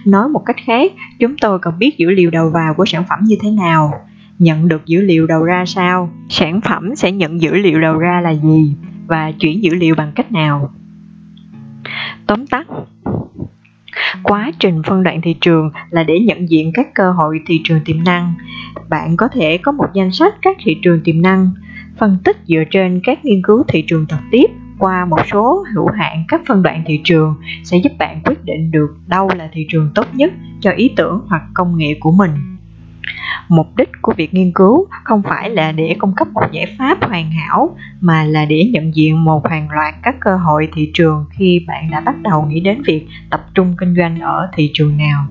Nói 0.04 0.28
một 0.28 0.42
cách 0.46 0.56
khác, 0.64 0.92
chúng 1.18 1.36
tôi 1.36 1.58
cần 1.58 1.78
biết 1.78 1.98
dữ 1.98 2.10
liệu 2.10 2.30
đầu 2.30 2.50
vào 2.50 2.74
của 2.74 2.84
sản 2.86 3.04
phẩm 3.08 3.18
như 3.22 3.36
thế 3.42 3.50
nào, 3.50 3.92
nhận 4.38 4.68
được 4.68 4.86
dữ 4.86 5.00
liệu 5.00 5.26
đầu 5.26 5.42
ra 5.42 5.64
sao, 5.66 6.10
sản 6.28 6.60
phẩm 6.60 6.96
sẽ 6.96 7.12
nhận 7.12 7.40
dữ 7.40 7.54
liệu 7.54 7.80
đầu 7.80 7.98
ra 7.98 8.20
là 8.20 8.30
gì 8.30 8.74
và 9.06 9.32
chuyển 9.32 9.62
dữ 9.62 9.74
liệu 9.74 9.94
bằng 9.94 10.12
cách 10.14 10.32
nào? 10.32 10.72
Tóm 12.26 12.46
tắt, 12.46 12.66
quá 14.22 14.52
trình 14.58 14.82
phân 14.82 15.02
đoạn 15.02 15.20
thị 15.20 15.36
trường 15.40 15.70
là 15.90 16.02
để 16.02 16.20
nhận 16.20 16.50
diện 16.50 16.70
các 16.74 16.94
cơ 16.94 17.12
hội 17.12 17.40
thị 17.46 17.60
trường 17.64 17.80
tiềm 17.84 18.04
năng. 18.04 18.34
Bạn 18.88 19.16
có 19.16 19.28
thể 19.28 19.58
có 19.58 19.72
một 19.72 19.86
danh 19.94 20.12
sách 20.12 20.34
các 20.42 20.56
thị 20.64 20.76
trường 20.82 21.00
tiềm 21.04 21.22
năng, 21.22 21.50
phân 21.98 22.18
tích 22.24 22.36
dựa 22.46 22.62
trên 22.70 23.00
các 23.04 23.24
nghiên 23.24 23.42
cứu 23.42 23.64
thị 23.68 23.84
trường 23.86 24.06
trực 24.06 24.20
tiếp 24.30 24.46
qua 24.78 25.04
một 25.04 25.20
số 25.32 25.64
hữu 25.74 25.88
hạn 25.88 26.24
các 26.28 26.40
phân 26.46 26.62
đoạn 26.62 26.82
thị 26.86 27.00
trường 27.04 27.34
sẽ 27.64 27.76
giúp 27.76 27.92
bạn 27.98 28.20
quyết 28.24 28.44
định 28.44 28.70
được 28.70 28.96
đâu 29.06 29.30
là 29.36 29.48
thị 29.52 29.66
trường 29.70 29.90
tốt 29.94 30.06
nhất 30.12 30.32
cho 30.60 30.70
ý 30.70 30.90
tưởng 30.96 31.20
hoặc 31.28 31.42
công 31.54 31.78
nghệ 31.78 31.96
của 32.00 32.12
mình 32.12 32.55
mục 33.48 33.76
đích 33.76 33.90
của 34.02 34.12
việc 34.16 34.34
nghiên 34.34 34.52
cứu 34.52 34.86
không 35.04 35.22
phải 35.22 35.50
là 35.50 35.72
để 35.72 35.96
cung 35.98 36.14
cấp 36.16 36.28
một 36.34 36.42
giải 36.52 36.66
pháp 36.78 37.04
hoàn 37.04 37.30
hảo, 37.30 37.76
mà 38.00 38.24
là 38.24 38.44
để 38.44 38.70
nhận 38.72 38.94
diện 38.94 39.24
một 39.24 39.48
hàng 39.48 39.70
loạt 39.70 39.94
các 40.02 40.16
cơ 40.20 40.36
hội 40.36 40.68
thị 40.72 40.90
trường 40.94 41.24
khi 41.30 41.64
bạn 41.66 41.90
đã 41.90 42.00
bắt 42.00 42.22
đầu 42.22 42.42
nghĩ 42.42 42.60
đến 42.60 42.82
việc 42.82 43.06
tập 43.30 43.46
trung 43.54 43.74
kinh 43.78 43.94
doanh 43.96 44.20
ở 44.20 44.48
thị 44.52 44.70
trường 44.74 44.96
nào. 44.96 45.26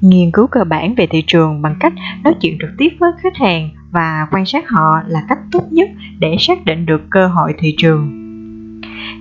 Nghiên 0.00 0.30
cứu 0.30 0.46
cơ 0.46 0.64
bản 0.64 0.94
về 0.94 1.06
thị 1.06 1.24
trường 1.26 1.62
bằng 1.62 1.76
cách 1.80 1.92
nói 2.24 2.34
chuyện 2.40 2.58
trực 2.60 2.70
tiếp 2.78 2.88
với 3.00 3.10
khách 3.22 3.36
hàng 3.36 3.70
và 3.90 4.26
quan 4.30 4.46
sát 4.46 4.68
họ 4.68 5.02
là 5.06 5.20
cách 5.28 5.38
tốt 5.52 5.62
nhất 5.70 5.90
để 6.18 6.36
xác 6.38 6.64
định 6.64 6.86
được 6.86 7.02
cơ 7.10 7.28
hội 7.28 7.54
thị 7.58 7.74
trường. 7.78 8.16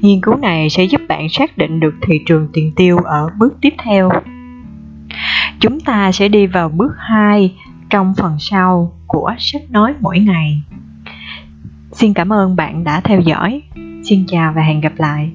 Nghiên 0.01 0.21
cứu 0.21 0.35
này 0.35 0.69
sẽ 0.69 0.83
giúp 0.83 1.01
bạn 1.07 1.29
xác 1.29 1.57
định 1.57 1.79
được 1.79 1.95
thị 2.01 2.21
trường 2.25 2.47
tiền 2.53 2.71
tiêu 2.75 2.97
ở 2.97 3.29
bước 3.39 3.57
tiếp 3.61 3.73
theo 3.83 4.09
chúng 5.59 5.79
ta 5.79 6.11
sẽ 6.11 6.27
đi 6.27 6.47
vào 6.47 6.69
bước 6.69 6.91
2 6.97 7.55
trong 7.89 8.13
phần 8.17 8.35
sau 8.39 8.93
của 9.07 9.33
sách 9.39 9.71
nói 9.71 9.93
mỗi 9.99 10.19
ngày. 10.19 10.63
Xin 11.91 12.13
cảm 12.13 12.33
ơn 12.33 12.55
bạn 12.55 12.83
đã 12.83 13.01
theo 13.01 13.21
dõi. 13.21 13.61
Xin 14.03 14.25
chào 14.27 14.53
và 14.55 14.61
hẹn 14.61 14.81
gặp 14.81 14.93
lại. 14.97 15.31